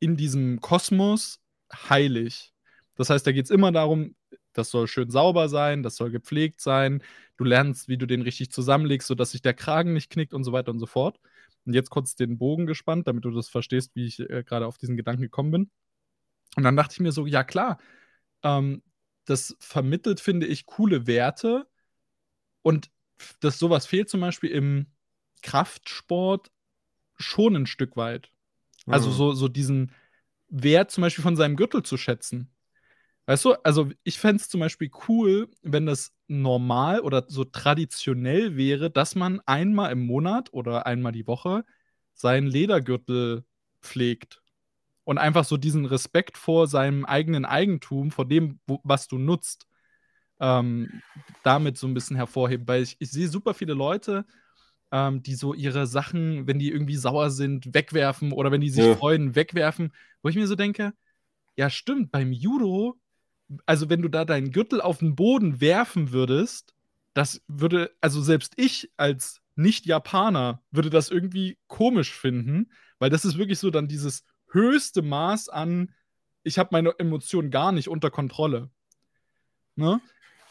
in 0.00 0.16
diesem 0.16 0.60
Kosmos 0.60 1.40
heilig. 1.88 2.52
Das 2.96 3.10
heißt, 3.10 3.26
da 3.26 3.32
geht 3.32 3.44
es 3.44 3.50
immer 3.50 3.70
darum, 3.70 4.16
das 4.56 4.70
soll 4.70 4.88
schön 4.88 5.10
sauber 5.10 5.48
sein, 5.48 5.82
das 5.82 5.96
soll 5.96 6.10
gepflegt 6.10 6.60
sein. 6.60 7.02
Du 7.36 7.44
lernst, 7.44 7.88
wie 7.88 7.98
du 7.98 8.06
den 8.06 8.22
richtig 8.22 8.50
zusammenlegst, 8.50 9.06
sodass 9.08 9.32
sich 9.32 9.42
der 9.42 9.54
Kragen 9.54 9.92
nicht 9.92 10.10
knickt 10.10 10.34
und 10.34 10.44
so 10.44 10.52
weiter 10.52 10.70
und 10.70 10.78
so 10.78 10.86
fort. 10.86 11.20
Und 11.64 11.74
jetzt 11.74 11.90
kurz 11.90 12.14
den 12.14 12.38
Bogen 12.38 12.66
gespannt, 12.66 13.08
damit 13.08 13.24
du 13.24 13.30
das 13.30 13.48
verstehst, 13.48 13.94
wie 13.94 14.06
ich 14.06 14.20
äh, 14.20 14.44
gerade 14.44 14.66
auf 14.66 14.78
diesen 14.78 14.96
Gedanken 14.96 15.22
gekommen 15.22 15.50
bin. 15.50 15.70
Und 16.56 16.62
dann 16.62 16.76
dachte 16.76 16.94
ich 16.94 17.00
mir 17.00 17.12
so, 17.12 17.26
ja 17.26 17.44
klar, 17.44 17.78
ähm, 18.42 18.82
das 19.24 19.56
vermittelt, 19.58 20.20
finde 20.20 20.46
ich, 20.46 20.66
coole 20.66 21.06
Werte. 21.06 21.66
Und 22.62 22.90
dass 23.40 23.58
sowas 23.58 23.86
fehlt 23.86 24.08
zum 24.08 24.20
Beispiel 24.20 24.50
im 24.50 24.86
Kraftsport 25.42 26.50
schon 27.16 27.56
ein 27.56 27.66
Stück 27.66 27.96
weit. 27.96 28.30
Also 28.86 29.10
mhm. 29.10 29.14
so, 29.14 29.32
so 29.32 29.48
diesen 29.48 29.92
Wert 30.48 30.90
zum 30.90 31.02
Beispiel 31.02 31.22
von 31.22 31.36
seinem 31.36 31.56
Gürtel 31.56 31.82
zu 31.82 31.96
schätzen. 31.96 32.50
Weißt 33.26 33.44
du, 33.44 33.54
also 33.64 33.90
ich 34.04 34.18
fände 34.20 34.40
es 34.40 34.48
zum 34.48 34.60
Beispiel 34.60 34.90
cool, 35.08 35.48
wenn 35.62 35.84
das 35.84 36.12
normal 36.28 37.00
oder 37.00 37.24
so 37.26 37.44
traditionell 37.44 38.56
wäre, 38.56 38.88
dass 38.88 39.16
man 39.16 39.40
einmal 39.46 39.90
im 39.90 40.06
Monat 40.06 40.52
oder 40.52 40.86
einmal 40.86 41.10
die 41.10 41.26
Woche 41.26 41.64
seinen 42.14 42.46
Ledergürtel 42.46 43.44
pflegt. 43.82 44.42
Und 45.02 45.18
einfach 45.18 45.44
so 45.44 45.56
diesen 45.56 45.86
Respekt 45.86 46.36
vor 46.36 46.66
seinem 46.66 47.04
eigenen 47.04 47.44
Eigentum, 47.44 48.10
vor 48.10 48.26
dem, 48.26 48.60
wo, 48.66 48.80
was 48.82 49.06
du 49.06 49.18
nutzt, 49.18 49.68
ähm, 50.40 51.02
damit 51.44 51.78
so 51.78 51.86
ein 51.86 51.94
bisschen 51.94 52.16
hervorheben. 52.16 52.66
Weil 52.66 52.82
ich, 52.82 52.96
ich 52.98 53.10
sehe 53.10 53.28
super 53.28 53.54
viele 53.54 53.74
Leute, 53.74 54.24
ähm, 54.92 55.22
die 55.22 55.34
so 55.34 55.54
ihre 55.54 55.86
Sachen, 55.86 56.46
wenn 56.46 56.58
die 56.58 56.70
irgendwie 56.70 56.96
sauer 56.96 57.30
sind, 57.30 57.74
wegwerfen 57.74 58.32
oder 58.32 58.50
wenn 58.50 58.60
die 58.60 58.70
sich 58.70 58.84
ja. 58.84 58.96
freuen, 58.96 59.34
wegwerfen, 59.34 59.92
wo 60.22 60.28
ich 60.28 60.36
mir 60.36 60.46
so 60.46 60.56
denke, 60.56 60.92
ja 61.56 61.70
stimmt, 61.70 62.10
beim 62.10 62.32
Judo 62.32 62.98
also 63.64 63.88
wenn 63.88 64.02
du 64.02 64.08
da 64.08 64.24
deinen 64.24 64.50
Gürtel 64.50 64.80
auf 64.80 64.98
den 64.98 65.14
Boden 65.16 65.60
werfen 65.60 66.12
würdest, 66.12 66.74
das 67.14 67.42
würde, 67.48 67.92
also 68.00 68.20
selbst 68.20 68.54
ich 68.56 68.90
als 68.96 69.40
Nicht-Japaner 69.54 70.62
würde 70.70 70.90
das 70.90 71.10
irgendwie 71.10 71.58
komisch 71.66 72.12
finden, 72.12 72.70
weil 72.98 73.10
das 73.10 73.24
ist 73.24 73.38
wirklich 73.38 73.58
so 73.58 73.70
dann 73.70 73.88
dieses 73.88 74.24
höchste 74.50 75.02
Maß 75.02 75.48
an, 75.48 75.92
ich 76.42 76.58
habe 76.58 76.70
meine 76.72 76.98
Emotionen 76.98 77.50
gar 77.50 77.72
nicht 77.72 77.88
unter 77.88 78.10
Kontrolle. 78.10 78.70
Ne? 79.76 80.00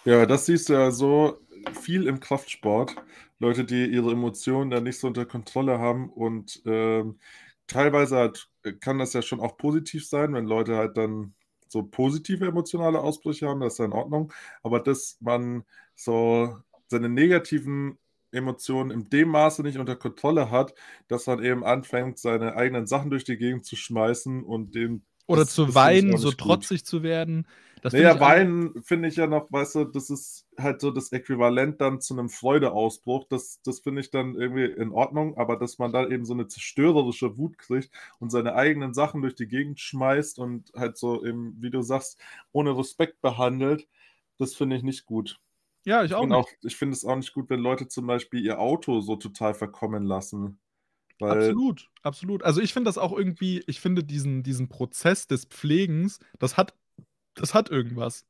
Ja, 0.05 0.25
das 0.25 0.45
siehst 0.45 0.69
du 0.69 0.73
ja 0.73 0.91
so 0.91 1.39
viel 1.73 2.07
im 2.07 2.19
Kraftsport. 2.19 2.95
Leute, 3.39 3.65
die 3.65 3.85
ihre 3.85 4.11
Emotionen 4.11 4.71
da 4.71 4.79
nicht 4.79 4.99
so 4.99 5.07
unter 5.07 5.25
Kontrolle 5.25 5.79
haben 5.79 6.09
und 6.09 6.61
ähm, 6.65 7.19
teilweise 7.67 8.17
halt, 8.17 8.49
kann 8.79 8.99
das 8.99 9.13
ja 9.13 9.21
schon 9.21 9.39
auch 9.39 9.57
positiv 9.57 10.07
sein, 10.07 10.33
wenn 10.33 10.45
Leute 10.45 10.75
halt 10.77 10.97
dann 10.97 11.33
so 11.68 11.84
positive 11.84 12.45
emotionale 12.45 12.99
Ausbrüche 12.99 13.47
haben, 13.47 13.59
das 13.59 13.74
ist 13.74 13.80
ja 13.80 13.86
in 13.86 13.93
Ordnung. 13.93 14.32
Aber 14.63 14.80
dass 14.80 15.18
man 15.20 15.63
so 15.95 16.57
seine 16.88 17.09
negativen 17.09 17.97
Emotionen 18.32 18.91
in 18.91 19.09
dem 19.09 19.30
Maße 19.30 19.63
nicht 19.63 19.78
unter 19.78 19.95
Kontrolle 19.95 20.51
hat, 20.51 20.74
dass 21.07 21.26
man 21.28 21.43
eben 21.43 21.63
anfängt, 21.63 22.20
seine 22.20 22.55
eigenen 22.55 22.86
Sachen 22.86 23.09
durch 23.09 23.24
die 23.24 23.38
Gegend 23.38 23.66
zu 23.66 23.76
schmeißen 23.76 24.43
und 24.43 24.76
dem 24.76 25.03
Oder 25.28 25.41
das- 25.41 25.53
zu 25.55 25.66
das 25.68 25.76
weinen, 25.76 26.18
so 26.18 26.28
nicht 26.28 26.38
gut. 26.39 26.47
trotzig 26.47 26.86
zu 26.86 27.01
werden. 27.01 27.47
Das 27.86 27.93
ich 27.93 28.05
einfach- 28.05 28.19
Weinen 28.29 28.81
finde 28.83 29.07
ich 29.09 29.15
ja 29.15 29.27
noch, 29.27 29.51
weißt 29.51 29.75
du, 29.75 29.83
das 29.86 30.09
ist 30.09 30.47
halt 30.57 30.81
so 30.81 30.89
das 30.89 31.11
Äquivalent 31.11 31.79
dann 31.81 32.01
zu 32.01 32.15
einem 32.17 32.29
Freudeausbruch. 32.29 33.25
Das, 33.29 33.61
das 33.61 33.79
finde 33.81 34.01
ich 34.01 34.09
dann 34.09 34.36
irgendwie 34.36 34.65
in 34.65 34.91
Ordnung, 34.91 35.38
aber 35.38 35.55
dass 35.55 35.77
man 35.77 35.91
da 35.93 36.07
eben 36.07 36.25
so 36.25 36.33
eine 36.33 36.47
zerstörerische 36.47 37.38
Wut 37.38 37.57
kriegt 37.59 37.91
und 38.19 38.31
seine 38.31 38.55
eigenen 38.55 38.93
Sachen 38.95 39.21
durch 39.21 39.36
die 39.36 39.47
Gegend 39.47 39.79
schmeißt 39.79 40.39
und 40.39 40.71
halt 40.75 40.97
so 40.97 41.23
eben, 41.23 41.55
wie 41.61 41.69
du 41.69 41.83
sagst, 41.83 42.19
ohne 42.51 42.75
Respekt 42.75 43.21
behandelt, 43.21 43.88
das 44.39 44.55
finde 44.55 44.75
ich 44.77 44.83
nicht 44.83 45.05
gut. 45.05 45.39
Ja, 45.86 46.03
ich 46.03 46.09
Ich 46.11 46.15
auch 46.15 46.21
finde 46.21 46.38
nicht. 46.38 46.45
auch, 46.47 46.49
ich 46.63 46.75
finde 46.75 46.93
es 46.93 47.05
auch 47.05 47.15
nicht 47.15 47.33
gut, 47.33 47.49
wenn 47.51 47.59
Leute 47.59 47.88
zum 47.88 48.07
Beispiel 48.07 48.43
ihr 48.43 48.59
Auto 48.59 49.01
so 49.01 49.15
total 49.15 49.53
verkommen 49.53 50.03
lassen. 50.05 50.57
Weil, 51.19 51.38
Absolut, 51.38 51.89
absolut. 52.01 52.43
Also 52.43 52.59
ich 52.61 52.73
finde 52.73 52.89
das 52.89 52.97
auch 52.97 53.15
irgendwie, 53.15 53.63
ich 53.67 53.79
finde 53.79 54.03
diesen, 54.03 54.41
diesen 54.43 54.67
Prozess 54.69 55.27
des 55.27 55.45
Pflegens, 55.45 56.19
das 56.39 56.57
hat, 56.57 56.73
das 57.36 57.53
hat 57.53 57.69
irgendwas. 57.69 58.25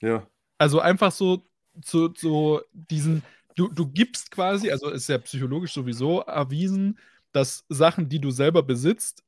ja, 0.00 0.26
Also 0.58 0.80
einfach 0.80 1.12
so, 1.12 1.44
so, 1.84 2.12
so 2.14 2.62
diesen, 2.72 3.22
du, 3.56 3.68
du 3.68 3.86
gibst 3.86 4.30
quasi, 4.30 4.70
also 4.70 4.90
ist 4.90 5.08
ja 5.08 5.18
psychologisch 5.18 5.72
sowieso 5.72 6.20
erwiesen, 6.20 6.98
dass 7.32 7.64
Sachen, 7.68 8.08
die 8.08 8.20
du 8.20 8.30
selber 8.30 8.62
besitzt, 8.62 9.24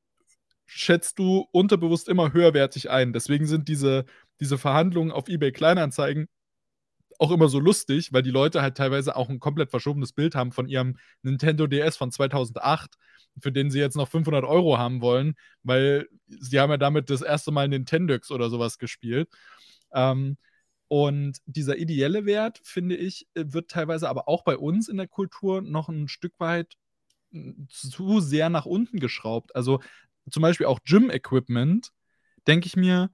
schätzt 0.67 1.19
du 1.19 1.47
unterbewusst 1.53 2.09
immer 2.09 2.33
höherwertig 2.33 2.91
ein. 2.91 3.13
Deswegen 3.13 3.47
sind 3.47 3.69
diese, 3.69 4.05
diese 4.41 4.59
Verhandlungen 4.59 5.13
auf 5.13 5.29
eBay 5.29 5.53
Kleinanzeigen 5.53 6.29
auch 7.19 7.31
immer 7.31 7.49
so 7.49 7.61
lustig, 7.61 8.13
weil 8.13 8.23
die 8.23 8.31
Leute 8.31 8.63
halt 8.63 8.77
teilweise 8.77 9.17
auch 9.17 9.29
ein 9.29 9.41
komplett 9.41 9.71
verschobenes 9.71 10.13
Bild 10.13 10.35
haben 10.35 10.53
von 10.53 10.67
ihrem 10.69 10.97
Nintendo 11.23 11.67
DS 11.67 11.97
von 11.97 12.11
2008, 12.11 12.97
für 13.41 13.53
den 13.53 13.71
sie 13.71 13.81
jetzt 13.81 13.97
noch 13.97 14.09
500 14.09 14.45
Euro 14.45 14.79
haben 14.79 15.01
wollen, 15.01 15.35
weil 15.63 16.09
sie 16.27 16.61
haben 16.61 16.71
ja 16.71 16.77
damit 16.77 17.11
das 17.11 17.23
erste 17.23 17.53
Mal 17.53 17.69
Nintendox 17.69 18.31
oder 18.31 18.51
sowas 18.51 18.79
gespielt. 18.79 19.29
Ähm, 19.93 20.37
und 20.89 21.39
dieser 21.47 21.77
ideelle 21.77 22.27
Wert, 22.27 22.61
finde 22.63 22.97
ich, 22.97 23.27
äh, 23.35 23.45
wird 23.49 23.71
teilweise 23.71 24.09
aber 24.09 24.29
auch 24.29 24.45
bei 24.45 24.57
uns 24.57 24.89
in 24.89 24.97
der 24.97 25.09
Kultur 25.09 25.63
noch 25.63 25.89
ein 25.89 26.09
Stück 26.09 26.39
weit 26.39 26.75
mm, 27.33 27.65
zu 27.69 28.21
sehr 28.21 28.51
nach 28.51 28.67
unten 28.67 29.01
geschraubt. 29.01 29.57
Also 29.57 29.81
zum 30.31 30.43
Beispiel 30.43 30.67
auch 30.67 30.81
Gym-Equipment, 30.85 31.91
denke 32.47 32.67
ich 32.67 32.77
mir, 32.77 33.11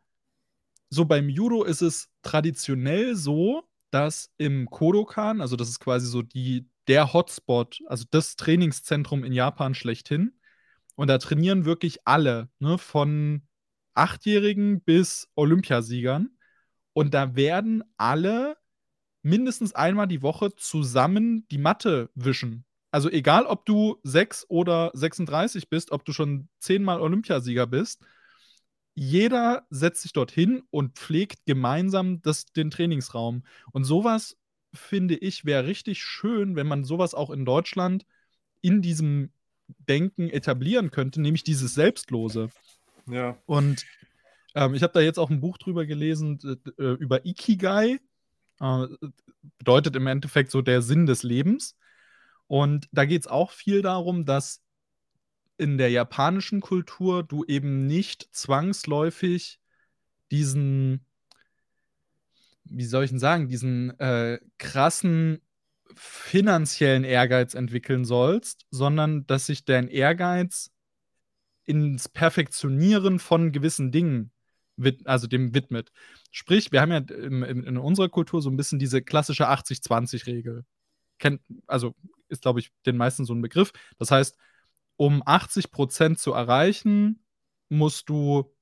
so 0.91 1.05
beim 1.05 1.29
Judo 1.29 1.65
ist 1.65 1.83
es 1.83 2.09
traditionell 2.23 3.15
so, 3.15 3.63
dass 3.91 4.31
im 4.39 4.67
Kodokan, 4.69 5.41
also 5.41 5.57
das 5.57 5.69
ist 5.69 5.81
quasi 5.81 6.07
so 6.07 6.23
die, 6.23 6.69
der 6.91 7.13
Hotspot, 7.13 7.79
also 7.87 8.05
das 8.11 8.35
Trainingszentrum 8.35 9.23
in 9.23 9.33
Japan 9.33 9.75
schlechthin. 9.75 10.33
Und 10.97 11.07
da 11.07 11.19
trainieren 11.19 11.65
wirklich 11.65 12.01
alle, 12.05 12.51
ne, 12.59 12.79
von 12.79 13.43
Achtjährigen 13.95 14.83
bis 14.83 15.29
Olympiasiegern. 15.37 16.37
Und 16.93 17.15
da 17.15 17.37
werden 17.37 17.85
alle 17.97 18.57
mindestens 19.23 19.73
einmal 19.73 20.09
die 20.09 20.21
Woche 20.23 20.57
zusammen 20.57 21.47
die 21.53 21.59
Matte 21.59 22.11
wischen. 22.17 22.65
Also 22.91 23.09
egal, 23.09 23.47
ob 23.47 23.67
du 23.67 24.01
6 24.03 24.47
oder 24.49 24.91
36 24.93 25.69
bist, 25.69 25.93
ob 25.93 26.05
du 26.05 26.13
schon 26.13 26.49
zehnmal 26.59 27.01
Olympiasieger 27.01 27.69
bist, 27.69 28.03
jeder 28.97 29.65
setzt 29.71 30.03
sich 30.03 30.13
dorthin 30.13 30.65
und 30.71 30.99
pflegt 30.99 31.47
gemeinsam 31.47 32.21
das, 32.21 32.47
den 32.47 32.73
Trainingsraum. 32.73 33.45
Und 33.71 33.85
sowas, 33.85 34.40
finde 34.73 35.17
ich, 35.17 35.45
wäre 35.45 35.67
richtig 35.67 36.03
schön, 36.03 36.57
wenn 36.57 36.67
man 36.67 36.85
sowas 36.85 37.15
auch 37.15 37.31
in 37.31 37.45
Deutschland 37.45 38.07
in 38.61 38.83
diesem 38.83 39.31
Denken 39.89 40.29
etablieren 40.29 40.91
könnte, 40.91 41.21
nämlich 41.21 41.45
dieses 41.45 41.75
Selbstlose. 41.75 42.51
ja. 43.07 43.37
Und 43.47 43.85
ähm, 44.55 44.75
ich 44.75 44.83
habe 44.83 44.93
da 44.93 45.01
jetzt 45.01 45.19
auch 45.19 45.31
ein 45.31 45.41
Buch 45.41 45.59
drüber 45.59 45.87
gelesen, 45.87 46.39
äh, 46.79 46.83
über 46.95 47.25
Ikigai. 47.25 47.99
Äh, 48.61 48.87
bedeutet 49.59 49.97
im 49.97 50.07
Endeffekt 50.07 50.51
so 50.51 50.63
der 50.63 50.83
Sinn 50.83 51.07
des 51.07 51.23
Lebens. 51.23 51.77
Und 52.47 52.89
da 52.93 53.05
geht 53.05 53.23
es 53.23 53.27
auch 53.27 53.53
viel 53.53 53.81
darum, 53.83 54.25
dass 54.25 54.63
in 55.57 55.79
der 55.79 55.91
japanischen 55.91 56.61
Kultur 56.61 57.23
du 57.23 57.45
eben 57.45 57.87
nicht 57.87 58.29
zwangsläufig 58.33 59.61
diesen, 60.31 61.05
wie 62.71 62.85
soll 62.85 63.05
ich 63.05 63.11
denn 63.11 63.19
sagen, 63.19 63.49
diesen 63.49 63.99
äh, 63.99 64.39
krassen 64.59 65.41
finanziellen 65.95 67.05
Ehrgeiz 67.05 67.55
entwickeln 67.55 68.05
sollst, 68.05 68.67
sondern 68.71 69.27
dass 69.27 69.47
sich 69.47 69.65
dein 69.65 69.89
Ehrgeiz 69.89 70.71
ins 71.67 72.09
Perfektionieren 72.09 73.19
von 73.19 73.53
gewissen 73.53 73.93
Dingen 73.93 74.33
also 75.05 75.27
dem 75.27 75.55
widmet. 75.55 75.93
Sprich, 76.31 76.73
wir 76.73 76.81
haben 76.81 76.93
ja 76.93 76.99
in, 76.99 77.43
in, 77.43 77.77
unserer 77.77 78.09
Kultur 78.09 78.43
so 78.43 78.51
ein 78.51 78.57
bisschen 78.57 78.79
diese 78.79 79.03
klassische 79.03 79.49
80-20-Regel. 79.49 80.65
Kennt, 81.19 81.43
also 81.67 81.95
ist, 82.29 82.43
glaube 82.43 82.61
ich, 82.61 82.71
den 82.87 82.97
meisten 82.97 83.25
so 83.25 83.35
ein 83.35 83.43
Begriff. 83.43 83.73
Das 83.99 84.11
heißt, 84.11 84.37
um 84.97 85.23
80% 85.23 86.17
zu 86.17 86.33
erreichen, 86.33 87.23
musst 87.69 88.09
du 88.09 88.55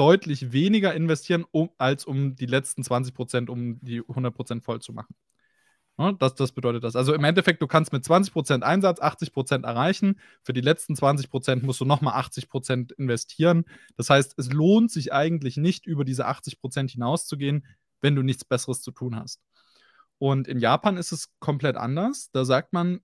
deutlich 0.00 0.50
weniger 0.52 0.94
investieren, 0.94 1.44
um, 1.50 1.68
als 1.76 2.06
um 2.06 2.34
die 2.34 2.46
letzten 2.46 2.80
20%, 2.80 3.50
um 3.50 3.78
die 3.82 4.00
100% 4.00 4.62
voll 4.62 4.80
zu 4.80 4.94
machen. 4.94 5.14
Ne, 5.98 6.16
Das, 6.18 6.34
das 6.34 6.52
bedeutet 6.52 6.84
das. 6.84 6.96
Also 6.96 7.12
im 7.12 7.22
Endeffekt, 7.22 7.60
du 7.60 7.66
kannst 7.66 7.92
mit 7.92 8.02
20% 8.02 8.62
Einsatz 8.62 8.98
80% 8.98 9.66
erreichen. 9.66 10.18
Für 10.42 10.54
die 10.54 10.62
letzten 10.62 10.94
20% 10.94 11.66
musst 11.66 11.82
du 11.82 11.84
nochmal 11.84 12.18
80% 12.18 12.94
investieren. 12.94 13.66
Das 13.98 14.08
heißt, 14.08 14.38
es 14.38 14.50
lohnt 14.50 14.90
sich 14.90 15.12
eigentlich 15.12 15.58
nicht, 15.58 15.84
über 15.84 16.06
diese 16.06 16.26
80% 16.26 16.90
hinauszugehen, 16.90 17.66
wenn 18.00 18.14
du 18.16 18.22
nichts 18.22 18.46
Besseres 18.46 18.80
zu 18.80 18.92
tun 18.92 19.16
hast. 19.16 19.42
Und 20.16 20.48
in 20.48 20.60
Japan 20.60 20.96
ist 20.96 21.12
es 21.12 21.28
komplett 21.40 21.76
anders. 21.76 22.30
Da 22.30 22.46
sagt 22.46 22.72
man, 22.72 23.00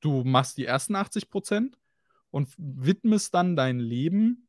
du 0.00 0.24
machst 0.24 0.58
die 0.58 0.66
ersten 0.66 0.94
80% 0.94 1.72
und 2.30 2.50
widmest 2.58 3.32
dann 3.32 3.56
dein 3.56 3.78
Leben 3.78 4.45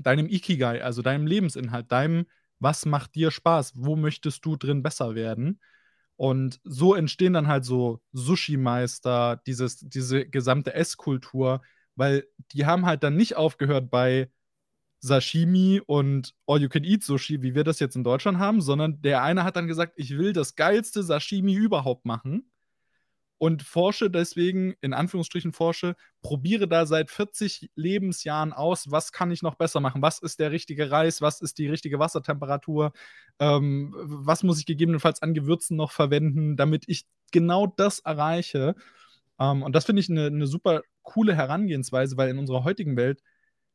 deinem 0.00 0.28
Ikigai, 0.28 0.82
also 0.82 1.02
deinem 1.02 1.26
Lebensinhalt, 1.26 1.90
deinem, 1.90 2.26
was 2.58 2.86
macht 2.86 3.14
dir 3.14 3.30
Spaß, 3.30 3.72
wo 3.76 3.96
möchtest 3.96 4.44
du 4.44 4.56
drin 4.56 4.82
besser 4.82 5.14
werden. 5.14 5.60
Und 6.16 6.60
so 6.64 6.94
entstehen 6.94 7.32
dann 7.32 7.48
halt 7.48 7.64
so 7.64 8.00
Sushi-Meister, 8.12 9.40
diese 9.44 10.26
gesamte 10.28 10.74
Esskultur, 10.74 11.62
weil 11.96 12.26
die 12.52 12.64
haben 12.64 12.86
halt 12.86 13.02
dann 13.02 13.16
nicht 13.16 13.36
aufgehört 13.36 13.90
bei 13.90 14.30
Sashimi 15.00 15.82
und 15.84 16.34
All-You-Can-Eat-Sushi, 16.46 17.42
wie 17.42 17.54
wir 17.56 17.64
das 17.64 17.80
jetzt 17.80 17.96
in 17.96 18.04
Deutschland 18.04 18.38
haben, 18.38 18.60
sondern 18.60 19.02
der 19.02 19.22
eine 19.22 19.42
hat 19.42 19.56
dann 19.56 19.66
gesagt, 19.66 19.94
ich 19.96 20.16
will 20.16 20.32
das 20.32 20.54
geilste 20.54 21.02
Sashimi 21.02 21.54
überhaupt 21.54 22.04
machen 22.04 22.51
und 23.42 23.64
forsche 23.64 24.08
deswegen, 24.08 24.74
in 24.82 24.92
Anführungsstrichen 24.92 25.52
forsche, 25.52 25.96
probiere 26.20 26.68
da 26.68 26.86
seit 26.86 27.10
40 27.10 27.72
Lebensjahren 27.74 28.52
aus, 28.52 28.92
was 28.92 29.10
kann 29.10 29.32
ich 29.32 29.42
noch 29.42 29.56
besser 29.56 29.80
machen, 29.80 30.00
was 30.00 30.20
ist 30.20 30.38
der 30.38 30.52
richtige 30.52 30.92
Reis, 30.92 31.20
was 31.20 31.40
ist 31.40 31.58
die 31.58 31.66
richtige 31.66 31.98
Wassertemperatur, 31.98 32.92
ähm, 33.40 33.96
was 33.96 34.44
muss 34.44 34.60
ich 34.60 34.66
gegebenenfalls 34.66 35.22
an 35.22 35.34
Gewürzen 35.34 35.76
noch 35.76 35.90
verwenden, 35.90 36.56
damit 36.56 36.84
ich 36.86 37.04
genau 37.32 37.66
das 37.66 37.98
erreiche. 37.98 38.76
Ähm, 39.40 39.64
und 39.64 39.74
das 39.74 39.86
finde 39.86 39.98
ich 40.02 40.08
eine 40.08 40.30
ne 40.30 40.46
super 40.46 40.82
coole 41.02 41.34
Herangehensweise, 41.34 42.16
weil 42.16 42.30
in 42.30 42.38
unserer 42.38 42.62
heutigen 42.62 42.96
Welt, 42.96 43.24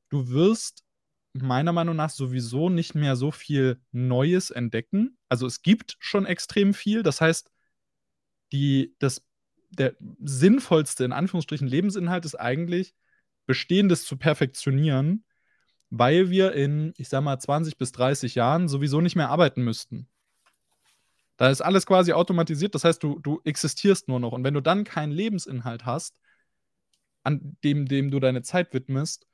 du 0.08 0.30
wirst 0.30 0.86
meiner 1.34 1.74
Meinung 1.74 1.98
nach 1.98 2.10
sowieso 2.10 2.70
nicht 2.70 2.96
mehr 2.96 3.18
so 3.18 3.32
viel 3.32 3.82
Neues 3.92 4.50
entdecken. 4.50 5.18
Also 5.28 5.46
es 5.46 5.62
gibt 5.62 5.98
schon 6.00 6.26
extrem 6.26 6.74
viel. 6.74 7.04
Das 7.04 7.20
heißt, 7.20 7.52
die, 8.54 8.96
das 9.00 9.27
der 9.70 9.96
sinnvollste, 10.24 11.06
in 11.06 11.12
Anführungsstrichen, 11.12 11.68
Lebensinhalt 11.68 12.26
ist 12.26 12.36
eigentlich, 12.36 12.94
Bestehendes 13.46 14.06
zu 14.06 14.18
perfektionieren, 14.18 15.24
weil 15.90 16.30
wir 16.30 16.54
in, 16.54 16.94
ich 16.98 17.10
sag 17.10 17.22
mal, 17.22 17.40
20 17.40 17.78
bis 17.78 17.92
30 17.94 18.36
Jahren 18.36 18.68
sowieso 18.68 19.00
nicht 19.00 19.16
mehr 19.16 19.30
arbeiten 19.30 19.64
müssten. 19.64 20.10
Da 21.38 21.50
ist 21.50 21.62
alles 21.62 21.86
quasi 21.86 22.14
automatisiert, 22.14 22.76
das 22.76 22.84
heißt, 22.84 23.02
du, 23.02 23.20
du 23.20 23.42
existierst 23.46 24.08
nur 24.08 24.20
noch. 24.20 24.34
Und 24.34 24.44
wenn 24.44 24.54
du 24.54 24.62
dann 24.62 24.84
keinen 24.84 25.12
Lebensinhalt 25.12 25.86
hast, 25.86 26.20
an 27.24 27.58
dem, 27.64 27.88
dem 27.88 28.10
du 28.10 28.20
deine 28.20 28.42
Zeit 28.42 28.74
widmest, 28.74 29.28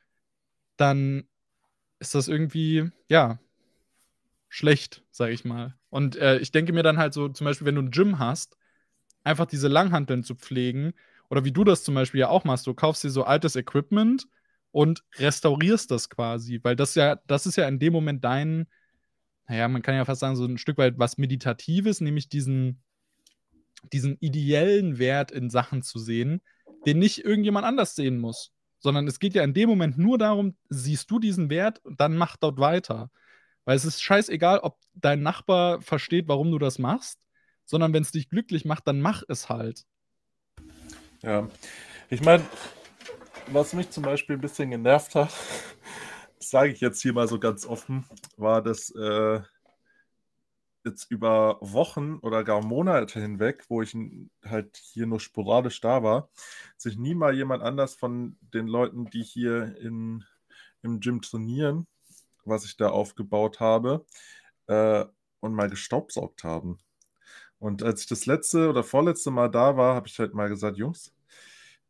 dann 0.77 1.27
ist 1.99 2.15
das 2.15 2.27
irgendwie, 2.27 2.91
ja, 3.07 3.39
schlecht, 4.49 5.03
sag 5.11 5.31
ich 5.31 5.45
mal. 5.45 5.75
Und 5.89 6.15
äh, 6.17 6.37
ich 6.39 6.51
denke 6.51 6.73
mir 6.73 6.83
dann 6.83 6.97
halt 6.97 7.13
so, 7.13 7.29
zum 7.29 7.45
Beispiel, 7.45 7.65
wenn 7.65 7.75
du 7.75 7.81
ein 7.81 7.91
Gym 7.91 8.19
hast, 8.19 8.57
einfach 9.23 9.45
diese 9.45 9.67
Langhanteln 9.67 10.23
zu 10.23 10.35
pflegen. 10.35 10.93
Oder 11.29 11.45
wie 11.45 11.51
du 11.51 11.63
das 11.63 11.83
zum 11.83 11.95
Beispiel 11.95 12.21
ja 12.21 12.29
auch 12.29 12.43
machst, 12.43 12.67
du 12.67 12.73
kaufst 12.73 13.03
dir 13.03 13.09
so 13.09 13.23
altes 13.23 13.55
Equipment 13.55 14.27
und 14.71 15.03
restaurierst 15.15 15.91
das 15.91 16.09
quasi, 16.09 16.59
weil 16.63 16.75
das 16.75 16.95
ja, 16.95 17.15
das 17.27 17.45
ist 17.45 17.55
ja 17.55 17.67
in 17.67 17.79
dem 17.79 17.93
Moment 17.93 18.23
dein, 18.23 18.67
naja, 19.47 19.67
man 19.67 19.81
kann 19.81 19.95
ja 19.95 20.05
fast 20.05 20.21
sagen, 20.21 20.35
so 20.35 20.45
ein 20.45 20.57
Stück 20.57 20.77
weit 20.77 20.97
was 20.97 21.17
Meditatives, 21.17 22.01
nämlich 22.01 22.29
diesen, 22.29 22.81
diesen 23.91 24.17
ideellen 24.19 24.97
Wert 24.97 25.31
in 25.31 25.49
Sachen 25.49 25.83
zu 25.83 25.99
sehen, 25.99 26.41
den 26.85 26.99
nicht 26.99 27.23
irgendjemand 27.23 27.65
anders 27.65 27.95
sehen 27.95 28.19
muss. 28.19 28.51
Sondern 28.79 29.07
es 29.07 29.19
geht 29.19 29.33
ja 29.33 29.43
in 29.43 29.53
dem 29.53 29.69
Moment 29.69 29.97
nur 29.97 30.17
darum, 30.17 30.57
siehst 30.69 31.09
du 31.09 31.19
diesen 31.19 31.49
Wert 31.49 31.79
und 31.85 31.99
dann 31.99 32.17
mach 32.17 32.35
dort 32.35 32.59
weiter. 32.59 33.11
Weil 33.65 33.77
es 33.77 33.85
ist 33.85 34.01
scheißegal, 34.01 34.59
ob 34.59 34.77
dein 34.93 35.21
Nachbar 35.21 35.81
versteht, 35.81 36.27
warum 36.27 36.51
du 36.51 36.59
das 36.59 36.79
machst, 36.79 37.19
sondern 37.73 37.91
wenn 37.91 38.03
es 38.03 38.11
dich 38.11 38.29
glücklich 38.29 38.65
macht, 38.65 38.87
dann 38.87 39.01
mach 39.01 39.23
es 39.27 39.49
halt. 39.49 39.87
Ja, 41.23 41.49
ich 42.11 42.21
meine, 42.21 42.45
was 43.47 43.73
mich 43.73 43.89
zum 43.89 44.03
Beispiel 44.03 44.35
ein 44.35 44.41
bisschen 44.41 44.69
genervt 44.69 45.15
hat, 45.15 45.33
sage 46.39 46.71
ich 46.71 46.81
jetzt 46.81 47.01
hier 47.01 47.13
mal 47.13 47.27
so 47.27 47.39
ganz 47.39 47.65
offen, 47.65 48.05
war, 48.37 48.61
dass 48.61 48.91
äh, 48.91 49.41
jetzt 50.85 51.09
über 51.09 51.57
Wochen 51.61 52.19
oder 52.19 52.43
gar 52.43 52.63
Monate 52.63 53.19
hinweg, 53.19 53.65
wo 53.69 53.81
ich 53.81 53.97
halt 54.45 54.77
hier 54.77 55.07
nur 55.07 55.19
sporadisch 55.19 55.81
da 55.81 56.03
war, 56.03 56.29
sich 56.77 56.95
nie 56.95 57.15
mal 57.15 57.33
jemand 57.33 57.63
anders 57.63 57.95
von 57.95 58.37
den 58.53 58.67
Leuten, 58.67 59.09
die 59.09 59.23
hier 59.23 59.75
in, 59.79 60.23
im 60.83 60.99
Gym 60.99 61.23
trainieren, 61.23 61.87
was 62.45 62.65
ich 62.65 62.77
da 62.77 62.89
aufgebaut 62.89 63.59
habe, 63.59 64.05
äh, 64.67 65.05
und 65.39 65.55
mal 65.55 65.71
gestaubsaugt 65.71 66.43
haben. 66.43 66.77
Und 67.63 67.81
als 67.81 68.01
ich 68.01 68.07
das 68.07 68.25
letzte 68.25 68.69
oder 68.69 68.83
vorletzte 68.83 69.31
Mal 69.31 69.47
da 69.47 69.77
war, 69.77 69.95
habe 69.95 70.09
ich 70.09 70.19
halt 70.19 70.33
mal 70.33 70.49
gesagt, 70.49 70.75
Jungs, 70.75 71.13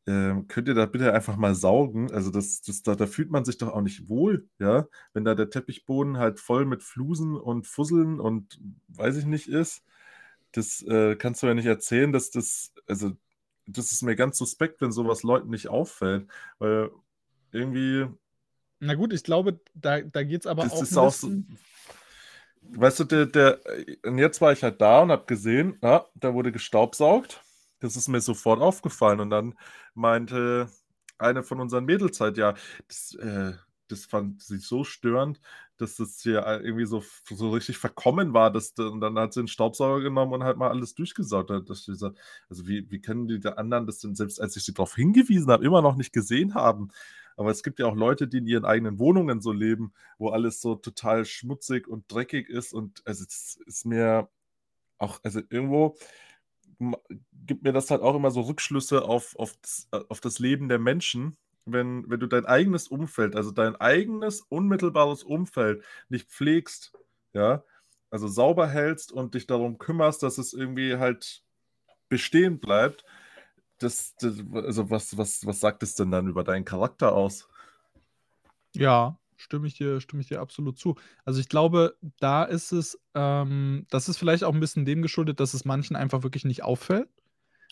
ähm, 0.05 0.47
könnt 0.47 0.67
ihr 0.67 0.75
da 0.75 0.85
bitte 0.85 1.11
einfach 1.13 1.35
mal 1.35 1.55
saugen? 1.55 2.11
Also 2.11 2.29
das, 2.29 2.61
das, 2.61 2.83
da, 2.83 2.95
da 2.95 3.07
fühlt 3.07 3.31
man 3.31 3.43
sich 3.43 3.57
doch 3.57 3.69
auch 3.69 3.81
nicht 3.81 4.07
wohl, 4.07 4.47
ja, 4.59 4.85
wenn 5.13 5.25
da 5.25 5.33
der 5.33 5.49
Teppichboden 5.49 6.19
halt 6.19 6.39
voll 6.39 6.65
mit 6.65 6.83
Flusen 6.83 7.35
und 7.35 7.65
Fusseln 7.65 8.19
und 8.19 8.59
weiß 8.89 9.17
ich 9.17 9.25
nicht 9.25 9.47
ist. 9.47 9.83
Das 10.51 10.83
äh, 10.83 11.15
kannst 11.15 11.41
du 11.41 11.47
ja 11.47 11.55
nicht 11.55 11.65
erzählen, 11.65 12.11
dass 12.11 12.29
das, 12.29 12.71
also 12.85 13.13
das 13.65 13.91
ist 13.91 14.03
mir 14.03 14.15
ganz 14.15 14.37
suspekt, 14.37 14.79
wenn 14.79 14.91
sowas 14.91 15.23
Leuten 15.23 15.49
nicht 15.49 15.69
auffällt, 15.69 16.27
weil 16.59 16.91
irgendwie. 17.51 18.05
Na 18.79 18.93
gut, 18.93 19.11
ich 19.11 19.23
glaube, 19.23 19.59
da, 19.73 20.01
da 20.01 20.21
geht 20.21 20.41
es 20.41 20.45
aber 20.45 20.65
das 20.65 20.73
auch. 20.73 20.81
Ist 20.83 20.97
auch 20.97 21.13
so, 21.13 21.31
weißt 22.71 23.01
du, 23.01 23.03
der, 23.05 23.25
der, 23.27 23.59
und 24.05 24.17
jetzt 24.17 24.41
war 24.41 24.51
ich 24.51 24.63
halt 24.63 24.81
da 24.81 25.01
und 25.01 25.11
habe 25.11 25.25
gesehen, 25.25 25.77
ja, 25.81 26.05
da 26.15 26.33
wurde 26.33 26.51
gestaubsaugt. 26.51 27.41
Das 27.79 27.95
ist 27.97 28.07
mir 28.07 28.21
sofort 28.21 28.61
aufgefallen. 28.61 29.19
Und 29.19 29.29
dann 29.29 29.55
meinte 29.93 30.69
eine 31.17 31.43
von 31.43 31.59
unseren 31.59 31.85
Mädels 31.85 32.19
halt, 32.19 32.37
ja, 32.37 32.55
das, 32.87 33.15
äh, 33.15 33.53
das 33.89 34.05
fand 34.05 34.41
sie 34.41 34.57
so 34.57 34.83
störend, 34.83 35.39
dass 35.77 35.97
das 35.97 36.21
hier 36.21 36.45
irgendwie 36.63 36.85
so, 36.85 37.03
so 37.29 37.51
richtig 37.51 37.77
verkommen 37.77 38.33
war. 38.33 38.51
Dass, 38.51 38.71
und 38.77 39.01
dann 39.01 39.17
hat 39.19 39.33
sie 39.33 39.41
einen 39.41 39.47
Staubsauger 39.47 40.01
genommen 40.01 40.33
und 40.33 40.43
halt 40.43 40.57
mal 40.57 40.69
alles 40.69 40.95
durchgesaugt. 40.95 41.49
Dass 41.49 41.87
also 41.89 42.67
wie, 42.67 42.89
wie 42.89 43.01
können 43.01 43.27
die 43.27 43.45
anderen 43.47 43.85
das 43.85 43.99
denn, 43.99 44.15
selbst 44.15 44.39
als 44.41 44.55
ich 44.55 44.63
sie 44.63 44.73
darauf 44.73 44.95
hingewiesen 44.95 45.51
habe, 45.51 45.65
immer 45.65 45.81
noch 45.81 45.95
nicht 45.95 46.13
gesehen 46.13 46.55
haben? 46.55 46.89
Aber 47.37 47.51
es 47.51 47.63
gibt 47.63 47.79
ja 47.79 47.85
auch 47.85 47.95
Leute, 47.95 48.27
die 48.27 48.37
in 48.39 48.47
ihren 48.47 48.65
eigenen 48.65 48.99
Wohnungen 48.99 49.41
so 49.41 49.51
leben, 49.51 49.93
wo 50.17 50.29
alles 50.29 50.61
so 50.61 50.75
total 50.75 51.25
schmutzig 51.25 51.87
und 51.87 52.11
dreckig 52.11 52.49
ist. 52.49 52.73
Und 52.73 53.01
also 53.05 53.23
es 53.27 53.59
ist 53.65 53.85
mir 53.85 54.29
auch, 54.97 55.19
also 55.23 55.41
irgendwo 55.49 55.97
gibt 57.45 57.63
mir 57.63 57.73
das 57.73 57.91
halt 57.91 58.01
auch 58.01 58.15
immer 58.15 58.31
so 58.31 58.41
Rückschlüsse 58.41 59.03
auf, 59.03 59.35
auf, 59.37 59.55
das, 59.61 59.87
auf 60.09 60.19
das 60.19 60.39
Leben 60.39 60.69
der 60.69 60.79
Menschen, 60.79 61.37
wenn, 61.65 62.09
wenn 62.09 62.19
du 62.19 62.27
dein 62.27 62.45
eigenes 62.45 62.87
Umfeld, 62.87 63.35
also 63.35 63.51
dein 63.51 63.75
eigenes 63.75 64.41
unmittelbares 64.41 65.23
Umfeld 65.23 65.83
nicht 66.09 66.29
pflegst, 66.29 66.93
ja, 67.33 67.63
also 68.09 68.27
sauber 68.27 68.67
hältst 68.67 69.11
und 69.11 69.33
dich 69.33 69.47
darum 69.47 69.77
kümmerst, 69.77 70.23
dass 70.23 70.37
es 70.37 70.53
irgendwie 70.53 70.97
halt 70.97 71.43
bestehen 72.09 72.59
bleibt, 72.59 73.05
das, 73.83 74.15
das 74.15 74.37
also 74.53 74.89
was, 74.89 75.17
was, 75.17 75.45
was 75.45 75.59
sagt 75.59 75.83
es 75.83 75.95
denn 75.95 76.11
dann 76.11 76.27
über 76.27 76.43
deinen 76.43 76.65
Charakter 76.65 77.13
aus? 77.13 77.47
Ja, 78.75 79.17
stimme 79.37 79.67
ich 79.67 79.75
dir, 79.75 80.01
stimme 80.01 80.21
ich 80.21 80.27
dir 80.27 80.39
absolut 80.39 80.77
zu. 80.77 80.95
Also 81.25 81.39
ich 81.39 81.49
glaube, 81.49 81.95
da 82.19 82.43
ist 82.43 82.71
es, 82.71 82.99
ähm, 83.13 83.85
das 83.89 84.09
ist 84.09 84.17
vielleicht 84.17 84.43
auch 84.43 84.53
ein 84.53 84.59
bisschen 84.59 84.85
dem 84.85 85.01
geschuldet, 85.01 85.39
dass 85.39 85.53
es 85.53 85.65
manchen 85.65 85.95
einfach 85.95 86.23
wirklich 86.23 86.45
nicht 86.45 86.63
auffällt. 86.63 87.09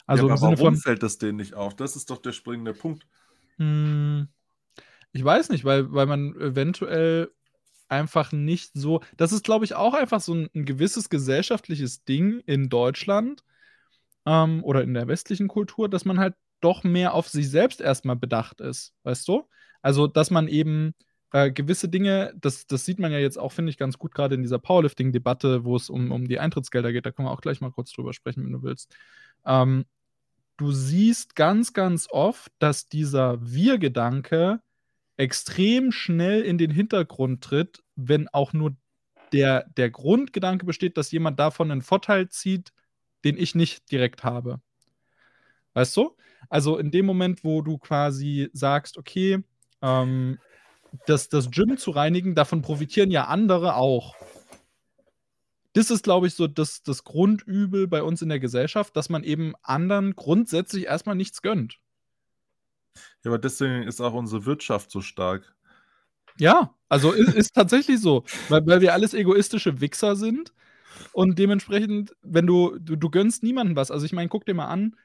Also 0.06 0.28
ja, 0.28 0.34
aber 0.34 0.42
warum 0.42 0.58
von, 0.58 0.76
fällt 0.76 1.04
das 1.04 1.18
denen 1.18 1.38
nicht 1.38 1.54
auf? 1.54 1.76
Das 1.76 1.96
ist 1.96 2.10
doch 2.10 2.18
der 2.18 2.34
springende 2.34 2.74
Punkt. 2.74 3.08
Mh, 3.58 3.66
hm, 3.66 4.28
ich 5.14 5.24
weiß 5.24 5.50
nicht, 5.50 5.66
weil, 5.66 5.92
weil 5.92 6.06
man 6.06 6.36
eventuell 6.36 7.32
einfach 7.90 8.32
nicht 8.32 8.72
so. 8.74 9.02
Das 9.18 9.32
ist, 9.32 9.44
glaube 9.44 9.66
ich, 9.66 9.76
auch 9.76 9.94
einfach 9.94 10.22
so 10.22 10.34
ein, 10.34 10.50
ein 10.56 10.66
gewisses 10.66 11.10
gesellschaftliches 11.10 12.04
Ding 12.06 12.40
in 12.46 12.70
Deutschland 12.70 13.44
ähm, 14.26 14.64
oder 14.64 14.84
in 14.84 14.94
der 14.94 15.08
westlichen 15.08 15.48
Kultur, 15.48 15.90
dass 15.90 16.06
man 16.06 16.20
halt 16.20 16.36
doch 16.62 16.84
mehr 16.84 17.14
auf 17.14 17.28
sich 17.28 17.50
selbst 17.50 17.82
erstmal 17.82 18.16
bedacht 18.16 18.62
ist, 18.62 18.94
weißt 19.04 19.28
du? 19.28 19.48
Also, 19.82 20.08
dass 20.08 20.30
man 20.30 20.48
eben 20.48 20.94
äh, 21.32 21.52
gewisse 21.52 21.90
Dinge, 21.90 22.34
das, 22.40 22.68
das 22.68 22.86
sieht 22.86 23.00
man 23.00 23.12
ja 23.12 23.18
jetzt 23.18 23.38
auch, 23.38 23.52
finde 23.52 23.72
ich, 23.72 23.78
ganz 23.78 23.98
gut 23.98 24.14
gerade 24.14 24.36
in 24.36 24.44
dieser 24.44 24.60
Powerlifting-Debatte, 24.60 25.64
wo 25.64 25.76
es 25.76 25.90
um, 25.90 26.12
um 26.12 26.28
die 26.28 26.40
Eintrittsgelder 26.40 26.92
geht. 26.92 27.06
Da 27.06 27.12
können 27.12 27.28
wir 27.28 27.32
auch 27.32 27.42
gleich 27.42 27.62
mal 27.62 27.72
kurz 27.72 27.92
drüber 27.92 28.14
sprechen, 28.14 28.44
wenn 28.46 28.52
du 28.52 28.64
willst. 28.64 28.96
Ähm, 29.46 29.86
du 30.58 30.72
siehst 30.72 31.36
ganz, 31.36 31.74
ganz 31.74 32.08
oft, 32.12 32.52
dass 32.60 32.90
dieser 32.90 33.40
Wir-Gedanke 33.42 34.62
extrem 35.18 35.92
schnell 35.92 36.42
in 36.42 36.58
den 36.58 36.72
Hintergrund 36.72 37.44
tritt, 37.44 37.84
wenn 37.96 38.28
auch 38.30 38.54
nur 38.54 38.76
der, 39.32 39.66
der 39.78 39.90
Grundgedanke 39.90 40.66
besteht, 40.66 40.98
dass 40.98 41.12
jemand 41.12 41.40
davon 41.40 41.72
einen 41.72 41.82
Vorteil 41.82 42.30
zieht, 42.30 42.74
den 43.24 43.38
ich 43.38 43.56
nicht 43.56 43.92
direkt 43.92 44.24
habe. 44.24 44.62
Weißt 45.74 45.96
du? 45.98 46.16
Also 46.50 46.78
in 46.78 46.92
dem 46.92 47.06
Moment, 47.06 47.44
wo 47.44 47.62
du 47.62 47.78
quasi 47.78 48.50
sagst, 48.54 48.98
okay, 48.98 49.44
ähm, 49.82 50.40
das, 51.06 51.30
das 51.30 51.52
Gym 51.52 51.78
zu 51.78 51.92
reinigen, 51.92 52.36
davon 52.36 52.62
profitieren 52.62 53.12
ja 53.12 53.26
andere 53.26 53.76
auch. 53.76 54.16
Das 55.74 55.90
ist, 55.90 56.04
glaube 56.04 56.28
ich, 56.28 56.36
so 56.36 56.48
das, 56.48 56.84
das 56.84 57.06
Grundübel 57.06 57.88
bei 57.88 58.04
uns 58.04 58.22
in 58.22 58.28
der 58.28 58.40
Gesellschaft, 58.40 58.96
dass 58.98 59.10
man 59.10 59.24
eben 59.24 59.54
anderen 59.62 60.16
grundsätzlich 60.16 60.86
erstmal 60.86 61.16
nichts 61.16 61.42
gönnt. 61.42 61.80
Ja, 63.24 63.32
aber 63.32 63.40
deswegen 63.40 63.84
ist 63.84 64.02
auch 64.02 64.14
unsere 64.14 64.46
Wirtschaft 64.46 64.92
so 64.92 65.00
stark. 65.02 65.56
Ja, 66.38 66.76
also 66.90 67.14
ist, 67.14 67.34
ist 67.34 67.56
tatsächlich 67.56 68.02
so, 68.02 68.26
weil, 68.50 68.66
weil 68.66 68.82
wir 68.82 68.94
alles 68.94 69.14
egoistische 69.14 69.80
Wichser 69.80 70.18
sind 70.18 70.54
und 71.14 71.38
dementsprechend, 71.40 72.16
wenn 72.22 72.48
du, 72.48 72.78
du, 72.80 72.96
du 72.96 73.10
gönnst 73.10 73.44
niemandem 73.44 73.76
was. 73.76 73.92
Also 73.92 74.06
ich 74.06 74.14
meine, 74.14 74.30
guck 74.30 74.46
dir 74.46 74.54
mal 74.54 74.68
an, 74.68 74.96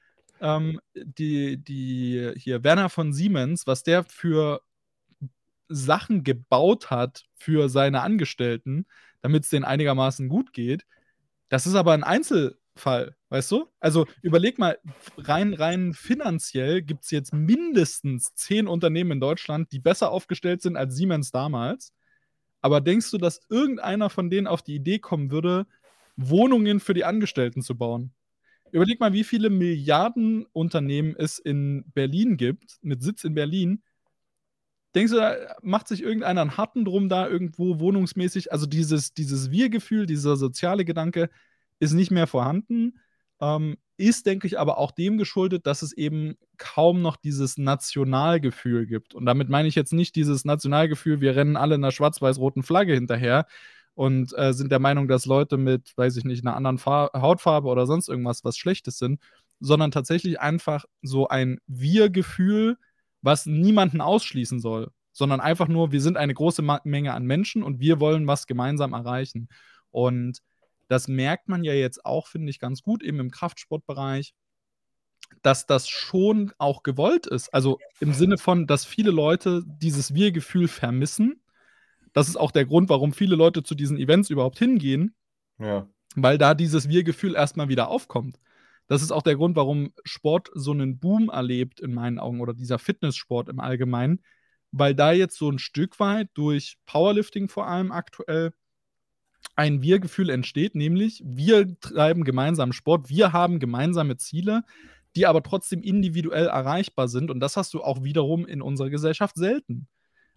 ähm, 0.41 0.81
die, 0.95 1.57
die 1.63 2.33
hier 2.37 2.65
Werner 2.65 2.89
von 2.89 3.13
Siemens, 3.13 3.67
was 3.67 3.83
der 3.83 4.05
für 4.05 4.61
Sachen 5.69 6.25
gebaut 6.25 6.91
hat 6.91 7.25
für 7.35 7.69
seine 7.69 8.03
Angestellten, 8.03 8.87
damit 9.23 9.45
es 9.45 9.51
denen 9.51 9.65
einigermaßen 9.65 10.29
gut 10.29 10.53
geht. 10.53 10.85
Das 11.49 11.67
ist 11.67 11.75
aber 11.75 11.93
ein 11.93 12.05
Einzelfall, 12.05 13.17
weißt 13.31 13.51
du? 13.51 13.69
Also 13.81 14.07
überleg 14.23 14.59
mal, 14.59 14.79
rein, 15.19 15.55
rein 15.55 15.93
finanziell 15.93 16.83
gibt 16.83 17.05
es 17.05 17.11
jetzt 17.11 17.33
mindestens 17.33 18.35
zehn 18.35 18.69
Unternehmen 18.69 19.13
in 19.13 19.21
Deutschland, 19.21 19.73
die 19.73 19.79
besser 19.79 20.11
aufgestellt 20.11 20.63
sind 20.63 20.77
als 20.77 20.95
Siemens 20.95 21.31
damals. 21.31 21.93
Aber 22.61 22.81
denkst 22.81 23.11
du, 23.11 23.19
dass 23.19 23.41
irgendeiner 23.49 24.11
von 24.11 24.31
denen 24.31 24.47
auf 24.47 24.63
die 24.63 24.75
Idee 24.75 24.99
kommen 24.99 25.31
würde, 25.31 25.67
Wohnungen 26.17 26.81
für 26.81 26.95
die 26.95 27.05
Angestellten 27.05 27.63
zu 27.63 27.77
bauen? 27.77 28.13
Überleg 28.73 29.01
mal, 29.01 29.13
wie 29.13 29.25
viele 29.25 29.49
Milliarden 29.49 30.45
Unternehmen 30.53 31.15
es 31.17 31.39
in 31.39 31.85
Berlin 31.95 32.37
gibt, 32.37 32.79
mit 32.83 33.03
Sitz 33.03 33.25
in 33.25 33.35
Berlin, 33.35 33.83
Denkst 34.97 35.13
du, 35.13 35.19
da 35.19 35.37
macht 35.61 35.89
sich 35.89 36.03
irgendeiner 36.03 36.41
einen 36.41 36.57
Harten 36.57 36.87
drum 36.87 37.11
da 37.11 37.29
irgendwo 37.29 37.81
wohnungsmäßig? 37.81 38.51
Also 38.51 38.65
dieses, 38.65 39.13
dieses 39.13 39.51
Wir-Gefühl, 39.51 40.07
dieser 40.07 40.37
soziale 40.37 40.87
Gedanke 40.87 41.29
ist 41.79 41.93
nicht 41.93 42.11
mehr 42.11 42.27
vorhanden. 42.27 42.99
Ähm, 43.39 43.77
ist, 43.99 44.25
denke 44.25 44.47
ich, 44.47 44.59
aber 44.59 44.79
auch 44.79 44.93
dem 44.93 45.19
geschuldet, 45.19 45.67
dass 45.67 45.83
es 45.83 45.93
eben 45.93 46.37
kaum 46.57 47.03
noch 47.03 47.17
dieses 47.17 47.59
Nationalgefühl 47.59 48.87
gibt. 48.87 49.15
Und 49.15 49.27
damit 49.27 49.51
meine 49.51 49.69
ich 49.69 49.75
jetzt 49.75 49.93
nicht 49.93 50.17
dieses 50.17 50.47
Nationalgefühl, 50.47 51.21
wir 51.21 51.37
rennen 51.37 51.59
alle 51.59 51.75
einer 51.75 51.93
schwarz-weiß-roten 51.93 52.63
Flagge 52.63 52.95
hinterher 52.95 53.47
und 53.97 54.37
äh, 54.37 54.53
sind 54.53 54.71
der 54.71 54.79
Meinung, 54.79 55.09
dass 55.09 55.25
Leute 55.25 55.57
mit, 55.57 55.97
weiß 55.97 56.19
ich 56.19 56.25
nicht, 56.25 56.45
einer 56.45 56.55
anderen 56.55 56.77
Far 56.77 57.11
Hautfarbe 57.15 57.67
oder 57.69 57.87
sonst 57.87 58.09
irgendwas 58.09 58.45
was 58.45 58.59
Schlechtes 58.59 58.99
sind, 58.99 59.21
sondern 59.59 59.91
tatsächlich 59.91 60.39
einfach 60.39 60.85
so 61.01 61.29
ein 61.29 61.59
Wir-Gefühl, 61.67 62.77
was 63.23 63.47
niemanden 63.47 64.03
ausschließen 64.03 64.61
soll, 64.61 64.91
sondern 65.13 65.41
einfach 65.41 65.67
nur, 65.67 65.93
wir 65.93 66.03
sind 66.03 66.19
eine 66.19 66.35
große 66.35 66.63
Menge 66.85 67.15
an 67.15 67.25
Menschen 67.25 67.63
und 67.63 67.81
wir 67.81 67.99
wollen 67.99 68.27
was 68.27 68.47
gemeinsam 68.47 68.93
erreichen. 68.93 69.49
Und 69.91 70.43
das 70.89 71.09
merkt 71.09 71.49
man 71.49 71.65
ja 71.65 71.73
jetzt 71.73 72.05
auch, 72.05 72.27
finde 72.27 72.51
ich, 72.51 72.61
ganz 72.61 72.83
gut, 72.83 73.03
eben 73.03 73.19
im 73.19 73.31
Kraftsportbereich, 73.31 74.35
dass 75.41 75.65
das 75.65 75.89
schon 75.89 76.53
auch 76.59 76.83
gewollt 76.83 77.27
ist. 77.27 77.49
Also 77.55 77.79
im 77.99 78.13
Sinne 78.13 78.37
von, 78.37 78.67
dass 78.67 78.85
viele 78.85 79.11
Leute 79.11 79.63
dieses 79.67 80.13
Wir-Gefühl 80.13 80.69
vermissen. 80.69 81.41
Das 82.17 82.31
ist 82.31 82.37
auch 82.37 82.51
der 82.51 82.65
Grund, 82.65 82.89
warum 82.89 83.13
viele 83.13 83.37
Leute 83.37 83.63
zu 83.63 83.75
diesen 83.75 83.99
Events 83.99 84.31
überhaupt 84.31 84.59
hingehen. 84.59 85.15
Ja. 85.59 85.87
Weil 86.15 86.39
da 86.39 86.55
dieses 86.55 86.89
Wir-Gefühl 86.89 87.35
erstmal 87.35 87.69
wieder 87.69 87.89
aufkommt. 87.89 88.41
Das 88.87 89.03
ist 89.03 89.11
auch 89.11 89.21
der 89.21 89.37
Grund, 89.37 89.55
warum 89.55 89.93
Sport 90.03 90.49
so 90.55 90.71
einen 90.71 90.99
Boom 90.99 91.29
erlebt, 91.29 91.79
in 91.79 91.93
meinen 91.93 92.19
Augen, 92.19 92.41
oder 92.41 92.55
dieser 92.55 92.79
Fitnesssport 92.79 93.51
im 93.51 93.61
Allgemeinen, 93.61 94.23
weil 94.73 94.95
da 94.95 95.13
jetzt 95.13 95.37
so 95.37 95.51
ein 95.51 95.59
Stück 95.59 96.01
weit 96.01 96.31
durch 96.33 96.79
Powerlifting 96.87 97.51
vor 97.51 97.67
allem 97.67 97.93
aktuell 97.93 98.55
ein 99.55 99.83
Wir-Gefühl 99.83 100.31
entsteht, 100.31 100.75
nämlich 100.75 101.23
wir 101.23 101.79
treiben 101.81 102.25
gemeinsam 102.25 102.73
Sport, 102.73 103.11
wir 103.11 103.35
haben 103.35 103.59
gemeinsame 103.59 104.17
Ziele, 104.17 104.63
die 105.17 105.27
aber 105.27 105.43
trotzdem 105.43 105.83
individuell 105.83 106.47
erreichbar 106.47 107.09
sind. 107.09 107.31
Und 107.31 107.41
das 107.41 107.59
hast 107.59 107.75
du 107.75 107.83
auch 107.83 108.05
wiederum 108.05 108.47
in 108.47 108.63
unserer 108.63 108.89
Gesellschaft 108.89 109.37
selten. 109.37 109.87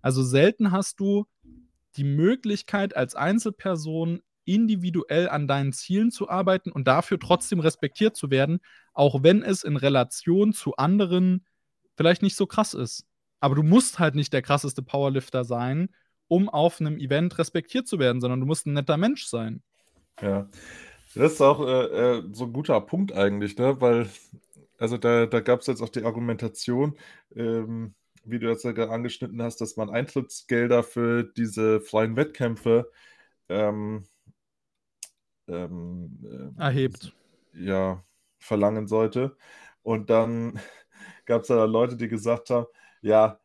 Also 0.02 0.24
selten 0.24 0.74
hast 0.74 1.00
du 1.00 1.26
die 1.98 2.04
Möglichkeit 2.04 2.96
als 2.96 3.16
Einzelperson 3.16 4.22
individuell 4.46 5.30
an 5.30 5.48
deinen 5.48 5.74
Zielen 5.74 6.12
zu 6.12 6.30
arbeiten 6.30 6.72
und 6.72 6.88
dafür 6.88 7.20
trotzdem 7.20 7.60
respektiert 7.60 8.16
zu 8.16 8.32
werden, 8.32 8.60
auch 8.94 9.22
wenn 9.24 9.44
es 9.44 9.64
in 9.64 9.78
Relation 9.78 10.54
zu 10.54 10.76
anderen 10.76 11.46
vielleicht 11.96 12.22
nicht 12.22 12.36
so 12.36 12.48
krass 12.48 12.74
ist. 12.74 13.06
Aber 13.40 13.56
du 13.56 13.64
musst 13.64 14.00
halt 14.00 14.16
nicht 14.16 14.34
der 14.34 14.42
krasseste 14.42 14.82
Powerlifter 14.82 15.44
sein, 15.44 15.90
um 16.28 16.50
auf 16.50 16.82
einem 16.82 16.98
Event 16.98 17.38
respektiert 17.38 17.88
zu 17.88 18.00
werden, 18.00 18.22
sondern 18.22 18.40
du 18.40 18.46
musst 18.46 18.66
ein 18.66 18.74
netter 18.74 18.98
Mensch 18.98 19.26
sein. 19.26 19.62
Ja, 20.22 20.50
das 21.16 21.34
ist 21.34 21.42
auch 21.42 21.62
äh, 21.62 22.18
äh 22.18 22.24
so 22.34 22.46
ein 22.46 22.54
guter 22.54 22.80
Punkt 22.82 23.14
eigentlich, 23.14 23.58
ne? 23.58 23.80
weil 23.80 24.10
also 24.80 24.98
da, 24.98 25.26
da 25.26 25.42
gab 25.42 25.60
es 25.60 25.68
jetzt 25.68 25.82
auch 25.82 25.90
die 25.90 26.04
Argumentation, 26.04 26.98
ähm, 27.36 27.94
wie 28.32 28.40
du 28.40 28.48
jetzt 28.50 28.64
ja 28.64 28.72
gerade 28.72 28.92
angeschnitten 28.92 29.42
hast, 29.42 29.62
dass 29.62 29.78
man 29.78 29.90
Eintrittsgelder 29.90 30.84
für 30.84 31.24
diese 31.24 31.82
freien 31.82 32.16
Wettkämpfe 32.16 32.92
ähm, 33.50 34.04
ähm, 35.48 36.54
äh, 36.58 36.62
erhebt. 36.62 37.14
Ja, 37.54 38.04
verlangen 38.40 38.88
sollte. 38.88 39.36
Und 39.84 40.10
dann 40.10 40.60
gab 41.26 41.42
es 41.42 41.48
da 41.48 41.66
Leute, 41.66 41.98
die 41.98 42.08
gesagt 42.08 42.50
haben, 42.50 42.68
ja, 43.02 43.40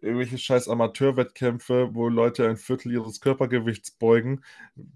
irgendwelche 0.00 0.38
scheiß 0.38 0.68
Amateurwettkämpfe, 0.68 1.90
wo 1.92 2.08
Leute 2.08 2.48
ein 2.48 2.56
Viertel 2.56 2.92
ihres 2.92 3.20
Körpergewichts 3.20 3.90
beugen. 3.90 4.42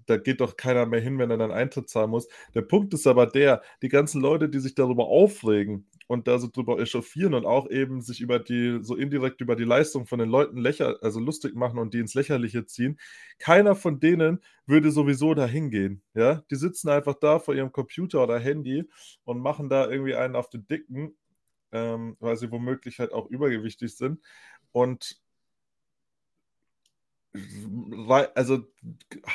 Da 0.07 0.17
geht 0.17 0.41
doch 0.41 0.57
keiner 0.57 0.87
mehr 0.87 1.01
hin, 1.01 1.19
wenn 1.19 1.31
er 1.31 1.39
dann 1.39 1.51
Eintritt 1.51 1.89
zahlen 1.89 2.11
muss. 2.11 2.29
Der 2.55 2.63
Punkt 2.63 2.95
ist 2.95 3.07
aber 3.07 3.27
der, 3.27 3.63
die 3.83 3.89
ganzen 3.89 4.21
Leute, 4.21 4.49
die 4.49 4.61
sich 4.61 4.75
darüber 4.75 5.07
aufregen 5.07 5.89
und 6.07 6.29
da 6.29 6.39
so 6.39 6.49
drüber 6.49 6.79
echauffieren 6.79 7.35
und 7.35 7.47
auch 7.47 7.69
eben 7.71 8.01
sich 8.01 8.21
über 8.21 8.39
die, 8.39 8.79
so 8.83 8.97
indirekt 8.97 9.41
über 9.41 9.57
die 9.57 9.65
Leistung 9.65 10.07
von 10.07 10.19
den 10.19 10.29
Leuten 10.29 10.59
lächer, 10.59 10.99
also 11.03 11.21
lustig 11.21 11.55
machen 11.55 11.79
und 11.79 11.95
die 11.95 11.99
ins 11.99 12.15
Lächerliche 12.15 12.67
ziehen, 12.67 12.99
keiner 13.39 13.75
von 13.75 14.01
denen 14.01 14.41
würde 14.67 14.91
sowieso 14.91 15.35
da 15.35 15.47
hingehen. 15.47 16.03
Ja? 16.15 16.43
Die 16.51 16.57
sitzen 16.57 16.89
einfach 16.89 17.15
da 17.15 17.39
vor 17.39 17.55
ihrem 17.55 17.73
Computer 17.73 18.23
oder 18.23 18.39
Handy 18.39 18.89
und 19.25 19.41
machen 19.41 19.69
da 19.69 19.91
irgendwie 19.91 20.15
einen 20.15 20.37
auf 20.37 20.49
den 20.49 20.67
Dicken 20.67 21.15
ähm, 21.73 22.17
weil 22.21 22.37
sie 22.37 22.51
womöglich 22.51 22.99
halt 22.99 23.13
auch 23.13 23.27
übergewichtig 23.29 23.97
sind. 23.97 24.21
Und 24.71 25.21
also 28.35 28.67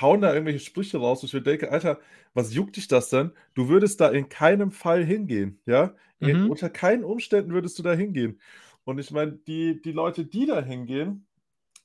hauen 0.01 0.21
da 0.21 0.33
irgendwelche 0.33 0.59
Sprüche 0.59 0.97
raus, 0.99 1.23
wo 1.23 1.25
ich 1.27 1.33
mir 1.33 1.41
denke, 1.41 1.71
Alter, 1.71 1.99
was 2.33 2.53
juckt 2.53 2.75
dich 2.77 2.87
das 2.87 3.09
denn? 3.09 3.31
Du 3.55 3.69
würdest 3.69 3.99
da 4.01 4.09
in 4.09 4.29
keinem 4.29 4.71
Fall 4.71 5.03
hingehen, 5.03 5.59
ja? 5.65 5.95
Mhm. 6.19 6.49
Unter 6.49 6.69
keinen 6.69 7.03
Umständen 7.03 7.53
würdest 7.53 7.77
du 7.79 7.83
da 7.83 7.93
hingehen. 7.93 8.39
Und 8.83 8.99
ich 8.99 9.11
meine, 9.11 9.33
die, 9.33 9.81
die 9.81 9.91
Leute, 9.91 10.25
die 10.25 10.45
da 10.45 10.61
hingehen, 10.61 11.25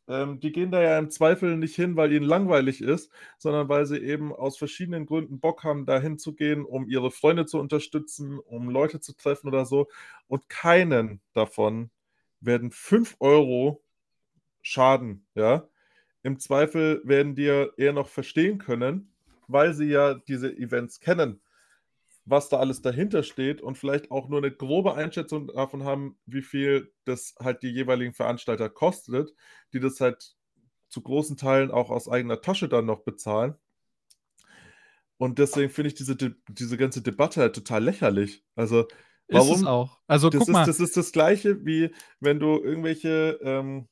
ähm, 0.08 0.40
die 0.40 0.52
gehen 0.52 0.70
da 0.70 0.82
ja 0.82 0.98
im 0.98 1.10
Zweifel 1.10 1.56
nicht 1.56 1.76
hin, 1.76 1.96
weil 1.96 2.12
ihnen 2.12 2.26
langweilig 2.26 2.80
ist, 2.82 3.12
sondern 3.38 3.68
weil 3.68 3.86
sie 3.86 3.98
eben 3.98 4.34
aus 4.34 4.58
verschiedenen 4.58 5.06
Gründen 5.06 5.40
Bock 5.40 5.64
haben, 5.64 5.86
da 5.86 6.00
hinzugehen, 6.00 6.64
um 6.64 6.88
ihre 6.88 7.10
Freunde 7.10 7.46
zu 7.46 7.58
unterstützen, 7.60 8.38
um 8.38 8.70
Leute 8.70 9.00
zu 9.00 9.14
treffen 9.16 9.48
oder 9.48 9.64
so. 9.66 9.88
Und 10.28 10.48
keinen 10.48 11.20
davon 11.34 11.90
werden 12.40 12.70
5 12.72 13.16
Euro 13.20 13.82
schaden, 14.62 15.26
ja. 15.34 15.68
Im 16.22 16.38
Zweifel 16.38 17.02
werden 17.04 17.34
die 17.34 17.44
ja 17.44 17.66
eher 17.76 17.92
noch 17.92 18.08
verstehen 18.08 18.58
können, 18.58 19.12
weil 19.48 19.74
sie 19.74 19.86
ja 19.86 20.14
diese 20.14 20.56
Events 20.56 21.00
kennen, 21.00 21.40
was 22.24 22.48
da 22.48 22.58
alles 22.58 22.82
dahinter 22.82 23.22
steht 23.22 23.60
und 23.60 23.76
vielleicht 23.76 24.10
auch 24.10 24.28
nur 24.28 24.38
eine 24.38 24.52
grobe 24.52 24.94
Einschätzung 24.94 25.48
davon 25.48 25.84
haben, 25.84 26.16
wie 26.26 26.42
viel 26.42 26.92
das 27.04 27.34
halt 27.40 27.62
die 27.62 27.70
jeweiligen 27.70 28.12
Veranstalter 28.12 28.68
kostet, 28.68 29.34
die 29.72 29.80
das 29.80 30.00
halt 30.00 30.36
zu 30.88 31.02
großen 31.02 31.36
Teilen 31.36 31.70
auch 31.70 31.90
aus 31.90 32.08
eigener 32.08 32.40
Tasche 32.40 32.68
dann 32.68 32.86
noch 32.86 33.00
bezahlen. 33.00 33.54
Und 35.16 35.38
deswegen 35.38 35.70
finde 35.70 35.88
ich 35.88 35.94
diese, 35.94 36.16
diese 36.16 36.76
ganze 36.76 37.00
Debatte 37.00 37.40
halt 37.40 37.54
total 37.54 37.84
lächerlich. 37.84 38.44
Also, 38.56 38.88
warum? 39.28 39.54
Ist 39.54 39.60
es 39.60 39.66
auch. 39.66 39.98
Also, 40.06 40.30
das 40.30 40.40
guck 40.40 40.48
ist, 40.48 40.52
mal. 40.52 40.66
Das 40.66 40.80
ist 40.80 40.96
das 40.96 41.12
Gleiche, 41.12 41.64
wie 41.64 41.94
wenn 42.20 42.40
du 42.40 42.60
irgendwelche 42.60 43.38
ähm, 43.42 43.88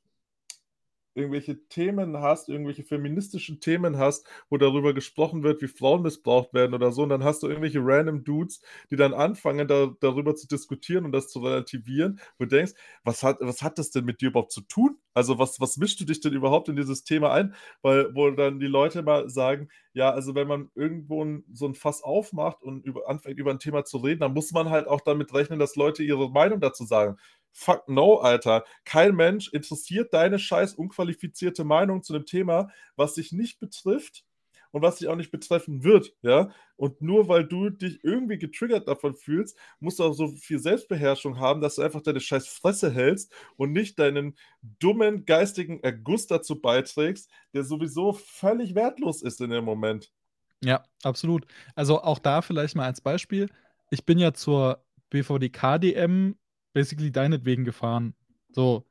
irgendwelche 1.14 1.66
Themen 1.68 2.16
hast, 2.18 2.48
irgendwelche 2.48 2.84
feministischen 2.84 3.60
Themen 3.60 3.98
hast, 3.98 4.26
wo 4.48 4.56
darüber 4.58 4.94
gesprochen 4.94 5.42
wird, 5.42 5.60
wie 5.62 5.68
Frauen 5.68 6.02
missbraucht 6.02 6.54
werden 6.54 6.74
oder 6.74 6.92
so, 6.92 7.02
und 7.02 7.08
dann 7.10 7.24
hast 7.24 7.42
du 7.42 7.48
irgendwelche 7.48 7.80
random 7.82 8.24
Dudes, 8.24 8.60
die 8.90 8.96
dann 8.96 9.14
anfangen, 9.14 9.68
da, 9.68 9.92
darüber 10.00 10.34
zu 10.34 10.46
diskutieren 10.48 11.04
und 11.04 11.12
das 11.12 11.28
zu 11.28 11.40
relativieren, 11.40 12.20
wo 12.38 12.44
du 12.44 12.50
denkst, 12.56 12.72
was 13.04 13.22
hat, 13.22 13.38
was 13.40 13.62
hat 13.62 13.78
das 13.78 13.90
denn 13.90 14.04
mit 14.04 14.20
dir 14.20 14.28
überhaupt 14.28 14.52
zu 14.52 14.62
tun? 14.62 14.98
Also 15.14 15.38
was, 15.38 15.60
was 15.60 15.76
mischst 15.76 16.00
du 16.00 16.04
dich 16.04 16.20
denn 16.20 16.32
überhaupt 16.32 16.68
in 16.68 16.76
dieses 16.76 17.04
Thema 17.04 17.32
ein? 17.32 17.54
Weil, 17.82 18.14
wo 18.14 18.30
dann 18.30 18.60
die 18.60 18.66
Leute 18.66 19.02
mal 19.02 19.28
sagen, 19.28 19.68
ja, 19.92 20.10
also 20.10 20.34
wenn 20.34 20.46
man 20.46 20.70
irgendwo 20.74 21.24
ein, 21.24 21.44
so 21.52 21.66
ein 21.66 21.74
Fass 21.74 22.02
aufmacht 22.02 22.62
und 22.62 22.84
über, 22.86 23.08
anfängt, 23.08 23.38
über 23.38 23.50
ein 23.50 23.58
Thema 23.58 23.84
zu 23.84 23.98
reden, 23.98 24.20
dann 24.20 24.32
muss 24.34 24.52
man 24.52 24.70
halt 24.70 24.86
auch 24.86 25.00
damit 25.00 25.34
rechnen, 25.34 25.58
dass 25.58 25.76
Leute 25.76 26.02
ihre 26.04 26.30
Meinung 26.30 26.60
dazu 26.60 26.84
sagen. 26.84 27.16
Fuck 27.52 27.88
no, 27.88 28.16
Alter. 28.18 28.64
Kein 28.84 29.14
Mensch 29.14 29.48
interessiert 29.52 30.14
deine 30.14 30.38
scheiß 30.38 30.74
unqualifizierte 30.74 31.64
Meinung 31.64 32.02
zu 32.02 32.14
einem 32.14 32.26
Thema, 32.26 32.70
was 32.96 33.14
dich 33.14 33.32
nicht 33.32 33.58
betrifft 33.60 34.24
und 34.72 34.82
was 34.82 34.96
dich 34.96 35.08
auch 35.08 35.16
nicht 35.16 35.30
betreffen 35.30 35.82
wird, 35.84 36.14
ja. 36.22 36.50
Und 36.76 37.02
nur 37.02 37.28
weil 37.28 37.44
du 37.44 37.70
dich 37.70 38.02
irgendwie 38.04 38.38
getriggert 38.38 38.88
davon 38.88 39.14
fühlst, 39.14 39.56
musst 39.80 39.98
du 39.98 40.04
auch 40.04 40.12
so 40.12 40.28
viel 40.28 40.58
Selbstbeherrschung 40.58 41.38
haben, 41.38 41.60
dass 41.60 41.76
du 41.76 41.82
einfach 41.82 42.02
deine 42.02 42.20
scheiß 42.20 42.48
Fresse 42.48 42.90
hältst 42.90 43.32
und 43.56 43.72
nicht 43.72 43.98
deinen 43.98 44.36
dummen 44.78 45.26
geistigen 45.26 45.80
Erguss 45.82 46.26
dazu 46.26 46.60
beiträgst, 46.60 47.30
der 47.52 47.64
sowieso 47.64 48.12
völlig 48.12 48.74
wertlos 48.74 49.22
ist 49.22 49.40
in 49.40 49.50
dem 49.50 49.64
Moment. 49.64 50.12
Ja, 50.62 50.84
absolut. 51.02 51.46
Also 51.74 52.02
auch 52.02 52.18
da 52.18 52.42
vielleicht 52.42 52.76
mal 52.76 52.86
als 52.86 53.00
Beispiel. 53.00 53.48
Ich 53.90 54.04
bin 54.04 54.18
ja 54.18 54.32
zur 54.32 54.84
BVDK-DM 55.10 56.36
basically 56.72 57.10
deinetwegen 57.10 57.64
gefahren. 57.64 58.14
So. 58.50 58.86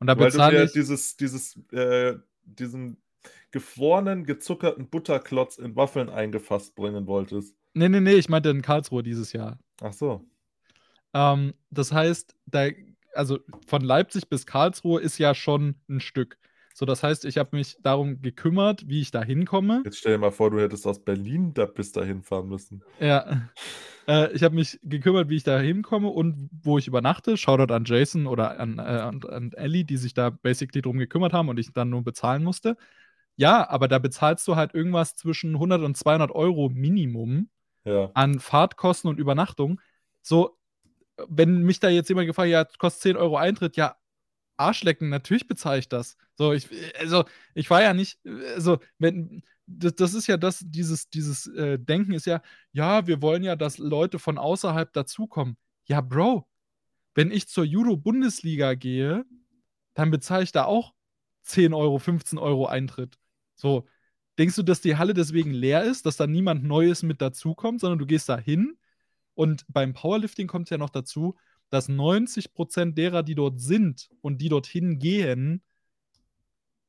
Und 0.00 0.06
da 0.06 0.18
Weil 0.18 0.30
du 0.30 0.38
mir 0.38 0.64
ich 0.64 0.72
dieses, 0.72 1.16
dieses, 1.16 1.56
äh, 1.72 2.14
diesen 2.44 3.02
gefrorenen, 3.50 4.24
gezuckerten 4.24 4.88
Butterklotz 4.88 5.58
in 5.58 5.76
Waffeln 5.76 6.08
eingefasst 6.08 6.74
bringen 6.74 7.06
wolltest. 7.06 7.56
Nee, 7.74 7.88
nee, 7.88 8.00
nee, 8.00 8.14
ich 8.14 8.28
meinte 8.28 8.50
in 8.50 8.62
Karlsruhe 8.62 9.02
dieses 9.02 9.32
Jahr. 9.32 9.58
Ach 9.80 9.92
so. 9.92 10.24
Ähm, 11.14 11.54
das 11.70 11.92
heißt, 11.92 12.36
da, 12.46 12.68
also 13.14 13.38
von 13.66 13.82
Leipzig 13.82 14.28
bis 14.28 14.46
Karlsruhe 14.46 15.00
ist 15.00 15.18
ja 15.18 15.34
schon 15.34 15.76
ein 15.88 16.00
Stück. 16.00 16.38
So, 16.74 16.86
das 16.86 17.02
heißt, 17.02 17.24
ich 17.24 17.38
habe 17.38 17.56
mich 17.56 17.76
darum 17.82 18.22
gekümmert, 18.22 18.88
wie 18.88 19.00
ich 19.00 19.10
da 19.10 19.24
hinkomme. 19.24 19.82
Jetzt 19.84 19.98
stell 19.98 20.12
dir 20.12 20.18
mal 20.18 20.30
vor, 20.30 20.50
du 20.50 20.60
hättest 20.60 20.86
aus 20.86 21.04
Berlin 21.04 21.52
da 21.52 21.66
bis 21.66 21.90
dahin 21.90 22.22
fahren 22.22 22.48
müssen. 22.48 22.84
Ja. 23.00 23.48
Äh, 24.08 24.32
ich 24.32 24.42
habe 24.42 24.54
mich 24.54 24.80
gekümmert, 24.82 25.28
wie 25.28 25.36
ich 25.36 25.44
da 25.44 25.58
hinkomme 25.58 26.08
und 26.08 26.48
wo 26.62 26.78
ich 26.78 26.88
übernachte. 26.88 27.36
Shoutout 27.36 27.72
an 27.72 27.84
Jason 27.84 28.26
oder 28.26 28.58
an, 28.58 28.78
äh, 28.78 28.82
an, 28.82 29.22
an 29.24 29.52
Ellie, 29.52 29.84
die 29.84 29.98
sich 29.98 30.14
da 30.14 30.30
basically 30.30 30.82
drum 30.82 30.98
gekümmert 30.98 31.32
haben 31.32 31.48
und 31.48 31.58
ich 31.58 31.72
dann 31.72 31.90
nur 31.90 32.02
bezahlen 32.02 32.42
musste. 32.42 32.76
Ja, 33.36 33.68
aber 33.68 33.86
da 33.86 33.98
bezahlst 33.98 34.48
du 34.48 34.56
halt 34.56 34.74
irgendwas 34.74 35.14
zwischen 35.14 35.54
100 35.54 35.82
und 35.82 35.96
200 35.96 36.32
Euro 36.32 36.70
Minimum 36.70 37.50
ja. 37.84 38.10
an 38.14 38.40
Fahrtkosten 38.40 39.10
und 39.10 39.18
Übernachtung. 39.18 39.80
So, 40.22 40.58
wenn 41.28 41.62
mich 41.62 41.78
da 41.78 41.88
jetzt 41.88 42.08
jemand 42.08 42.26
gefragt 42.26 42.52
hat, 42.52 42.72
ja, 42.72 42.78
kostet 42.78 43.02
10 43.02 43.16
Euro 43.16 43.36
Eintritt, 43.36 43.76
ja, 43.76 43.96
Arschlecken, 44.56 45.08
natürlich 45.08 45.46
bezahle 45.46 45.78
ich 45.78 45.88
das. 45.88 46.16
So, 46.36 46.52
ich, 46.52 46.68
also, 46.98 47.24
ich 47.54 47.70
war 47.70 47.82
ja 47.82 47.94
nicht, 47.94 48.18
also, 48.54 48.78
wenn, 48.98 49.42
das, 49.68 49.94
das 49.94 50.14
ist 50.14 50.26
ja 50.26 50.36
das, 50.36 50.64
dieses, 50.64 51.10
dieses 51.10 51.46
äh, 51.48 51.78
Denken 51.78 52.12
ist 52.12 52.26
ja, 52.26 52.42
ja, 52.72 53.06
wir 53.06 53.22
wollen 53.22 53.42
ja, 53.42 53.54
dass 53.56 53.78
Leute 53.78 54.18
von 54.18 54.38
außerhalb 54.38 54.92
dazukommen. 54.92 55.56
Ja, 55.84 56.00
Bro, 56.00 56.48
wenn 57.14 57.30
ich 57.30 57.48
zur 57.48 57.64
Judo-Bundesliga 57.64 58.74
gehe, 58.74 59.24
dann 59.94 60.10
bezahle 60.10 60.44
ich 60.44 60.52
da 60.52 60.64
auch 60.64 60.94
10 61.42 61.74
Euro, 61.74 61.98
15 61.98 62.38
Euro 62.38 62.66
Eintritt. 62.66 63.18
So, 63.54 63.86
denkst 64.38 64.56
du, 64.56 64.62
dass 64.62 64.80
die 64.80 64.96
Halle 64.96 65.14
deswegen 65.14 65.52
leer 65.52 65.84
ist, 65.84 66.06
dass 66.06 66.16
da 66.16 66.26
niemand 66.26 66.64
Neues 66.64 67.02
mit 67.02 67.20
dazukommt, 67.20 67.80
sondern 67.80 67.98
du 67.98 68.06
gehst 68.06 68.28
da 68.28 68.38
hin 68.38 68.78
und 69.34 69.64
beim 69.68 69.92
Powerlifting 69.94 70.46
kommt 70.46 70.70
ja 70.70 70.78
noch 70.78 70.90
dazu, 70.90 71.36
dass 71.70 71.88
90 71.88 72.54
Prozent 72.54 72.96
derer, 72.96 73.22
die 73.22 73.34
dort 73.34 73.60
sind 73.60 74.08
und 74.22 74.38
die 74.38 74.48
dorthin 74.48 74.98
gehen, 74.98 75.62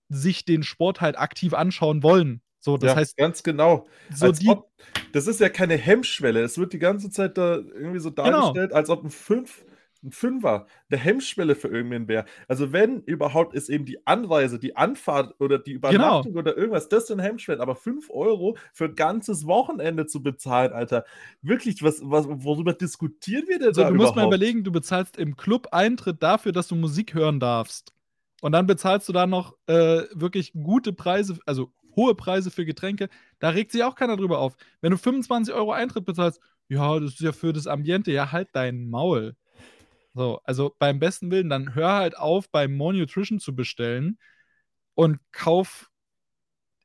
sich 0.08 0.46
den 0.46 0.64
Sport 0.64 1.02
halt 1.02 1.18
aktiv 1.18 1.54
anschauen 1.54 2.02
wollen 2.02 2.42
So, 2.60 2.78
das 2.78 2.94
ja, 2.94 2.96
heißt, 2.96 3.18
ganz 3.18 3.44
genau. 3.44 3.88
so 4.10 4.28
Als 4.28 4.40
die, 4.40 4.48
ob, 4.48 4.70
das 5.14 5.28
ist 5.28 5.40
ja 5.40 5.50
keine 5.50 5.78
Hemmschwelle. 5.78 6.42
Es 6.42 6.58
wird 6.58 6.74
die 6.74 6.80
ganze 6.80 7.10
Zeit 7.10 7.38
da 7.38 7.56
irgendwie 7.56 8.00
so 8.00 8.12
Genau. 8.24 8.54
dargestellt, 8.54 8.74
als 8.74 8.90
ob 8.90 9.04
ein 9.04 9.10
Fünf, 9.12 9.66
ein 10.04 10.12
Fünfer 10.12 10.68
eine 10.90 11.00
Hemmschwelle 11.00 11.56
für 11.56 11.70
irgendwen 11.70 12.08
wäre. 12.08 12.26
Also 12.48 12.72
wenn 12.74 13.02
überhaupt 13.04 13.54
ist 13.54 13.70
eben 13.70 13.86
die 13.86 14.06
Anreise, 14.08 14.60
die 14.60 14.76
Anfahrt 14.78 15.36
oder 15.40 15.58
die 15.60 15.74
Genau. 15.90 16.24
Übernachtung 16.24 16.36
oder 16.36 16.56
irgendwas, 16.58 16.90
das 16.90 17.08
sind 17.08 17.20
Hemmschwellen. 17.20 17.62
Aber 17.62 17.76
5 17.76 18.10
Euro 18.10 18.58
für 18.74 18.86
ein 18.86 18.96
ganzes 18.96 19.46
Wochenende 19.48 20.06
zu 20.06 20.22
bezahlen, 20.24 20.74
Alter. 20.74 21.06
Wirklich, 21.42 21.82
was, 21.84 22.00
was, 22.04 22.26
worüber 22.30 22.74
diskutieren 22.74 23.46
wir 23.48 23.60
denn 23.60 23.74
so, 23.74 23.84
da 23.84 23.90
du 23.90 23.96
musst 23.96 24.16
mal 24.16 24.24
überhaupt? 24.24 24.26
überlegen, 24.26 24.64
du 24.64 24.72
bezahlst 24.72 25.18
im 25.18 25.36
Club 25.38 25.68
Eintritt 25.72 26.22
dafür, 26.24 26.52
dass 26.52 26.68
du 26.68 26.76
Musik 26.76 27.14
hören 27.14 27.40
darfst. 27.40 27.94
Und 28.42 28.54
dann 28.54 28.68
bezahlst 28.68 29.08
du 29.10 29.14
da 29.14 29.28
noch 29.28 29.56
äh, 29.68 30.04
wirklich 30.14 30.54
gute 30.54 30.94
Preise, 30.94 31.38
also 31.46 31.72
hohe 31.96 32.16
Preise 32.16 32.52
für 32.52 32.66
Getränke. 32.66 33.10
Da 33.40 33.50
regt 33.50 33.72
sich 33.72 33.84
auch 33.84 33.96
keiner 33.96 34.18
drüber 34.18 34.40
auf. 34.40 34.56
Wenn 34.82 34.92
du 34.92 34.98
25 34.98 35.54
Euro 35.54 35.72
Eintritt 35.72 36.06
bezahlst, 36.06 36.40
ja, 36.68 37.00
das 37.00 37.14
ist 37.14 37.22
ja 37.22 37.32
für 37.32 37.54
das 37.54 37.68
Ambiente, 37.68 38.12
ja, 38.12 38.32
halt 38.32 38.50
dein 38.54 38.90
Maul. 38.90 39.36
So, 40.14 40.40
also 40.44 40.76
beim 40.80 41.00
besten 41.00 41.32
Willen, 41.32 41.50
dann 41.50 41.76
hör 41.76 41.94
halt 41.94 42.18
auf, 42.18 42.50
beim 42.50 42.76
More 42.76 42.94
Nutrition 42.94 43.40
zu 43.40 43.56
bestellen 43.56 44.18
und 44.96 45.20
kauf 45.32 45.90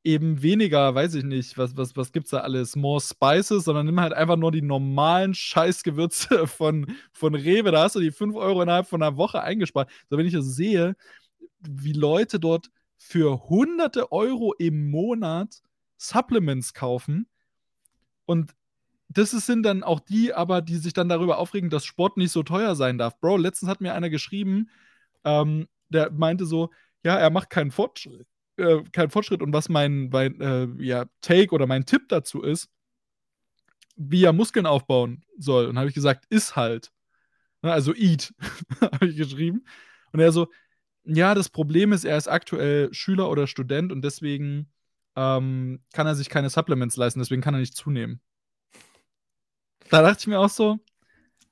eben 0.04 0.42
weniger, 0.42 0.94
weiß 0.94 1.14
ich 1.14 1.24
nicht, 1.24 1.56
was, 1.56 1.76
was, 1.76 1.96
was 1.96 2.12
gibt's 2.12 2.30
da 2.30 2.40
alles, 2.40 2.76
More 2.76 3.00
Spices, 3.00 3.64
sondern 3.64 3.86
nimm 3.86 4.00
halt 4.00 4.12
einfach 4.12 4.36
nur 4.36 4.52
die 4.52 4.62
normalen 4.62 5.34
Scheißgewürze 5.34 6.46
von, 6.46 6.86
von 7.12 7.34
Rewe. 7.34 7.72
Da 7.72 7.84
hast 7.84 7.96
du 7.96 8.00
die 8.00 8.12
5 8.12 8.36
Euro 8.36 8.62
innerhalb 8.62 8.86
von 8.86 9.02
einer 9.02 9.16
Woche 9.16 9.42
eingespart. 9.42 9.90
So, 10.10 10.18
wenn 10.18 10.26
ich 10.26 10.34
das 10.34 10.46
sehe, 10.54 10.94
wie 11.60 11.92
Leute 11.92 12.38
dort 12.38 12.70
für 12.96 13.48
hunderte 13.48 14.12
Euro 14.12 14.54
im 14.58 14.90
Monat 14.90 15.62
Supplements 15.96 16.74
kaufen 16.74 17.28
und 18.26 18.54
das 19.08 19.30
sind 19.30 19.62
dann 19.62 19.82
auch 19.82 20.00
die, 20.00 20.32
aber 20.34 20.62
die 20.62 20.76
sich 20.76 20.92
dann 20.92 21.08
darüber 21.08 21.38
aufregen, 21.38 21.70
dass 21.70 21.84
Sport 21.84 22.16
nicht 22.16 22.32
so 22.32 22.42
teuer 22.42 22.74
sein 22.74 22.98
darf. 22.98 23.18
Bro, 23.20 23.36
letztens 23.36 23.70
hat 23.70 23.80
mir 23.80 23.94
einer 23.94 24.10
geschrieben, 24.10 24.70
ähm, 25.24 25.68
der 25.88 26.10
meinte 26.10 26.46
so, 26.46 26.70
ja, 27.04 27.16
er 27.16 27.30
macht 27.30 27.50
keinen 27.50 27.70
Fortschritt, 27.70 28.26
äh, 28.56 29.08
Fortschritt 29.08 29.42
und 29.42 29.52
was 29.52 29.68
mein, 29.68 30.08
mein 30.10 30.40
äh, 30.40 30.68
ja, 30.78 31.06
Take 31.20 31.54
oder 31.54 31.66
mein 31.66 31.86
Tipp 31.86 32.08
dazu 32.08 32.42
ist, 32.42 32.68
wie 33.96 34.24
er 34.24 34.32
Muskeln 34.32 34.66
aufbauen 34.66 35.24
soll. 35.38 35.66
Und 35.66 35.78
habe 35.78 35.88
ich 35.88 35.94
gesagt, 35.94 36.24
ist 36.30 36.56
halt. 36.56 36.90
Ne, 37.62 37.72
Also 37.72 37.94
eat, 37.94 38.34
habe 38.80 39.06
ich 39.06 39.16
geschrieben. 39.16 39.64
Und 40.12 40.20
er 40.20 40.32
so, 40.32 40.48
ja, 41.04 41.34
das 41.34 41.48
Problem 41.48 41.92
ist, 41.92 42.04
er 42.04 42.16
ist 42.16 42.28
aktuell 42.28 42.92
Schüler 42.92 43.30
oder 43.30 43.46
Student 43.46 43.92
und 43.92 44.02
deswegen 44.02 44.70
ähm, 45.16 45.80
kann 45.92 46.06
er 46.06 46.14
sich 46.14 46.28
keine 46.28 46.50
Supplements 46.50 46.96
leisten, 46.96 47.20
deswegen 47.20 47.42
kann 47.42 47.54
er 47.54 47.60
nicht 47.60 47.76
zunehmen. 47.76 48.20
Da 49.90 50.02
dachte 50.02 50.20
ich 50.20 50.26
mir 50.26 50.40
auch 50.40 50.48
so, 50.48 50.78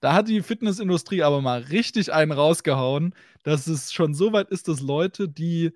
da 0.00 0.14
hat 0.14 0.28
die 0.28 0.42
Fitnessindustrie 0.42 1.22
aber 1.22 1.40
mal 1.40 1.60
richtig 1.60 2.12
einen 2.12 2.32
rausgehauen, 2.32 3.14
dass 3.44 3.66
es 3.66 3.92
schon 3.92 4.14
so 4.14 4.32
weit 4.32 4.50
ist, 4.50 4.68
dass 4.68 4.80
Leute, 4.80 5.28
die 5.28 5.72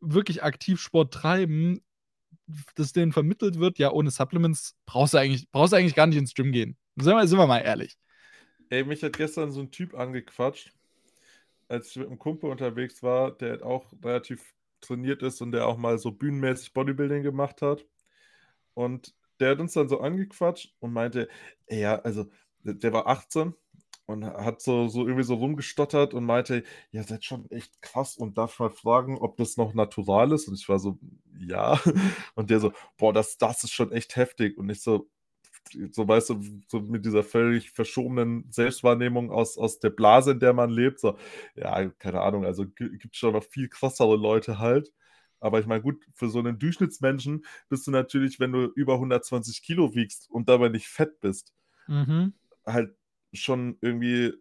wirklich 0.00 0.42
aktiv 0.42 0.80
Sport 0.80 1.12
treiben, 1.12 1.80
dass 2.74 2.92
denen 2.92 3.12
vermittelt 3.12 3.58
wird, 3.58 3.78
ja, 3.78 3.90
ohne 3.90 4.10
Supplements 4.10 4.74
brauchst 4.86 5.14
du 5.14 5.18
eigentlich, 5.18 5.50
brauchst 5.50 5.72
du 5.72 5.76
eigentlich 5.76 5.94
gar 5.94 6.06
nicht 6.06 6.18
ins 6.18 6.34
Gym 6.34 6.52
gehen. 6.52 6.76
Sind 6.96 7.14
wir, 7.14 7.26
sind 7.26 7.38
wir 7.38 7.46
mal 7.46 7.58
ehrlich. 7.58 7.96
Ey, 8.70 8.84
mich 8.84 9.02
hat 9.02 9.16
gestern 9.16 9.50
so 9.50 9.60
ein 9.60 9.70
Typ 9.70 9.94
angequatscht, 9.94 10.72
als 11.68 11.90
ich 11.90 11.96
mit 11.96 12.08
einem 12.08 12.18
Kumpel 12.18 12.50
unterwegs 12.50 13.02
war, 13.02 13.32
der 13.32 13.64
auch 13.64 13.92
relativ 14.04 14.54
trainiert 14.80 15.22
ist 15.22 15.40
und 15.42 15.52
der 15.52 15.66
auch 15.66 15.76
mal 15.78 15.98
so 15.98 16.12
bühnenmäßig 16.12 16.72
Bodybuilding 16.72 17.22
gemacht 17.22 17.62
hat. 17.62 17.86
Und 18.74 19.14
der 19.40 19.50
hat 19.52 19.60
uns 19.60 19.74
dann 19.74 19.88
so 19.88 20.00
angequatscht 20.00 20.74
und 20.80 20.92
meinte, 20.92 21.28
ja, 21.68 21.96
also 22.00 22.26
der 22.60 22.74
der 22.74 22.92
war 22.92 23.06
18 23.08 23.54
und 24.06 24.24
hat 24.26 24.60
so, 24.62 24.88
so 24.88 25.02
irgendwie 25.06 25.24
so 25.24 25.34
rumgestottert 25.34 26.14
und 26.14 26.24
meinte, 26.24 26.64
ja, 26.90 27.02
seid 27.02 27.24
schon 27.24 27.50
echt 27.50 27.80
krass 27.82 28.16
und 28.16 28.38
darf 28.38 28.58
mal 28.58 28.70
fragen, 28.70 29.18
ob 29.18 29.36
das 29.36 29.56
noch 29.56 29.74
natural 29.74 30.32
ist. 30.32 30.48
Und 30.48 30.54
ich 30.54 30.68
war 30.68 30.78
so, 30.78 30.98
ja. 31.38 31.80
Und 32.34 32.50
der 32.50 32.60
so, 32.60 32.72
boah, 32.98 33.12
das, 33.12 33.38
das 33.38 33.64
ist 33.64 33.72
schon 33.72 33.92
echt 33.92 34.16
heftig. 34.16 34.58
Und 34.58 34.70
ich 34.70 34.82
so, 34.82 35.08
so 35.90 36.06
weißt 36.06 36.30
du, 36.30 36.40
so 36.68 36.80
mit 36.80 37.04
dieser 37.04 37.22
völlig 37.24 37.70
verschobenen 37.70 38.46
Selbstwahrnehmung 38.50 39.30
aus, 39.30 39.56
aus 39.58 39.78
der 39.78 39.90
Blase, 39.90 40.32
in 40.32 40.40
der 40.40 40.52
man 40.52 40.70
lebt, 40.70 41.00
so, 41.00 41.16
ja, 41.54 41.88
keine 41.90 42.20
Ahnung, 42.20 42.44
also 42.44 42.66
gibt 42.66 43.16
schon 43.16 43.32
noch 43.32 43.44
viel 43.44 43.68
krassere 43.68 44.16
Leute 44.16 44.58
halt. 44.58 44.92
Aber 45.40 45.58
ich 45.58 45.66
meine, 45.66 45.82
gut, 45.82 46.04
für 46.14 46.28
so 46.28 46.38
einen 46.38 46.58
Durchschnittsmenschen 46.58 47.44
bist 47.68 47.86
du 47.86 47.90
natürlich, 47.90 48.38
wenn 48.38 48.52
du 48.52 48.66
über 48.76 48.98
120 48.98 49.62
Kilo 49.62 49.94
wiegst 49.94 50.30
und 50.30 50.48
dabei 50.48 50.68
nicht 50.68 50.88
fett 50.88 51.20
bist, 51.20 51.52
Mhm. 51.88 52.32
halt 52.64 52.94
schon 53.32 53.76
irgendwie 53.80 54.34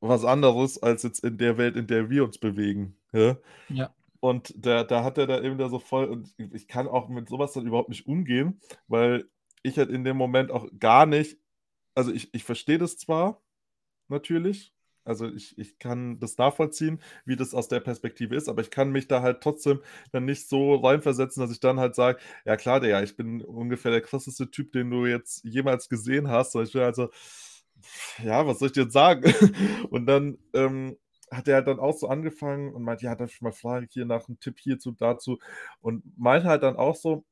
was 0.00 0.24
anderes 0.24 0.82
als 0.82 1.02
jetzt 1.04 1.24
in 1.24 1.38
der 1.38 1.56
Welt, 1.56 1.76
in 1.76 1.86
der 1.86 2.10
wir 2.10 2.24
uns 2.24 2.38
bewegen. 2.38 2.96
Ja? 3.12 3.36
Ja. 3.68 3.94
Und 4.20 4.52
da, 4.56 4.82
da 4.82 5.04
hat 5.04 5.18
er 5.18 5.26
da 5.26 5.40
eben 5.40 5.58
da 5.58 5.68
so 5.68 5.78
voll, 5.78 6.06
und 6.06 6.34
ich 6.36 6.66
kann 6.66 6.88
auch 6.88 7.08
mit 7.08 7.28
sowas 7.28 7.52
dann 7.52 7.66
überhaupt 7.66 7.88
nicht 7.88 8.06
umgehen, 8.06 8.60
weil 8.88 9.28
ich 9.66 9.78
halt 9.78 9.90
in 9.90 10.04
dem 10.04 10.16
Moment 10.16 10.50
auch 10.50 10.68
gar 10.78 11.06
nicht, 11.06 11.38
also 11.94 12.12
ich, 12.12 12.32
ich 12.34 12.44
verstehe 12.44 12.78
das 12.78 12.98
zwar 12.98 13.42
natürlich, 14.08 14.74
also 15.04 15.28
ich, 15.28 15.56
ich 15.56 15.78
kann 15.78 16.18
das 16.18 16.36
nachvollziehen, 16.36 17.00
wie 17.24 17.36
das 17.36 17.54
aus 17.54 17.68
der 17.68 17.80
Perspektive 17.80 18.34
ist, 18.34 18.48
aber 18.48 18.60
ich 18.62 18.70
kann 18.70 18.90
mich 18.90 19.06
da 19.08 19.22
halt 19.22 19.40
trotzdem 19.40 19.80
dann 20.12 20.24
nicht 20.24 20.48
so 20.48 20.74
reinversetzen, 20.74 21.40
dass 21.40 21.52
ich 21.52 21.60
dann 21.60 21.78
halt 21.78 21.94
sage, 21.94 22.18
ja 22.44 22.56
klar, 22.56 22.80
der, 22.80 23.02
ich 23.04 23.16
bin 23.16 23.40
ungefähr 23.42 23.92
der 23.92 24.00
krasseste 24.00 24.50
Typ, 24.50 24.72
den 24.72 24.90
du 24.90 25.06
jetzt 25.06 25.44
jemals 25.44 25.88
gesehen 25.88 26.28
hast. 26.28 26.56
Und 26.56 26.64
ich 26.64 26.72
bin 26.72 26.82
also, 26.82 27.10
ja, 28.22 28.46
was 28.46 28.58
soll 28.58 28.66
ich 28.68 28.72
dir 28.72 28.82
jetzt 28.84 28.92
sagen? 28.92 29.22
Und 29.90 30.06
dann 30.06 30.38
ähm, 30.54 30.96
hat 31.30 31.48
er 31.48 31.56
halt 31.56 31.68
dann 31.68 31.78
auch 31.80 31.96
so 31.96 32.08
angefangen 32.08 32.72
und 32.74 32.82
meinte, 32.84 33.04
ja, 33.04 33.14
darf 33.16 33.32
ich 33.32 33.40
mal 33.42 33.52
fragen 33.52 33.88
hier 33.90 34.04
nach 34.04 34.28
einem 34.28 34.38
Tipp 34.40 34.58
hierzu, 34.60 34.92
dazu. 34.92 35.38
Und 35.80 36.04
meinte 36.18 36.48
halt 36.48 36.62
dann 36.62 36.76
auch 36.76 36.94
so, 36.96 37.24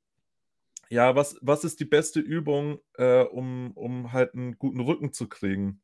ja, 0.91 1.15
was, 1.17 1.37
was 1.43 1.65
ist 1.65 1.81
die 1.81 1.85
beste 1.85 2.21
Übung, 2.21 2.79
äh, 2.95 3.23
um, 3.25 3.73
um 3.75 4.13
halt 4.13 4.35
einen 4.35 4.59
guten 4.59 4.81
Rücken 4.81 5.13
zu 5.13 5.29
kriegen? 5.29 5.83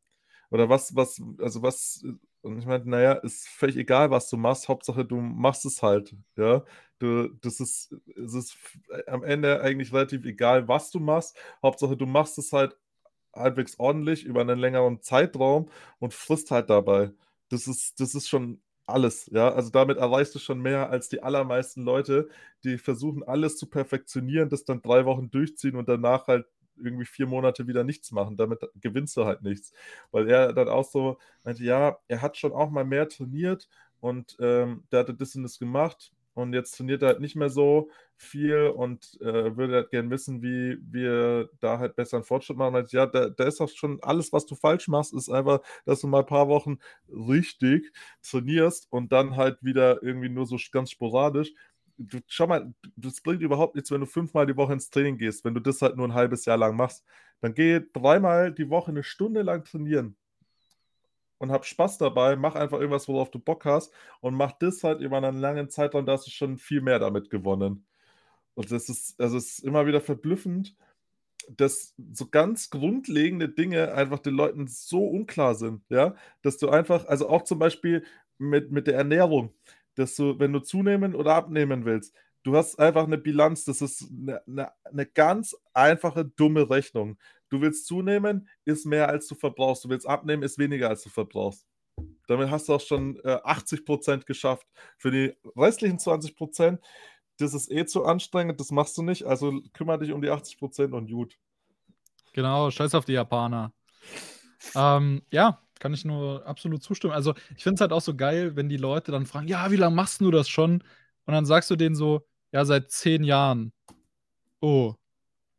Oder 0.51 0.69
was, 0.69 0.95
was, 0.97 1.21
also 1.39 1.63
was, 1.63 2.05
und 2.43 2.59
ich 2.59 2.67
meinte, 2.67 2.89
naja, 2.91 3.13
ist 3.13 3.49
völlig 3.49 3.77
egal, 3.77 4.11
was 4.11 4.29
du 4.29 4.37
machst, 4.37 4.69
Hauptsache 4.69 5.05
du 5.05 5.17
machst 5.21 5.65
es 5.67 5.83
halt, 5.83 6.17
ja. 6.37 6.65
Du, 6.99 7.29
das 7.41 7.61
ist, 7.61 7.95
es 8.17 8.35
ist 8.35 8.57
am 9.07 9.23
Ende 9.25 9.61
eigentlich 9.63 9.93
relativ 9.93 10.25
egal, 10.27 10.69
was 10.69 10.91
du 10.91 11.01
machst, 11.01 11.37
Hauptsache 11.63 11.97
du 11.97 12.07
machst 12.07 12.37
es 12.39 12.53
halt 12.53 12.77
halbwegs 13.35 13.79
ordentlich 13.79 14.25
über 14.25 14.41
einen 14.43 14.59
längeren 14.59 15.03
Zeitraum 15.03 15.71
und 15.99 16.15
frisst 16.15 16.51
halt 16.51 16.71
dabei. 16.71 17.13
Das 17.49 17.67
ist, 17.69 18.01
das 18.01 18.15
ist 18.15 18.29
schon 18.29 18.61
alles, 18.91 19.27
ja. 19.33 19.51
Also 19.53 19.71
damit 19.71 19.99
erreichst 19.99 20.35
du 20.35 20.39
schon 20.39 20.61
mehr 20.61 20.91
als 20.91 21.09
die 21.09 21.23
allermeisten 21.23 21.83
Leute, 21.83 22.29
die 22.65 22.79
versuchen, 22.79 23.23
alles 23.23 23.57
zu 23.59 23.67
perfektionieren, 23.69 24.49
das 24.49 24.65
dann 24.65 24.83
drei 24.83 25.05
Wochen 25.07 25.31
durchziehen 25.31 25.77
und 25.77 25.89
danach 25.89 26.27
halt 26.29 26.47
irgendwie 26.77 27.05
vier 27.05 27.27
Monate 27.27 27.67
wieder 27.67 27.85
nichts 27.85 28.11
machen. 28.13 28.37
Damit 28.37 28.61
gewinnst 28.77 29.17
du 29.17 29.25
halt 29.27 29.43
nichts. 29.43 29.73
Weil 30.11 30.29
er 30.31 30.53
dann 30.53 30.69
auch 30.69 30.85
so 30.85 31.19
meinte, 31.45 31.65
ja, 31.65 31.99
er 32.09 32.23
hat 32.23 32.37
schon 32.37 32.53
auch 32.53 32.71
mal 32.71 32.85
mehr 32.85 33.09
trainiert 33.09 33.69
und 34.01 34.37
ähm, 34.41 34.85
der 34.93 35.01
hatte 35.01 35.15
das 35.15 35.35
und 35.37 35.43
das 35.43 35.59
gemacht 35.59 36.13
und 36.35 36.53
jetzt 36.53 36.77
trainiert 36.77 37.03
er 37.03 37.09
halt 37.09 37.21
nicht 37.21 37.37
mehr 37.37 37.51
so 37.51 37.91
viel 38.17 38.69
und 38.69 39.19
äh, 39.21 39.57
würde 39.57 39.75
halt 39.75 39.91
gern 39.91 40.11
wissen, 40.11 40.43
wie 40.43 40.79
wir 40.83 41.49
da 41.61 41.79
halt 41.79 41.97
besser 41.97 42.19
einen 42.19 42.25
Fortschritt 42.25 42.57
machen. 42.57 42.73
Meinte, 42.73 42.97
ja, 42.97 43.07
da, 43.07 43.29
da 43.31 43.45
ist 43.45 43.61
auch 43.61 43.69
schon 43.69 43.99
alles, 44.03 44.33
was 44.33 44.47
du 44.47 44.55
falsch 44.55 44.89
machst, 44.89 45.15
ist 45.15 45.31
einfach, 45.31 45.61
dass 45.87 46.01
du 46.01 46.07
mal 46.07 46.21
ein 46.21 46.27
paar 46.27 46.49
Wochen 46.49 46.79
richtig 47.09 47.93
trainierst 48.23 48.87
und 48.91 49.13
dann 49.13 49.37
halt 49.37 49.63
wieder 49.63 50.03
irgendwie 50.03 50.29
nur 50.29 50.47
so 50.47 50.57
ganz 50.73 50.91
sporadisch 50.91 51.53
du, 52.01 52.19
schau 52.27 52.47
mal, 52.47 52.73
das 52.97 53.21
bringt 53.21 53.43
überhaupt 53.43 53.75
nichts, 53.75 53.91
wenn 53.91 54.01
du 54.01 54.07
fünfmal 54.07 54.47
die 54.47 54.57
Woche 54.57 54.73
ins 54.73 54.91
Training 54.91 55.19
gehst, 55.19 55.45
wenn 55.45 55.55
du 55.55 55.61
das 55.61 55.83
halt 55.83 55.97
nur 55.97 56.09
ein 56.09 56.15
halbes 56.15 56.45
Jahr 56.47 56.57
lang 56.57 56.77
machst. 56.77 57.05
Dann 57.41 57.55
geh 57.55 57.81
dreimal 57.93 58.53
die 58.53 58.69
Woche 58.71 58.91
eine 58.91 59.03
Stunde 59.03 59.43
lang 59.43 59.65
trainieren 59.65 60.17
und 61.41 61.51
hab 61.51 61.65
Spaß 61.65 61.99
dabei, 61.99 62.37
mach 62.37 62.55
einfach 62.55 62.79
irgendwas, 62.79 63.09
worauf 63.09 63.31
du 63.31 63.39
Bock 63.39 63.65
hast 63.65 63.93
und 64.21 64.35
mach 64.35 64.53
das 64.53 64.85
halt 64.85 65.01
über 65.01 65.17
einen 65.17 65.41
langen 65.41 65.71
Zeitraum, 65.71 66.07
da 66.07 66.13
hast 66.13 66.27
du 66.27 66.31
schon 66.31 66.59
viel 66.59 66.83
mehr 66.83 66.99
damit 66.99 67.31
gewonnen. 67.31 67.87
Und 68.55 68.71
das 68.71 68.91
ist, 68.91 69.21
also 69.21 69.39
es 69.39 69.59
ist 69.59 69.65
immer 69.65 69.87
wieder 69.87 70.03
verblüffend, 70.03 70.77
dass 71.49 71.95
so 72.13 72.29
ganz 72.29 72.71
grundlegende 72.71 73.49
Dinge 73.49 73.95
einfach 73.95 74.19
den 74.19 74.35
Leuten 74.35 74.67
so 74.69 75.07
unklar 75.07 75.55
sind, 75.55 75.83
ja, 75.89 76.15
dass 76.43 76.59
du 76.59 76.69
einfach, 76.69 77.07
also 77.07 77.29
auch 77.31 77.43
zum 77.45 77.59
Beispiel 77.59 78.05
mit, 78.39 78.71
mit 78.71 78.87
der 78.87 78.97
Ernährung, 78.97 79.55
dass 79.95 80.17
du, 80.17 80.39
wenn 80.39 80.53
du 80.53 80.61
zunehmen 80.61 81.15
oder 81.15 81.35
abnehmen 81.35 81.87
willst, 81.87 82.15
du 82.43 82.57
hast 82.57 82.79
einfach 82.79 83.05
eine 83.05 83.19
Bilanz, 83.19 83.65
das 83.65 83.83
ist 83.83 84.11
eine, 84.11 84.43
eine, 84.47 84.73
eine 84.85 85.07
ganz 85.07 85.57
einfache, 85.75 86.25
dumme 86.25 86.69
Rechnung. 86.71 87.19
Du 87.49 87.61
willst 87.61 87.87
zunehmen, 87.87 88.49
ist 88.65 88.87
mehr 88.87 89.09
als 89.09 89.27
du 89.29 89.35
verbrauchst. 89.35 89.85
Du 89.85 89.89
willst 89.89 90.07
abnehmen, 90.07 90.43
ist 90.43 90.59
weniger 90.59 90.89
als 90.89 91.03
du 91.03 91.11
verbrauchst. 91.11 91.67
Damit 92.29 92.51
hast 92.51 92.69
du 92.69 92.75
auch 92.75 92.81
schon 92.81 93.19
äh, 93.25 93.39
80% 93.45 94.27
geschafft. 94.27 94.67
Für 94.99 95.11
die 95.11 95.35
restlichen 95.57 95.99
20%, 95.99 96.81
das 97.39 97.55
ist 97.55 97.71
eh 97.71 97.87
zu 97.87 98.05
anstrengend, 98.05 98.61
das 98.61 98.71
machst 98.71 98.97
du 98.99 99.03
nicht, 99.03 99.25
also 99.25 99.61
kümmere 99.73 100.01
dich 100.01 100.13
um 100.13 100.23
die 100.23 100.31
80% 100.31 100.93
und 100.95 101.11
gut. 101.11 101.39
Genau, 102.33 102.71
scheiß 102.71 102.95
auf 102.95 103.05
die 103.05 103.13
Japaner. 103.13 103.73
ähm, 104.75 105.23
ja, 105.33 105.63
kann 105.79 105.95
ich 105.95 106.05
nur 106.05 106.47
absolut 106.47 106.83
zustimmen. 106.83 107.15
Also, 107.15 107.35
ich 107.57 107.63
finde 107.63 107.77
es 107.77 107.81
halt 107.81 107.93
auch 107.93 108.01
so 108.03 108.15
geil, 108.17 108.57
wenn 108.57 108.69
die 108.69 108.77
Leute 108.77 109.13
dann 109.13 109.27
fragen: 109.27 109.49
„Ja, 109.49 109.71
wie 109.71 109.77
lange 109.77 109.97
machst 109.97 110.21
du 110.21 110.31
das 110.31 110.49
schon?“ 110.49 110.83
Und 111.27 111.35
dann 111.35 111.47
sagst 111.47 111.71
du 111.71 111.77
denen 111.77 111.95
so: 111.97 112.27
„Ja, 112.53 112.65
seit 112.65 112.91
zehn 112.91 113.25
Jahren.“ 113.25 113.73
Oh, 114.61 114.95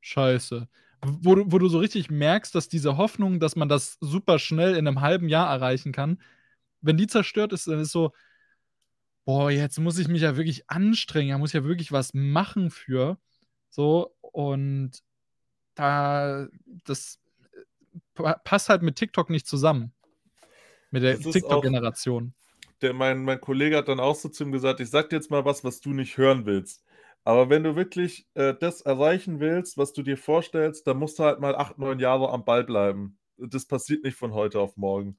scheiße. 0.02 0.68
Wo 1.04 1.36
du 1.36 1.52
wo 1.52 1.60
du 1.60 1.68
so 1.70 1.80
richtig 1.80 2.12
merkst, 2.12 2.54
dass 2.56 2.70
diese 2.70 2.98
Hoffnung, 2.98 3.40
dass 3.40 3.56
man 3.56 3.70
das 3.70 3.98
super 4.02 4.40
schnell 4.40 4.76
in 4.76 4.88
einem 4.88 5.02
halben 5.02 5.30
Jahr 5.30 5.50
erreichen 5.52 5.92
kann, 5.94 6.22
wenn 6.82 6.98
die 6.98 7.08
zerstört 7.08 7.54
ist, 7.54 7.68
dann 7.68 7.80
ist 7.80 7.92
so: 7.92 8.12
„Boah, 9.26 9.52
jetzt 9.52 9.80
muss 9.80 9.98
ich 10.00 10.08
mich 10.08 10.22
ja 10.24 10.36
wirklich 10.38 10.70
anstrengen, 10.70 11.32
da 11.32 11.38
muss 11.38 11.52
ich 11.52 11.56
ja 11.56 11.64
wirklich 11.64 11.92
was 11.92 12.14
machen 12.14 12.72
für.“ 12.72 13.18
So, 13.70 14.16
und 14.22 14.92
da 15.76 16.48
das, 16.86 17.20
äh, 18.18 18.34
passt 18.44 18.70
halt 18.70 18.82
mit 18.84 18.96
TikTok 18.98 19.30
nicht 19.30 19.48
zusammen. 19.48 19.94
Mit 20.92 21.04
der 21.04 21.20
TikTok-Generation. 21.20 22.34
Mein, 22.94 23.24
mein 23.24 23.40
Kollege 23.42 23.78
hat 23.78 23.88
dann 23.88 24.00
auch 24.00 24.16
so 24.16 24.30
zu 24.30 24.44
ihm 24.44 24.52
gesagt: 24.52 24.80
Ich 24.80 24.90
sag 24.90 25.10
dir 25.10 25.18
jetzt 25.18 25.32
mal 25.32 25.46
was, 25.46 25.64
was 25.64 25.82
du 25.82 25.92
nicht 25.94 26.18
hören 26.18 26.46
willst. 26.46 26.84
Aber 27.24 27.50
wenn 27.50 27.64
du 27.64 27.76
wirklich 27.76 28.28
äh, 28.34 28.54
das 28.60 28.82
erreichen 28.82 29.40
willst, 29.40 29.78
was 29.78 29.94
du 29.94 30.02
dir 30.04 30.18
vorstellst, 30.18 30.88
dann 30.88 30.98
musst 30.98 31.20
du 31.20 31.24
halt 31.24 31.40
mal 31.40 31.56
acht, 31.56 31.78
neun 31.78 32.00
Jahre 32.00 32.30
am 32.32 32.44
Ball 32.46 32.64
bleiben. 32.64 33.20
Das 33.38 33.66
passiert 33.68 34.04
nicht 34.04 34.16
von 34.18 34.34
heute 34.34 34.60
auf 34.60 34.76
morgen. 34.78 35.18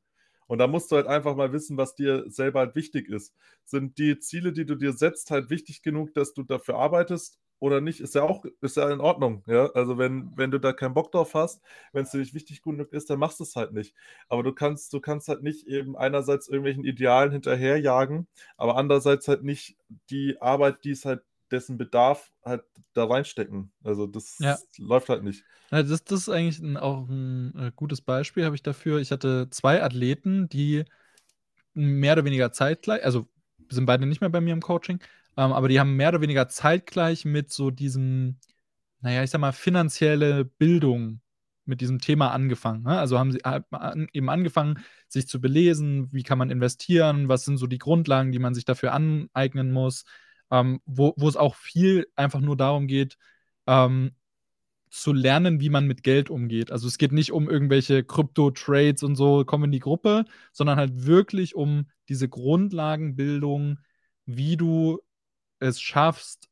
Und 0.49 0.59
da 0.59 0.67
musst 0.67 0.91
du 0.91 0.97
halt 0.97 1.07
einfach 1.07 1.37
mal 1.37 1.53
wissen, 1.53 1.77
was 1.77 1.95
dir 1.95 2.25
selber 2.29 2.61
halt 2.61 2.75
wichtig 2.75 3.09
ist. 3.09 3.35
Sind 3.65 3.99
die 3.99 4.19
Ziele, 4.19 4.53
die 4.53 4.67
du 4.67 4.75
dir 4.75 4.93
setzt, 4.93 5.31
halt 5.31 5.49
wichtig 5.51 5.83
genug, 5.83 6.13
dass 6.15 6.35
du 6.35 6.43
dafür 6.43 6.77
arbeitest? 6.77 7.39
Oder 7.63 7.81
nicht, 7.81 8.01
ist 8.01 8.17
ja 8.17 8.25
auch 8.25 8.45
ist 8.61 8.77
ja 8.77 8.91
in 8.91 9.01
Ordnung. 9.01 9.45
Ja? 9.47 9.71
Also 9.75 9.97
wenn, 9.97 10.37
wenn 10.37 10.51
du 10.51 10.59
da 10.59 10.73
keinen 10.73 10.95
Bock 10.95 11.13
drauf 11.13 11.35
hast, 11.35 11.63
wenn 11.93 12.03
es 12.03 12.11
dir 12.11 12.19
nicht 12.19 12.35
wichtig 12.35 12.61
genug 12.61 12.93
ist, 12.93 13.09
dann 13.09 13.21
machst 13.21 13.39
du 13.39 13.45
es 13.45 13.55
halt 13.55 13.73
nicht. 13.73 13.95
Aber 14.29 14.43
du 14.43 14.53
kannst, 14.53 14.93
du 14.93 15.01
kannst 15.01 15.29
halt 15.29 15.45
nicht 15.45 15.69
eben 15.69 15.97
einerseits 15.97 16.49
irgendwelchen 16.49 16.85
Idealen 16.85 17.31
hinterherjagen, 17.31 18.27
aber 18.57 18.77
andererseits 18.77 19.29
halt 19.29 19.45
nicht 19.45 19.77
die 20.11 20.43
Arbeit, 20.43 20.83
die 20.83 20.91
es 20.91 21.05
halt 21.05 21.23
dessen 21.53 21.79
Bedarf 21.79 22.33
halt 22.45 22.65
da 22.95 23.05
reinstecken. 23.05 23.71
Also 23.85 24.09
das 24.09 24.39
ja. 24.41 24.59
läuft 24.79 25.09
halt 25.09 25.23
nicht. 25.23 25.45
Ja, 25.71 25.85
das, 25.85 26.03
das 26.03 26.23
ist 26.23 26.29
eigentlich 26.31 26.59
ein, 26.59 26.77
auch 26.77 27.09
ein 27.09 27.55
äh, 27.57 27.73
gutes 27.77 28.01
Beispiel, 28.01 28.45
habe 28.45 28.57
ich 28.57 28.65
dafür. 28.65 28.99
Ich 28.99 29.13
hatte 29.13 29.47
zwei 29.51 29.85
Athleten, 29.85 30.49
die 30.49 30.85
mehr 31.75 32.15
oder 32.15 32.25
weniger 32.25 32.51
zeitgleich, 32.51 33.05
also 33.05 33.29
sind 33.69 33.87
beide 33.87 34.05
nicht 34.05 34.21
mehr 34.21 34.31
bei 34.31 34.41
mir 34.41 34.53
im 34.53 34.61
Coaching, 34.61 35.01
ähm, 35.37 35.53
aber 35.53 35.69
die 35.69 35.81
haben 35.81 35.97
mehr 35.97 36.11
oder 36.11 36.21
weniger 36.21 36.49
zeitgleich 36.49 37.25
mit 37.25 37.53
so 37.53 37.71
diesem, 37.71 38.39
naja, 39.01 39.23
ich 39.23 39.31
sag 39.31 39.41
mal, 39.41 39.53
finanzielle 39.53 40.45
Bildung 40.45 41.21
mit 41.65 41.81
diesem 41.81 42.01
Thema 42.01 42.33
angefangen. 42.33 42.83
Ne? 42.83 42.99
Also 42.99 43.19
haben 43.19 43.33
sie 43.33 43.41
eben 44.13 44.29
angefangen, 44.29 44.81
sich 45.09 45.29
zu 45.29 45.41
belesen, 45.41 46.13
wie 46.13 46.23
kann 46.23 46.39
man 46.39 46.51
investieren, 46.51 47.29
was 47.29 47.45
sind 47.45 47.57
so 47.57 47.67
die 47.67 47.79
Grundlagen, 47.79 48.33
die 48.33 48.39
man 48.39 48.55
sich 48.55 48.65
dafür 48.65 48.93
aneignen 48.93 49.73
muss, 49.73 50.05
ähm, 50.51 50.81
wo, 50.87 51.15
wo 51.17 51.29
es 51.29 51.37
auch 51.37 51.55
viel 51.55 52.07
einfach 52.17 52.41
nur 52.41 52.57
darum 52.57 52.87
geht, 52.87 53.17
ähm, 53.67 54.13
zu 54.91 55.13
lernen, 55.15 55.61
wie 55.61 55.71
man 55.71 55.87
mit 55.87 56.03
Geld 56.03 56.29
umgeht. 56.29 56.71
Also 56.71 56.87
es 56.87 56.99
geht 56.99 57.13
nicht 57.13 57.33
um 57.33 57.49
irgendwelche 57.49 58.05
Krypto-Trades 58.05 59.03
und 59.05 59.17
so, 59.17 59.45
kommen 59.45 59.65
in 59.65 59.73
die 59.73 59.79
Gruppe, 59.79 60.27
sondern 60.53 60.77
halt 60.79 61.07
wirklich 61.07 61.55
um 61.55 61.87
diese 62.11 62.29
Grundlagenbildung, 62.29 63.79
wie 64.27 64.57
du 64.59 65.01
es 65.63 65.81
schaffst, 65.81 66.49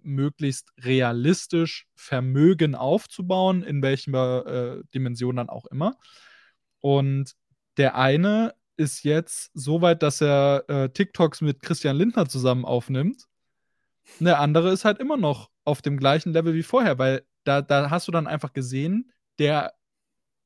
möglichst 0.00 0.72
realistisch 0.78 1.86
Vermögen 1.94 2.74
aufzubauen, 2.74 3.62
in 3.62 3.82
welcher 3.82 4.78
äh, 4.78 4.82
Dimension 4.94 5.36
dann 5.36 5.48
auch 5.48 5.66
immer. 5.66 5.96
Und 6.80 7.34
der 7.76 7.96
eine 7.96 8.54
ist 8.76 9.02
jetzt 9.02 9.50
so 9.54 9.82
weit, 9.82 10.02
dass 10.02 10.20
er 10.20 10.64
äh, 10.68 10.88
TikToks 10.90 11.40
mit 11.40 11.62
Christian 11.62 11.96
Lindner 11.96 12.28
zusammen 12.28 12.64
aufnimmt. 12.64 13.24
Der 14.20 14.40
andere 14.40 14.72
ist 14.72 14.84
halt 14.84 14.98
immer 14.98 15.16
noch 15.16 15.50
auf 15.64 15.82
dem 15.82 15.98
gleichen 15.98 16.32
Level 16.32 16.54
wie 16.54 16.62
vorher, 16.62 16.98
weil 16.98 17.26
da, 17.44 17.60
da 17.60 17.90
hast 17.90 18.08
du 18.08 18.12
dann 18.12 18.26
einfach 18.26 18.52
gesehen, 18.52 19.12
der 19.38 19.74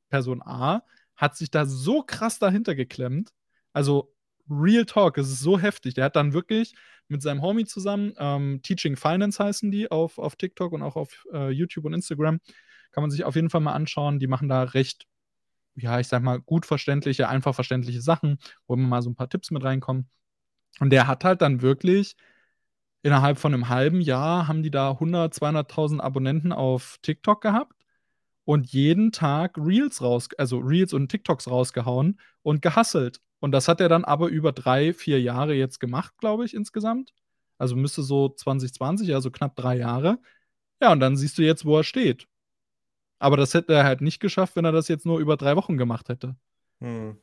Person 0.08 0.42
A 0.42 0.82
hat 1.16 1.36
sich 1.36 1.50
da 1.50 1.66
so 1.66 2.02
krass 2.02 2.38
dahinter 2.38 2.74
geklemmt. 2.74 3.32
Also 3.72 4.11
Real 4.50 4.84
Talk, 4.84 5.18
es 5.18 5.30
ist 5.30 5.40
so 5.40 5.58
heftig. 5.58 5.94
Der 5.94 6.04
hat 6.04 6.16
dann 6.16 6.32
wirklich 6.32 6.74
mit 7.08 7.22
seinem 7.22 7.42
Homie 7.42 7.64
zusammen, 7.64 8.14
ähm, 8.18 8.60
Teaching 8.62 8.96
Finance 8.96 9.42
heißen 9.42 9.70
die 9.70 9.90
auf, 9.90 10.18
auf 10.18 10.36
TikTok 10.36 10.72
und 10.72 10.82
auch 10.82 10.96
auf 10.96 11.24
äh, 11.32 11.50
YouTube 11.50 11.84
und 11.84 11.94
Instagram. 11.94 12.40
Kann 12.90 13.02
man 13.02 13.10
sich 13.10 13.24
auf 13.24 13.34
jeden 13.36 13.50
Fall 13.50 13.60
mal 13.60 13.72
anschauen. 13.74 14.18
Die 14.18 14.26
machen 14.26 14.48
da 14.48 14.62
recht, 14.62 15.06
ja, 15.74 16.00
ich 16.00 16.08
sag 16.08 16.22
mal, 16.22 16.40
gut 16.40 16.66
verständliche, 16.66 17.28
einfach 17.28 17.54
verständliche 17.54 18.02
Sachen, 18.02 18.38
wo 18.66 18.74
immer 18.74 18.88
mal 18.88 19.02
so 19.02 19.10
ein 19.10 19.16
paar 19.16 19.28
Tipps 19.28 19.50
mit 19.50 19.64
reinkommen. 19.64 20.08
Und 20.80 20.90
der 20.90 21.06
hat 21.06 21.24
halt 21.24 21.42
dann 21.42 21.62
wirklich 21.62 22.16
innerhalb 23.02 23.38
von 23.38 23.52
einem 23.54 23.68
halben 23.68 24.00
Jahr 24.00 24.48
haben 24.48 24.62
die 24.62 24.70
da 24.70 24.92
100, 24.92 25.34
200.000 25.34 26.00
Abonnenten 26.00 26.52
auf 26.52 26.98
TikTok 27.02 27.40
gehabt 27.40 27.74
und 28.44 28.70
jeden 28.72 29.12
Tag 29.12 29.56
Reels 29.58 30.02
raus, 30.02 30.28
also 30.38 30.58
Reels 30.58 30.92
und 30.92 31.08
TikToks 31.08 31.48
rausgehauen 31.48 32.20
und 32.42 32.62
gehasselt. 32.62 33.20
Und 33.42 33.50
das 33.50 33.66
hat 33.66 33.80
er 33.80 33.88
dann 33.88 34.04
aber 34.04 34.28
über 34.28 34.52
drei, 34.52 34.94
vier 34.94 35.20
Jahre 35.20 35.54
jetzt 35.54 35.80
gemacht, 35.80 36.16
glaube 36.18 36.44
ich, 36.44 36.54
insgesamt. 36.54 37.12
Also 37.58 37.74
müsste 37.74 38.04
so 38.04 38.28
2020, 38.28 39.12
also 39.14 39.32
knapp 39.32 39.56
drei 39.56 39.78
Jahre. 39.78 40.20
Ja, 40.80 40.92
und 40.92 41.00
dann 41.00 41.16
siehst 41.16 41.38
du 41.38 41.42
jetzt, 41.42 41.64
wo 41.64 41.76
er 41.76 41.82
steht. 41.82 42.28
Aber 43.18 43.36
das 43.36 43.52
hätte 43.52 43.74
er 43.74 43.82
halt 43.82 44.00
nicht 44.00 44.20
geschafft, 44.20 44.54
wenn 44.54 44.64
er 44.64 44.70
das 44.70 44.86
jetzt 44.86 45.06
nur 45.06 45.18
über 45.18 45.36
drei 45.36 45.56
Wochen 45.56 45.76
gemacht 45.76 46.08
hätte. 46.08 46.36
Hm. 46.80 47.16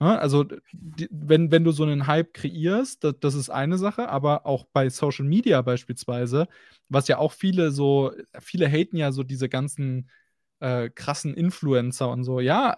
Also, 0.00 0.44
die, 0.72 1.08
wenn, 1.12 1.52
wenn 1.52 1.62
du 1.62 1.70
so 1.70 1.84
einen 1.84 2.08
Hype 2.08 2.34
kreierst, 2.34 3.04
das, 3.04 3.14
das, 3.20 3.34
ist 3.36 3.48
eine 3.48 3.78
Sache, 3.78 4.08
aber 4.08 4.46
auch 4.46 4.64
bei 4.72 4.90
Social 4.90 5.26
Media 5.26 5.62
beispielsweise, 5.62 6.48
was 6.88 7.06
ja 7.06 7.18
auch 7.18 7.32
viele 7.32 7.70
so, 7.70 8.12
viele 8.40 8.68
haten 8.68 8.96
ja 8.96 9.12
so 9.12 9.22
diese 9.22 9.48
ganzen 9.48 10.10
äh, 10.58 10.90
krassen 10.90 11.34
Influencer 11.34 12.10
und 12.10 12.24
so. 12.24 12.40
Ja, 12.40 12.74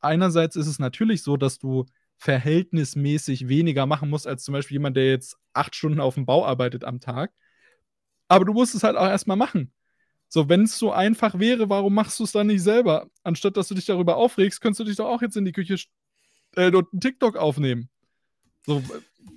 einerseits 0.00 0.56
ist 0.56 0.66
es 0.66 0.78
natürlich 0.78 1.22
so, 1.22 1.36
dass 1.36 1.58
du 1.58 1.86
verhältnismäßig 2.16 3.48
weniger 3.48 3.86
machen 3.86 4.08
musst, 4.10 4.26
als 4.26 4.44
zum 4.44 4.52
Beispiel 4.52 4.76
jemand, 4.76 4.96
der 4.96 5.10
jetzt 5.10 5.36
acht 5.52 5.74
Stunden 5.74 6.00
auf 6.00 6.14
dem 6.14 6.26
Bau 6.26 6.46
arbeitet 6.46 6.84
am 6.84 7.00
Tag. 7.00 7.32
Aber 8.28 8.44
du 8.44 8.52
musst 8.52 8.74
es 8.74 8.82
halt 8.82 8.96
auch 8.96 9.06
erstmal 9.06 9.36
machen. 9.36 9.72
So, 10.28 10.48
wenn 10.48 10.62
es 10.62 10.78
so 10.78 10.90
einfach 10.90 11.38
wäre, 11.38 11.68
warum 11.68 11.94
machst 11.94 12.18
du 12.18 12.24
es 12.24 12.32
dann 12.32 12.48
nicht 12.48 12.62
selber? 12.62 13.08
Anstatt 13.22 13.56
dass 13.56 13.68
du 13.68 13.74
dich 13.74 13.86
darüber 13.86 14.16
aufregst, 14.16 14.60
könntest 14.60 14.80
du 14.80 14.84
dich 14.84 14.96
doch 14.96 15.06
auch 15.06 15.22
jetzt 15.22 15.36
in 15.36 15.44
die 15.44 15.52
Küche 15.52 15.76
äh, 16.56 16.74
und 16.74 16.92
einen 16.92 17.00
TikTok 17.00 17.36
aufnehmen. 17.36 17.88
So. 18.66 18.82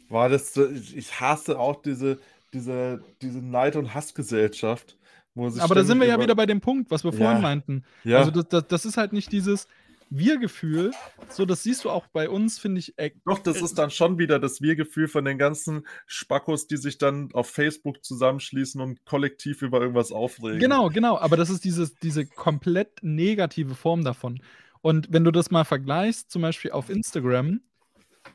War 0.10 0.30
das, 0.30 0.56
ich 0.56 1.20
hasse 1.20 1.60
auch 1.60 1.82
diese, 1.82 2.20
diese, 2.54 3.04
diese 3.22 3.40
Neid- 3.40 3.76
und 3.76 3.94
Hassgesellschaft. 3.94 4.98
Aber 5.36 5.76
da 5.76 5.84
sind 5.84 6.00
wir 6.00 6.08
ja 6.08 6.20
wieder 6.20 6.34
bei 6.34 6.48
dem 6.48 6.62
Punkt, 6.62 6.90
was 6.90 7.04
wir 7.04 7.12
ja. 7.12 7.18
vorhin 7.18 7.42
meinten. 7.42 7.84
Ja. 8.04 8.20
Also 8.20 8.32
das, 8.32 8.48
das, 8.48 8.68
das 8.68 8.86
ist 8.86 8.98
halt 8.98 9.14
nicht 9.14 9.32
dieses, 9.32 9.68
wir-Gefühl, 10.10 10.92
so 11.30 11.46
das 11.46 11.64
siehst 11.64 11.84
du 11.84 11.90
auch 11.90 12.08
bei 12.08 12.30
uns, 12.30 12.60
finde 12.60 12.80
ich. 12.80 12.98
Äh, 12.98 13.12
Doch, 13.26 13.40
das 13.40 13.62
ist 13.62 13.78
dann 13.78 13.92
schon 13.92 14.18
wieder 14.18 14.40
das 14.40 14.62
Wir-Gefühl 14.62 15.08
von 15.08 15.26
den 15.26 15.38
ganzen 15.38 15.86
Spackos, 16.06 16.68
die 16.68 16.78
sich 16.78 16.98
dann 16.98 17.30
auf 17.34 17.50
Facebook 17.50 18.04
zusammenschließen 18.04 18.80
und 18.82 19.06
kollektiv 19.06 19.62
über 19.62 19.82
irgendwas 19.82 20.12
aufregen. 20.12 20.60
Genau, 20.60 20.90
genau, 20.90 21.18
aber 21.18 21.38
das 21.38 21.50
ist 21.50 21.64
dieses, 21.64 21.96
diese 21.96 22.26
komplett 22.26 23.04
negative 23.04 23.76
Form 23.76 24.04
davon. 24.04 24.42
Und 24.82 25.12
wenn 25.12 25.24
du 25.24 25.32
das 25.32 25.52
mal 25.52 25.66
vergleichst, 25.66 26.32
zum 26.32 26.42
Beispiel 26.42 26.72
auf 26.72 26.90
Instagram, 26.90 27.62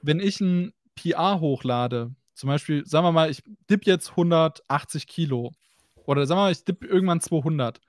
wenn 0.02 0.20
ich 0.20 0.40
ein 0.40 0.72
PR 0.94 1.40
hochlade, 1.40 2.14
zum 2.34 2.48
Beispiel, 2.48 2.84
sagen 2.86 3.06
wir 3.06 3.12
mal, 3.12 3.30
ich 3.30 3.42
dipp 3.70 3.86
jetzt 3.86 4.10
180 4.10 5.06
Kilo 5.06 5.52
oder 6.06 6.26
sagen 6.26 6.38
wir 6.38 6.44
mal, 6.44 6.52
ich 6.52 6.64
dipp 6.64 6.84
irgendwann 6.84 7.20
200, 7.20 7.80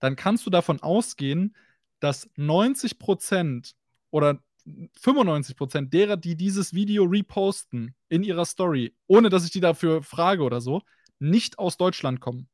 dann 0.00 0.16
kannst 0.16 0.44
du 0.46 0.50
davon 0.50 0.82
ausgehen, 0.82 1.56
dass 2.00 2.28
90% 2.36 3.74
oder 4.10 4.40
95% 4.66 5.90
derer, 5.90 6.16
die 6.16 6.36
dieses 6.36 6.74
Video 6.74 7.04
reposten 7.04 7.94
in 8.08 8.22
ihrer 8.24 8.44
Story, 8.44 8.94
ohne 9.06 9.28
dass 9.28 9.44
ich 9.44 9.50
die 9.50 9.60
dafür 9.60 10.02
frage 10.02 10.42
oder 10.42 10.60
so, 10.60 10.82
nicht 11.18 11.58
aus 11.58 11.76
Deutschland 11.76 12.20
kommen. 12.20 12.48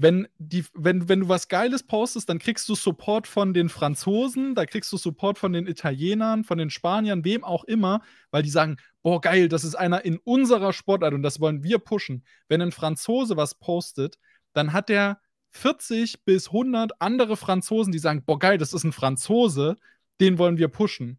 Wenn, 0.00 0.28
die, 0.38 0.64
wenn, 0.74 1.08
wenn 1.08 1.20
du 1.20 1.28
was 1.28 1.48
Geiles 1.48 1.82
postest, 1.82 2.28
dann 2.28 2.38
kriegst 2.38 2.68
du 2.68 2.76
Support 2.76 3.26
von 3.26 3.52
den 3.52 3.68
Franzosen, 3.68 4.54
da 4.54 4.64
kriegst 4.64 4.92
du 4.92 4.96
Support 4.96 5.38
von 5.38 5.52
den 5.52 5.66
Italienern, 5.66 6.44
von 6.44 6.56
den 6.56 6.70
Spaniern, 6.70 7.24
wem 7.24 7.42
auch 7.42 7.64
immer, 7.64 8.02
weil 8.30 8.44
die 8.44 8.50
sagen, 8.50 8.76
boah, 9.02 9.20
geil, 9.20 9.48
das 9.48 9.64
ist 9.64 9.74
einer 9.74 10.04
in 10.04 10.18
unserer 10.18 10.72
Sportart 10.72 11.14
und 11.14 11.24
das 11.24 11.40
wollen 11.40 11.64
wir 11.64 11.80
pushen. 11.80 12.24
Wenn 12.46 12.62
ein 12.62 12.70
Franzose 12.70 13.36
was 13.36 13.56
postet, 13.56 14.20
dann 14.52 14.72
hat 14.72 14.88
der 14.88 15.20
40 15.50 16.24
bis 16.24 16.48
100 16.48 17.00
andere 17.00 17.36
Franzosen, 17.36 17.92
die 17.92 17.98
sagen, 17.98 18.24
boah 18.24 18.38
geil, 18.38 18.58
das 18.58 18.72
ist 18.72 18.84
ein 18.84 18.92
Franzose, 18.92 19.76
den 20.20 20.38
wollen 20.38 20.58
wir 20.58 20.68
pushen. 20.68 21.18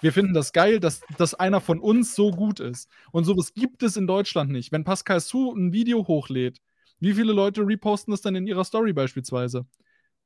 Wir 0.00 0.12
finden 0.12 0.34
das 0.34 0.52
geil, 0.52 0.80
dass, 0.80 1.00
dass 1.16 1.34
einer 1.34 1.60
von 1.60 1.80
uns 1.80 2.14
so 2.14 2.30
gut 2.30 2.60
ist. 2.60 2.90
Und 3.10 3.24
sowas 3.24 3.54
gibt 3.54 3.82
es 3.82 3.96
in 3.96 4.06
Deutschland 4.06 4.50
nicht. 4.50 4.70
Wenn 4.70 4.84
Pascal 4.84 5.20
Su 5.20 5.52
ein 5.52 5.72
Video 5.72 6.06
hochlädt, 6.06 6.60
wie 7.00 7.14
viele 7.14 7.32
Leute 7.32 7.62
reposten 7.62 8.12
das 8.12 8.20
dann 8.20 8.34
in 8.34 8.46
ihrer 8.46 8.64
Story 8.64 8.92
beispielsweise? 8.92 9.66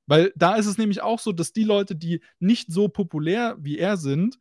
Weil 0.06 0.32
da 0.36 0.56
ist 0.56 0.66
es 0.66 0.78
nämlich 0.78 1.02
auch 1.02 1.18
so, 1.18 1.32
dass 1.32 1.52
die 1.52 1.64
Leute, 1.64 1.94
die 1.94 2.22
nicht 2.40 2.72
so 2.72 2.88
populär 2.88 3.56
wie 3.60 3.78
er 3.78 3.96
sind, 3.96 4.38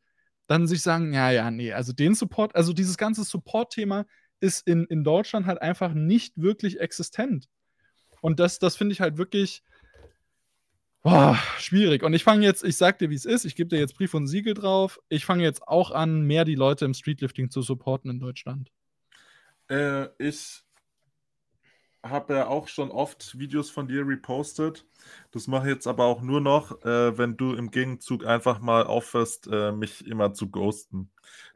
dann 0.47 0.65
sich 0.65 0.81
sagen, 0.81 1.13
ja, 1.13 1.29
ja, 1.29 1.51
nee, 1.51 1.73
also 1.73 1.93
den 1.93 2.15
Support, 2.15 2.55
also 2.55 2.73
dieses 2.73 2.97
ganze 2.97 3.23
Support-Thema 3.23 4.05
ist 4.39 4.65
in, 4.65 4.85
in 4.85 5.03
Deutschland 5.03 5.45
halt 5.45 5.61
einfach 5.61 5.93
nicht 5.93 6.33
wirklich 6.37 6.79
existent. 6.79 7.47
Und 8.21 8.39
das, 8.39 8.59
das 8.59 8.75
finde 8.75 8.93
ich 8.93 9.01
halt 9.01 9.17
wirklich 9.17 9.63
boah, 11.07 11.37
schwierig. 11.57 12.03
Und 12.03 12.13
ich 12.13 12.23
fange 12.23 12.45
jetzt, 12.45 12.63
ich 12.63 12.75
sag 12.75 12.99
dir, 12.99 13.09
wie 13.09 13.15
es 13.15 13.25
ist, 13.25 13.45
ich 13.45 13.55
gebe 13.55 13.69
dir 13.69 13.79
jetzt 13.79 13.95
Brief 13.95 14.13
und 14.13 14.27
Siegel 14.27 14.53
drauf. 14.53 14.99
Ich 15.09 15.25
fange 15.25 15.43
jetzt 15.43 15.67
auch 15.67 15.91
an, 15.91 16.23
mehr 16.23 16.43
die 16.43 16.55
Leute 16.55 16.85
im 16.85 16.93
Streetlifting 16.93 17.49
zu 17.49 17.61
supporten 17.61 18.11
in 18.11 18.19
Deutschland. 18.19 18.71
Äh, 19.69 20.07
ich 20.17 20.63
habe 22.03 22.35
ja 22.35 22.47
auch 22.47 22.67
schon 22.67 22.91
oft 22.91 23.37
Videos 23.37 23.69
von 23.69 23.87
dir 23.87 24.07
repostet. 24.07 24.85
Das 25.31 25.47
mache 25.47 25.67
ich 25.67 25.73
jetzt 25.73 25.87
aber 25.87 26.05
auch 26.05 26.21
nur 26.21 26.41
noch, 26.41 26.83
äh, 26.83 27.17
wenn 27.17 27.37
du 27.37 27.53
im 27.53 27.71
Gegenzug 27.71 28.25
einfach 28.25 28.59
mal 28.59 28.85
aufhörst, 28.85 29.47
äh, 29.51 29.71
mich 29.71 30.05
immer 30.05 30.33
zu 30.33 30.49
ghosten. 30.49 31.09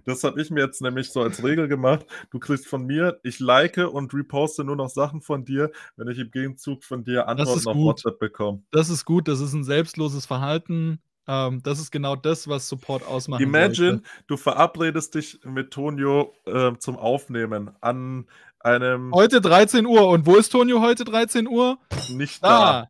Das 0.03 0.23
habe 0.23 0.41
ich 0.41 0.49
mir 0.49 0.65
jetzt 0.65 0.81
nämlich 0.81 1.11
so 1.11 1.21
als 1.21 1.43
Regel 1.43 1.67
gemacht. 1.67 2.05
Du 2.31 2.39
kriegst 2.39 2.67
von 2.67 2.85
mir, 2.85 3.19
ich 3.23 3.39
like 3.39 3.77
und 3.77 4.13
reposte 4.13 4.63
nur 4.63 4.75
noch 4.75 4.89
Sachen 4.89 5.21
von 5.21 5.45
dir, 5.45 5.71
wenn 5.95 6.07
ich 6.07 6.19
im 6.19 6.31
Gegenzug 6.31 6.83
von 6.83 7.03
dir 7.03 7.27
Antworten 7.27 7.67
auf 7.67 7.75
WhatsApp 7.75 8.19
bekomme. 8.19 8.63
Das 8.71 8.89
ist 8.89 9.05
gut, 9.05 9.27
das 9.27 9.39
ist 9.39 9.53
ein 9.53 9.63
selbstloses 9.63 10.25
Verhalten. 10.25 10.99
Ähm, 11.27 11.61
das 11.63 11.79
ist 11.79 11.91
genau 11.91 12.15
das, 12.15 12.47
was 12.47 12.67
Support 12.67 13.05
ausmacht. 13.05 13.41
Imagine, 13.41 13.89
sollte. 13.89 14.03
du 14.27 14.37
verabredest 14.37 15.15
dich 15.15 15.39
mit 15.45 15.71
Tonio 15.71 16.33
äh, 16.45 16.73
zum 16.79 16.97
Aufnehmen 16.97 17.71
an 17.79 18.25
einem. 18.64 19.12
Heute 19.14 19.41
13 19.41 19.86
Uhr. 19.86 20.07
Und 20.07 20.26
wo 20.26 20.36
ist 20.36 20.49
Tonio 20.49 20.82
heute 20.82 21.05
13 21.05 21.47
Uhr? 21.47 21.78
Nicht 22.09 22.43
da. 22.43 22.89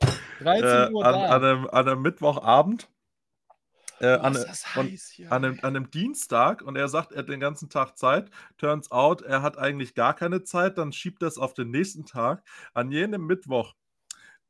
da. 0.00 0.08
13 0.40 0.94
Uhr 0.94 1.04
äh, 1.04 1.06
an, 1.06 1.14
da. 1.14 1.26
An 1.26 1.44
einem, 1.44 1.66
an 1.66 1.88
einem 1.88 2.02
Mittwochabend. 2.02 2.88
Äh, 4.00 4.14
an, 4.14 4.36
an, 4.36 4.46
an, 4.74 4.98
einem, 5.30 5.58
an, 5.60 5.76
einem, 5.76 5.90
Dienstag 5.90 6.62
und 6.62 6.76
er 6.76 6.86
sagt, 6.86 7.10
er 7.10 7.18
hat 7.18 7.28
den 7.28 7.40
ganzen 7.40 7.68
Tag 7.68 7.98
Zeit. 7.98 8.30
Turns 8.56 8.92
out, 8.92 9.22
er 9.22 9.42
hat 9.42 9.58
eigentlich 9.58 9.94
gar 9.94 10.14
keine 10.14 10.44
Zeit. 10.44 10.78
Dann 10.78 10.92
schiebt 10.92 11.22
er 11.22 11.28
es 11.28 11.36
auf 11.36 11.52
den 11.52 11.70
nächsten 11.70 12.06
Tag. 12.06 12.44
An 12.74 12.92
jenem 12.92 13.26
Mittwoch 13.26 13.74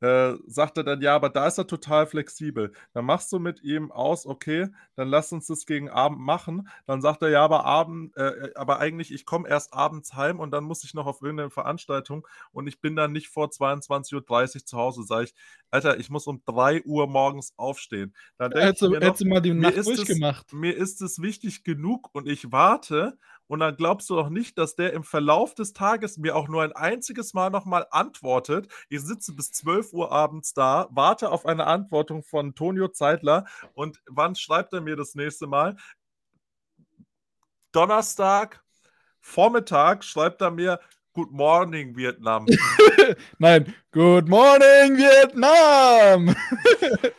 äh, 0.01 0.33
sagt 0.47 0.77
er 0.77 0.83
dann, 0.83 1.01
ja, 1.01 1.15
aber 1.15 1.29
da 1.29 1.47
ist 1.47 1.57
er 1.57 1.67
total 1.67 2.07
flexibel. 2.07 2.71
Dann 2.93 3.05
machst 3.05 3.31
du 3.31 3.39
mit 3.39 3.63
ihm 3.63 3.91
aus, 3.91 4.25
okay, 4.25 4.67
dann 4.95 5.09
lass 5.09 5.31
uns 5.31 5.47
das 5.47 5.65
gegen 5.65 5.89
Abend 5.89 6.19
machen. 6.19 6.69
Dann 6.85 7.01
sagt 7.01 7.21
er, 7.21 7.29
ja, 7.29 7.43
aber 7.43 7.65
Abend, 7.65 8.15
äh, 8.15 8.29
äh 8.29 8.53
aber 8.55 8.79
eigentlich, 8.79 9.13
ich 9.13 9.25
komme 9.25 9.49
erst 9.49 9.73
abends 9.73 10.13
heim 10.13 10.39
und 10.39 10.51
dann 10.51 10.63
muss 10.63 10.83
ich 10.83 10.93
noch 10.93 11.05
auf 11.05 11.21
irgendeine 11.21 11.49
Veranstaltung 11.49 12.27
und 12.51 12.67
ich 12.67 12.79
bin 12.79 12.95
dann 12.95 13.11
nicht 13.11 13.29
vor 13.29 13.47
22.30 13.47 14.55
Uhr 14.55 14.65
zu 14.65 14.77
Hause. 14.77 15.03
Sag 15.03 15.23
ich, 15.23 15.33
Alter, 15.71 15.99
ich 15.99 16.09
muss 16.09 16.27
um 16.27 16.41
3 16.45 16.83
Uhr 16.83 17.07
morgens 17.07 17.53
aufstehen. 17.57 18.13
Dann 18.37 18.51
hättest 18.51 18.81
du, 18.81 18.95
hättest 18.95 19.21
du 19.21 19.25
mal 19.25 19.41
die 19.41 19.53
Nacht 19.53 19.77
durchgemacht. 19.77 20.53
Mir 20.53 20.75
ist 20.75 21.01
es 21.01 21.21
wichtig 21.21 21.63
genug 21.63 22.09
und 22.13 22.27
ich 22.27 22.51
warte 22.51 23.17
und 23.49 23.59
dann 23.59 23.75
glaubst 23.75 24.09
du 24.11 24.15
doch 24.15 24.29
nicht, 24.29 24.59
dass 24.59 24.75
der 24.75 24.93
im 24.93 25.03
Verlauf 25.03 25.55
des 25.55 25.73
Tages 25.73 26.19
mir 26.19 26.35
auch 26.35 26.47
nur 26.47 26.61
ein 26.61 26.71
einziges 26.71 27.33
Mal 27.33 27.49
nochmal 27.49 27.87
antwortet. 27.89 28.71
Ich 28.89 29.01
sitze 29.01 29.33
bis 29.33 29.51
12 29.51 29.91
Uhr 29.91 30.11
abends 30.11 30.53
da, 30.53 30.87
warte 30.91 31.31
auf 31.31 31.47
eine 31.47 31.65
Antwortung 31.65 32.23
von 32.23 32.53
Tonio 32.53 32.89
Zeitler 32.89 33.45
und 33.73 34.01
wann 34.05 34.35
schreibt 34.35 34.73
er 34.73 34.81
mir 34.81 34.95
das 34.95 35.15
nächste 35.15 35.47
Mal? 35.47 35.75
Donnerstag, 37.71 38.63
Vormittag 39.19 40.03
schreibt 40.03 40.41
er 40.41 40.51
mir, 40.51 40.79
Good 41.13 41.31
Morning 41.31 41.97
Vietnam. 41.97 42.45
Nein, 43.39 43.73
Good 43.91 44.27
Morning 44.27 44.95
Vietnam. 44.95 46.35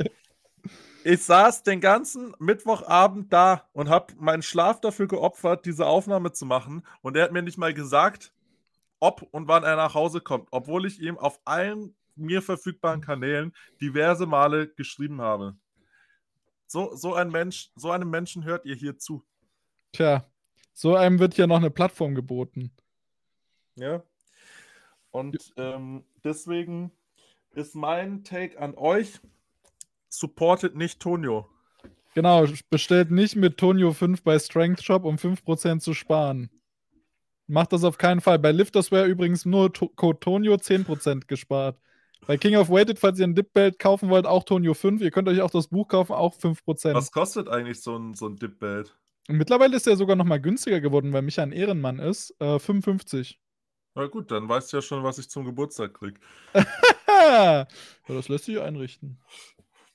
ich 1.04 1.22
saß 1.22 1.62
den 1.62 1.80
ganzen 1.80 2.34
Mittwochabend 2.38 3.32
da 3.32 3.68
und 3.72 3.88
habe 3.88 4.14
meinen 4.18 4.42
Schlaf 4.42 4.80
dafür 4.80 5.06
geopfert, 5.06 5.66
diese 5.66 5.86
Aufnahme 5.86 6.32
zu 6.32 6.46
machen. 6.46 6.82
Und 7.02 7.16
er 7.16 7.24
hat 7.24 7.32
mir 7.32 7.42
nicht 7.42 7.58
mal 7.58 7.74
gesagt, 7.74 8.32
ob 8.98 9.22
und 9.30 9.48
wann 9.48 9.64
er 9.64 9.76
nach 9.76 9.94
Hause 9.94 10.20
kommt, 10.20 10.48
obwohl 10.50 10.86
ich 10.86 11.00
ihm 11.00 11.18
auf 11.18 11.40
allen 11.44 11.94
mir 12.16 12.42
verfügbaren 12.42 13.00
Kanälen 13.00 13.54
diverse 13.80 14.26
Male 14.26 14.68
geschrieben 14.68 15.20
habe. 15.20 15.56
So, 16.66 16.94
so 16.94 17.14
ein 17.14 17.30
Mensch, 17.30 17.70
so 17.74 17.90
einem 17.90 18.10
Menschen 18.10 18.44
hört 18.44 18.66
ihr 18.66 18.74
hier 18.74 18.98
zu. 18.98 19.24
Tja, 19.92 20.24
so 20.72 20.94
einem 20.94 21.18
wird 21.18 21.36
ja 21.36 21.46
noch 21.46 21.56
eine 21.56 21.70
Plattform 21.70 22.14
geboten. 22.14 22.70
Ja. 23.74 24.02
Und 25.10 25.52
ähm, 25.56 26.04
deswegen 26.22 26.92
ist 27.52 27.74
mein 27.74 28.22
Take 28.22 28.60
an 28.60 28.74
euch, 28.76 29.20
supportet 30.10 30.76
nicht 30.76 31.00
Tonio. 31.00 31.48
Genau, 32.14 32.44
bestellt 32.70 33.10
nicht 33.10 33.36
mit 33.36 33.56
Tonio 33.56 33.92
5 33.92 34.22
bei 34.22 34.38
Strength 34.38 34.82
Shop, 34.82 35.04
um 35.04 35.16
5% 35.16 35.78
zu 35.78 35.94
sparen. 35.94 36.50
Macht 37.46 37.72
das 37.72 37.84
auf 37.84 37.98
keinen 37.98 38.20
Fall. 38.20 38.38
Bei 38.38 38.52
Liftersware 38.52 39.06
übrigens 39.06 39.44
nur 39.44 39.72
to 39.72 39.88
Code 39.88 40.20
Tonio 40.20 40.54
10% 40.54 41.26
gespart. 41.26 41.78
Bei 42.26 42.36
King 42.36 42.56
of 42.56 42.68
Weighted, 42.68 42.98
falls 42.98 43.18
ihr 43.18 43.26
ein 43.26 43.34
Dip-Belt 43.34 43.78
kaufen 43.78 44.08
wollt, 44.08 44.26
auch 44.26 44.44
Tonio 44.44 44.74
5. 44.74 45.00
Ihr 45.00 45.10
könnt 45.10 45.28
euch 45.28 45.40
auch 45.40 45.50
das 45.50 45.68
Buch 45.68 45.88
kaufen, 45.88 46.12
auch 46.12 46.36
5%. 46.36 46.94
Was 46.94 47.10
kostet 47.10 47.48
eigentlich 47.48 47.80
so 47.80 47.96
ein, 47.96 48.14
so 48.14 48.26
ein 48.28 48.36
Dip-Belt? 48.36 48.94
mittlerweile 49.28 49.76
ist 49.76 49.86
er 49.86 49.96
sogar 49.96 50.16
noch 50.16 50.24
mal 50.24 50.40
günstiger 50.40 50.80
geworden, 50.80 51.12
weil 51.12 51.22
Micha 51.22 51.42
ein 51.42 51.52
Ehrenmann 51.52 51.98
ist. 51.98 52.34
Äh, 52.40 52.58
55. 52.58 53.40
Na 53.94 54.06
gut, 54.06 54.30
dann 54.30 54.48
weißt 54.48 54.72
du 54.72 54.78
ja 54.78 54.82
schon, 54.82 55.02
was 55.02 55.18
ich 55.18 55.28
zum 55.28 55.44
Geburtstag 55.44 55.94
krieg. 55.94 56.20
ja, 57.08 57.66
das 58.06 58.28
lässt 58.28 58.44
sich 58.44 58.60
einrichten. 58.60 59.20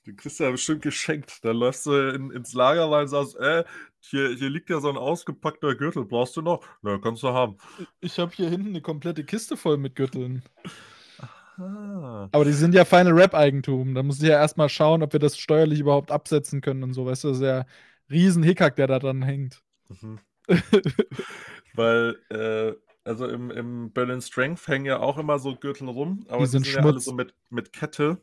Den 0.06 0.16
kriegst 0.16 0.38
du 0.38 0.44
ja 0.44 0.50
bestimmt 0.50 0.82
geschenkt. 0.82 1.44
Dann 1.44 1.56
läufst 1.56 1.86
du 1.86 1.92
in, 2.14 2.30
ins 2.30 2.52
Lager 2.52 2.90
rein 2.90 3.02
und 3.02 3.08
sagst, 3.08 3.36
äh, 3.36 3.64
hier, 3.98 4.30
hier 4.30 4.50
liegt 4.50 4.70
ja 4.70 4.80
so 4.80 4.88
ein 4.88 4.96
ausgepackter 4.96 5.74
Gürtel. 5.74 6.04
Brauchst 6.04 6.36
du 6.36 6.42
noch? 6.42 6.64
Na, 6.82 6.98
kannst 6.98 7.24
du 7.24 7.28
haben. 7.28 7.56
Ich 8.00 8.18
habe 8.18 8.32
hier 8.32 8.48
hinten 8.48 8.68
eine 8.68 8.80
komplette 8.80 9.24
Kiste 9.24 9.56
voll 9.56 9.78
mit 9.78 9.96
Gürteln. 9.96 10.42
Aha. 11.18 12.28
Aber 12.30 12.44
die 12.44 12.52
sind 12.52 12.74
ja 12.74 12.84
Final 12.84 13.14
Rap-Eigentum. 13.14 13.94
Da 13.94 14.02
muss 14.02 14.22
ich 14.22 14.28
ja 14.28 14.36
erstmal 14.36 14.68
schauen, 14.68 15.02
ob 15.02 15.12
wir 15.12 15.20
das 15.20 15.36
steuerlich 15.38 15.80
überhaupt 15.80 16.12
absetzen 16.12 16.60
können 16.60 16.84
und 16.84 16.92
so. 16.92 17.06
Weißt 17.06 17.24
du, 17.24 17.28
das 17.28 17.38
ist 17.38 17.42
ja 17.42 17.58
ein 17.60 17.66
riesen 18.08 18.42
Hickhack, 18.42 18.76
der 18.76 18.86
da 18.86 18.98
dran 18.98 19.22
hängt. 19.22 19.62
Mhm. 19.88 20.20
Weil, 21.74 22.16
äh, 22.30 22.74
also 23.04 23.26
im, 23.26 23.50
im 23.50 23.90
Berlin 23.92 24.20
Strength 24.20 24.68
hängen 24.68 24.84
ja 24.84 25.00
auch 25.00 25.18
immer 25.18 25.38
so 25.38 25.56
Gürtel 25.56 25.88
rum, 25.88 26.24
aber 26.28 26.40
die 26.40 26.46
sind, 26.46 26.66
die 26.66 26.70
sind 26.70 26.82
ja 26.82 26.88
alle 26.88 27.00
so 27.00 27.12
mit, 27.12 27.34
mit 27.50 27.72
Kette. 27.72 28.20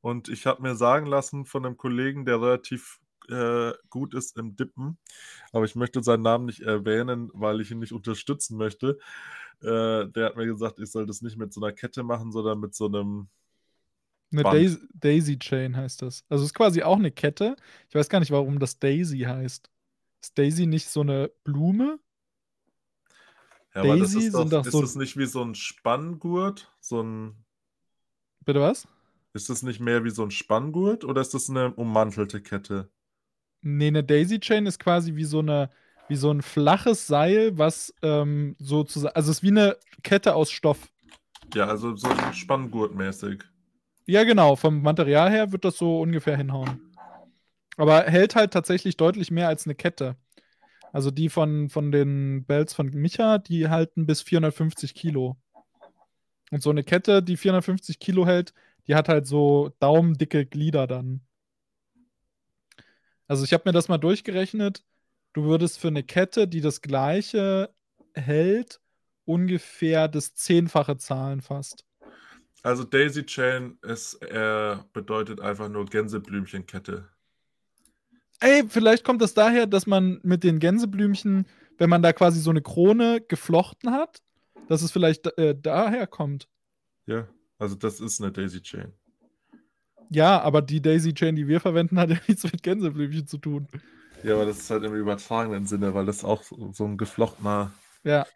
Und 0.00 0.28
ich 0.28 0.46
habe 0.46 0.62
mir 0.62 0.74
sagen 0.74 1.06
lassen 1.06 1.44
von 1.44 1.66
einem 1.66 1.76
Kollegen, 1.76 2.24
der 2.24 2.40
relativ 2.40 3.00
äh, 3.28 3.72
gut 3.90 4.14
ist 4.14 4.36
im 4.36 4.56
Dippen, 4.56 4.98
aber 5.52 5.64
ich 5.64 5.74
möchte 5.74 6.02
seinen 6.02 6.22
Namen 6.22 6.46
nicht 6.46 6.60
erwähnen, 6.60 7.30
weil 7.34 7.60
ich 7.60 7.70
ihn 7.70 7.78
nicht 7.78 7.92
unterstützen 7.92 8.56
möchte. 8.56 8.98
Äh, 9.60 10.06
der 10.08 10.26
hat 10.26 10.36
mir 10.36 10.46
gesagt, 10.46 10.78
ich 10.78 10.90
soll 10.90 11.06
das 11.06 11.20
nicht 11.22 11.36
mit 11.36 11.52
so 11.52 11.60
einer 11.60 11.72
Kette 11.72 12.02
machen, 12.02 12.32
sondern 12.32 12.60
mit 12.60 12.74
so 12.74 12.86
einem. 12.86 13.28
Eine 14.30 14.42
Daisy, 14.42 14.78
Daisy 14.94 15.38
Chain 15.38 15.76
heißt 15.76 16.02
das. 16.02 16.24
Also 16.28 16.44
es 16.44 16.50
ist 16.50 16.54
quasi 16.54 16.82
auch 16.82 16.98
eine 16.98 17.10
Kette. 17.10 17.56
Ich 17.88 17.94
weiß 17.94 18.08
gar 18.08 18.20
nicht, 18.20 18.30
warum 18.30 18.58
das 18.58 18.78
Daisy 18.78 19.20
heißt. 19.20 19.70
Ist 20.22 20.38
Daisy 20.38 20.66
nicht 20.66 20.88
so 20.88 21.00
eine 21.00 21.30
Blume? 21.44 21.98
Ja, 23.74 23.82
Daisy 23.82 23.90
aber 23.90 23.98
das 23.98 24.14
ist, 24.14 24.34
doch, 24.34 24.40
sind 24.40 24.52
doch 24.52 24.66
ist 24.66 24.72
so 24.72 24.80
das 24.80 24.94
nicht 24.96 25.16
wie 25.16 25.26
so 25.26 25.42
ein 25.42 25.54
Spanngurt? 25.54 26.70
So 26.80 27.02
ein. 27.02 27.44
Bitte 28.44 28.60
was? 28.60 28.86
Ist 29.34 29.50
das 29.50 29.62
nicht 29.62 29.80
mehr 29.80 30.04
wie 30.04 30.10
so 30.10 30.22
ein 30.22 30.30
Spanngurt 30.30 31.04
oder 31.04 31.20
ist 31.20 31.34
das 31.34 31.50
eine 31.50 31.72
ummantelte 31.74 32.40
Kette? 32.40 32.90
Nee, 33.60 33.88
eine 33.88 34.04
Daisy 34.04 34.40
Chain 34.40 34.66
ist 34.66 34.78
quasi 34.78 35.14
wie 35.16 35.24
so 35.24 35.40
eine 35.40 35.70
wie 36.08 36.16
so 36.16 36.30
ein 36.30 36.42
flaches 36.42 37.06
Seil, 37.06 37.56
was 37.58 37.94
ähm, 38.02 38.56
sozusagen, 38.58 39.14
also 39.14 39.30
es 39.30 39.38
ist 39.38 39.42
wie 39.42 39.48
eine 39.48 39.76
Kette 40.02 40.34
aus 40.34 40.50
Stoff. 40.50 40.88
Ja, 41.54 41.66
also 41.66 41.94
so 41.96 42.08
Spanngurt-mäßig. 42.32 43.44
Ja, 44.06 44.24
genau. 44.24 44.56
Vom 44.56 44.82
Material 44.82 45.30
her 45.30 45.52
wird 45.52 45.64
das 45.64 45.76
so 45.76 46.00
ungefähr 46.00 46.36
hinhauen. 46.36 46.80
Aber 47.76 48.04
hält 48.04 48.34
halt 48.34 48.52
tatsächlich 48.52 48.96
deutlich 48.96 49.30
mehr 49.30 49.48
als 49.48 49.66
eine 49.66 49.74
Kette. 49.74 50.16
Also 50.92 51.10
die 51.10 51.28
von, 51.28 51.68
von 51.68 51.92
den 51.92 52.44
Belts 52.44 52.72
von 52.74 52.88
Micha, 52.90 53.38
die 53.38 53.68
halten 53.68 54.06
bis 54.06 54.22
450 54.22 54.94
Kilo. 54.94 55.36
Und 56.50 56.62
so 56.62 56.70
eine 56.70 56.82
Kette, 56.82 57.22
die 57.22 57.36
450 57.36 57.98
Kilo 57.98 58.26
hält, 58.26 58.54
die 58.88 58.94
hat 58.94 59.08
halt 59.08 59.26
so 59.26 59.70
daumendicke 59.78 60.46
Glieder 60.46 60.86
dann. 60.86 61.20
Also 63.26 63.44
ich 63.44 63.52
habe 63.52 63.64
mir 63.66 63.72
das 63.72 63.88
mal 63.88 63.98
durchgerechnet. 63.98 64.82
Du 65.34 65.44
würdest 65.44 65.78
für 65.78 65.88
eine 65.88 66.02
Kette, 66.02 66.48
die 66.48 66.62
das 66.62 66.80
gleiche 66.80 67.72
hält, 68.14 68.80
ungefähr 69.26 70.08
das 70.08 70.34
Zehnfache 70.34 70.96
zahlen 70.96 71.42
fast. 71.42 71.84
Also 72.62 72.82
Daisy 72.82 73.24
Chain 73.24 73.78
ist, 73.82 74.14
äh, 74.22 74.76
bedeutet 74.94 75.40
einfach 75.40 75.68
nur 75.68 75.84
Gänseblümchenkette. 75.84 77.08
Ey, 78.40 78.64
vielleicht 78.68 79.04
kommt 79.04 79.20
das 79.20 79.34
daher, 79.34 79.66
dass 79.66 79.86
man 79.86 80.18
mit 80.22 80.44
den 80.44 80.58
Gänseblümchen, 80.58 81.46
wenn 81.76 81.90
man 81.90 82.02
da 82.02 82.12
quasi 82.12 82.40
so 82.40 82.50
eine 82.50 82.62
Krone 82.62 83.20
geflochten 83.20 83.92
hat, 83.92 84.22
dass 84.68 84.82
es 84.82 84.90
vielleicht 84.90 85.26
äh, 85.38 85.54
daher 85.60 86.06
kommt. 86.06 86.48
Ja, 87.06 87.28
also 87.58 87.74
das 87.76 88.00
ist 88.00 88.20
eine 88.20 88.32
Daisy 88.32 88.62
Chain. 88.62 88.94
Ja, 90.10 90.40
aber 90.40 90.62
die 90.62 90.80
Daisy 90.80 91.12
Chain, 91.12 91.36
die 91.36 91.48
wir 91.48 91.60
verwenden, 91.60 91.98
hat 91.98 92.08
ja 92.10 92.16
nichts 92.28 92.44
mit 92.44 92.62
Gänseblümchen 92.62 93.26
zu 93.26 93.36
tun. 93.38 93.68
Ja, 94.24 94.34
aber 94.34 94.46
das 94.46 94.58
ist 94.58 94.70
halt 94.70 94.82
im 94.84 94.94
übertragenen 94.94 95.66
Sinne, 95.66 95.94
weil 95.94 96.04
das 96.06 96.24
auch 96.24 96.42
so 96.42 96.72
so 96.72 96.84
'n 96.84 96.96
geflochtener 96.98 97.72
Ja. 98.04 98.26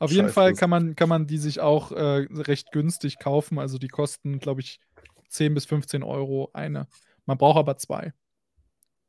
Auf 0.00 0.12
jeden 0.12 0.28
Scheiß 0.28 0.30
Fall 0.30 0.54
ist. 0.54 0.56
kann 0.56 0.70
man 0.70 0.94
kann 0.96 1.08
man 1.08 1.26
die 1.26 1.38
sich 1.38 1.60
auch, 1.60 1.92
äh, 1.92 2.26
recht 2.30 2.72
günstig 2.72 3.18
kaufen. 3.18 3.58
Also, 3.58 3.78
die 3.78 3.88
kosten, 3.88 4.40
glaube 4.40 4.60
ich, 4.60 4.80
10 5.28 5.54
bis 5.54 5.66
15 5.66 6.02
€ 6.04 6.50
eine. 6.54 6.88
Man 7.26 7.38
braucht 7.38 7.58
aber 7.58 7.76
2. 7.78 8.12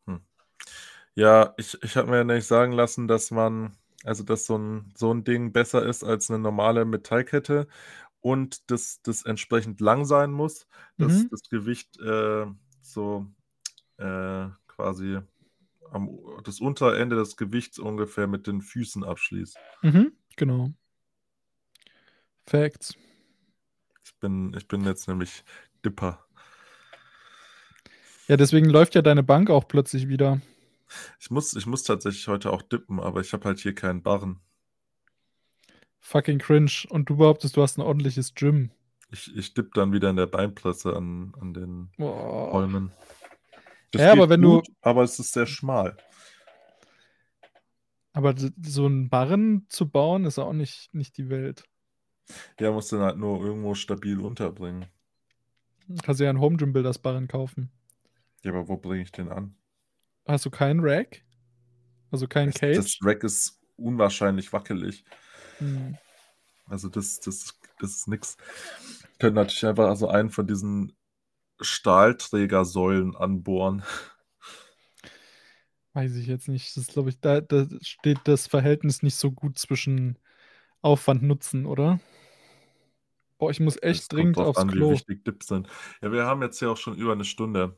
Hm. 0.07 0.19
Ja, 1.15 1.53
ich 1.57 1.77
ich 1.83 1.97
habe 1.97 2.09
mir 2.11 2.23
nämlich 2.25 2.47
sagen 2.47 2.73
lassen, 2.73 3.07
dass 3.07 3.31
man 3.31 3.77
also, 4.05 4.23
dass 4.23 4.45
so 4.47 4.55
'n 4.57 4.93
so 4.95 5.11
'n 5.11 5.23
Ding 5.25 5.53
besser 5.53 5.85
ist 5.85 6.03
als 6.03 6.29
'ne 6.29 6.39
normale 6.39 6.85
Metallkette 6.85 7.67
und 8.21 8.69
dass 8.71 9.01
das 9.01 9.23
entsprechend 9.23 9.81
lang 9.81 10.05
sein 10.05 10.31
muss, 10.31 10.67
dass 10.97 11.23
Mhm. 11.23 11.29
das 11.31 11.41
Gewicht, 11.49 11.97
äh, 11.99 12.45
so, 12.81 13.27
äh, 13.97 14.47
quasi 14.67 15.19
am 15.91 16.09
das 16.43 16.59
Unterende 16.61 17.15
des 17.15 17.37
Gewichts 17.37 17.79
ungefähr 17.79 18.27
mit 18.27 18.47
den 18.47 18.61
Füßen 18.61 19.03
abschließt. 19.03 19.57
Mhm, 19.81 20.13
genau. 20.35 20.71
Facts. 22.45 22.95
Ich 24.03 24.15
bin 24.19 24.53
ich 24.57 24.67
bin 24.67 24.83
jetzt 24.85 25.07
nämlich 25.07 25.43
Dipper. 25.85 26.25
Ja, 28.27 28.37
deswegen 28.37 28.69
läuft 28.69 28.95
ja 28.95 29.01
deine 29.01 29.23
Bank 29.23 29.49
auch 29.49 29.67
plötzlich 29.67 30.07
wieder. 30.07 30.39
Ich 31.19 31.29
muss 31.29 31.55
ich 31.55 31.65
muss 31.65 31.83
tatsächlich 31.83 32.27
heute 32.27 32.51
auch 32.51 32.61
dippen, 32.61 32.99
aber 32.99 33.21
ich 33.21 33.33
habe 33.33 33.45
halt 33.45 33.59
hier 33.59 33.75
keinen 33.75 34.01
Barren. 34.03 34.39
Fucking 36.03 36.39
cringe. 36.39 36.85
Und 36.89 37.09
du 37.09 37.17
behauptest, 37.17 37.57
du 37.57 37.61
hast 37.61 37.77
'n 37.77 37.81
ordentliches 37.81 38.33
Gym. 38.33 38.71
Ich 39.11 39.35
ich 39.35 39.53
dippe 39.55 39.71
dann 39.73 39.91
wieder 39.91 40.09
in 40.11 40.17
der 40.17 40.27
Beinpresse 40.27 40.95
an 40.95 41.33
an 41.39 41.53
den 41.53 41.91
Boah. 41.99 42.53
Räumen. 42.53 42.95
Das 43.91 44.05
Ja, 44.05 44.11
aber 44.13 44.29
wenn 44.29 44.41
du 44.41 44.61
gut, 44.61 44.67
aber 44.81 45.03
es 45.03 45.19
ist 45.19 45.33
sehr 45.33 45.47
schmal. 45.47 45.97
Aber 48.15 48.33
so 48.37 48.87
'n 48.87 49.09
Barren 49.09 49.65
zu 49.69 49.89
bauen, 49.89 50.25
ist 50.25 50.39
auch 50.39 50.53
nicht 50.53 50.93
nicht 50.93 51.17
die 51.17 51.29
Welt. 51.29 51.63
Ja, 52.59 52.71
musst 52.71 52.91
du 52.91 52.97
dann 52.97 53.05
halt 53.05 53.17
nur 53.17 53.41
irgendwo 53.43 53.73
stabil 53.75 54.19
unterbringen. 54.19 54.85
Kannst 56.03 56.19
dir 56.19 56.25
ja 56.25 56.29
'n 56.31 56.39
Home 56.39 56.57
Gym 56.57 56.73
Builders 56.73 56.99
Barren 56.99 57.27
kaufen. 57.27 57.71
Ja, 58.43 58.51
aber 58.51 58.67
wo 58.69 58.77
bringe 58.77 59.03
ich 59.03 59.11
den 59.11 59.29
an? 59.29 59.55
Hast 60.27 60.45
du 60.45 60.49
kein 60.49 60.79
Rack? 60.81 61.23
Also, 62.11 62.27
kein 62.27 62.53
Das 62.53 62.61
das 62.71 62.87
Cage? 62.87 63.01
Rack 63.01 63.23
ist 63.23 63.59
unwahrscheinlich 63.75 64.51
wackelig. 64.53 65.03
Mhm. 65.61 65.99
Also, 66.67 66.89
das 66.89 67.19
das 67.19 67.59
das 67.79 67.91
ist 67.91 68.07
nix. 68.07 68.37
Können 69.19 69.35
natürlich 69.35 69.65
einfach 69.65 69.95
so 69.97 70.07
einen 70.07 70.29
von 70.29 70.47
diesen 70.47 70.95
Stahlträgersäulen 71.61 73.15
anbohren. 73.15 73.83
Weiß 75.95 76.15
ich 76.17 76.27
jetzt 76.27 76.47
nicht. 76.47 76.77
Das 76.77 76.87
glaube 76.87 77.09
ich 77.09 77.19
da 77.19 77.41
da 77.41 77.65
steht 77.81 78.19
das 78.25 78.47
Verhältnis 78.47 79.01
nicht 79.01 79.15
so 79.15 79.31
gut 79.31 79.57
zwischen 79.57 80.19
Aufwand, 80.81 81.23
Nutzen, 81.23 81.65
oder? 81.65 81.99
Boah, 83.41 83.51
ich 83.51 83.61
muss 83.61 83.81
echt 83.81 84.11
kommt 84.15 84.35
dringend 84.35 84.37
drauf 84.37 84.49
aufs 84.49 84.57
an, 84.57 84.73
wie 84.73 84.87
Klo. 84.87 84.89
wichtig 84.89 85.23
Dips 85.25 85.47
sind. 85.47 85.67
Ja, 86.01 86.11
wir 86.11 86.25
haben 86.25 86.41
jetzt 86.41 86.59
hier 86.59 86.71
auch 86.71 86.77
schon 86.77 86.95
über 86.95 87.15
'ne 87.15 87.23
Stunde. 87.25 87.77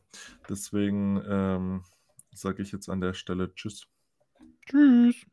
Deswegen, 0.49 1.21
ähm, 1.27 1.83
sage 2.33 2.63
ich 2.63 2.71
jetzt 2.71 2.89
an 2.89 3.01
der 3.01 3.13
Stelle 3.13 3.53
Tschüss. 3.55 3.87
Tschüss. 4.65 5.25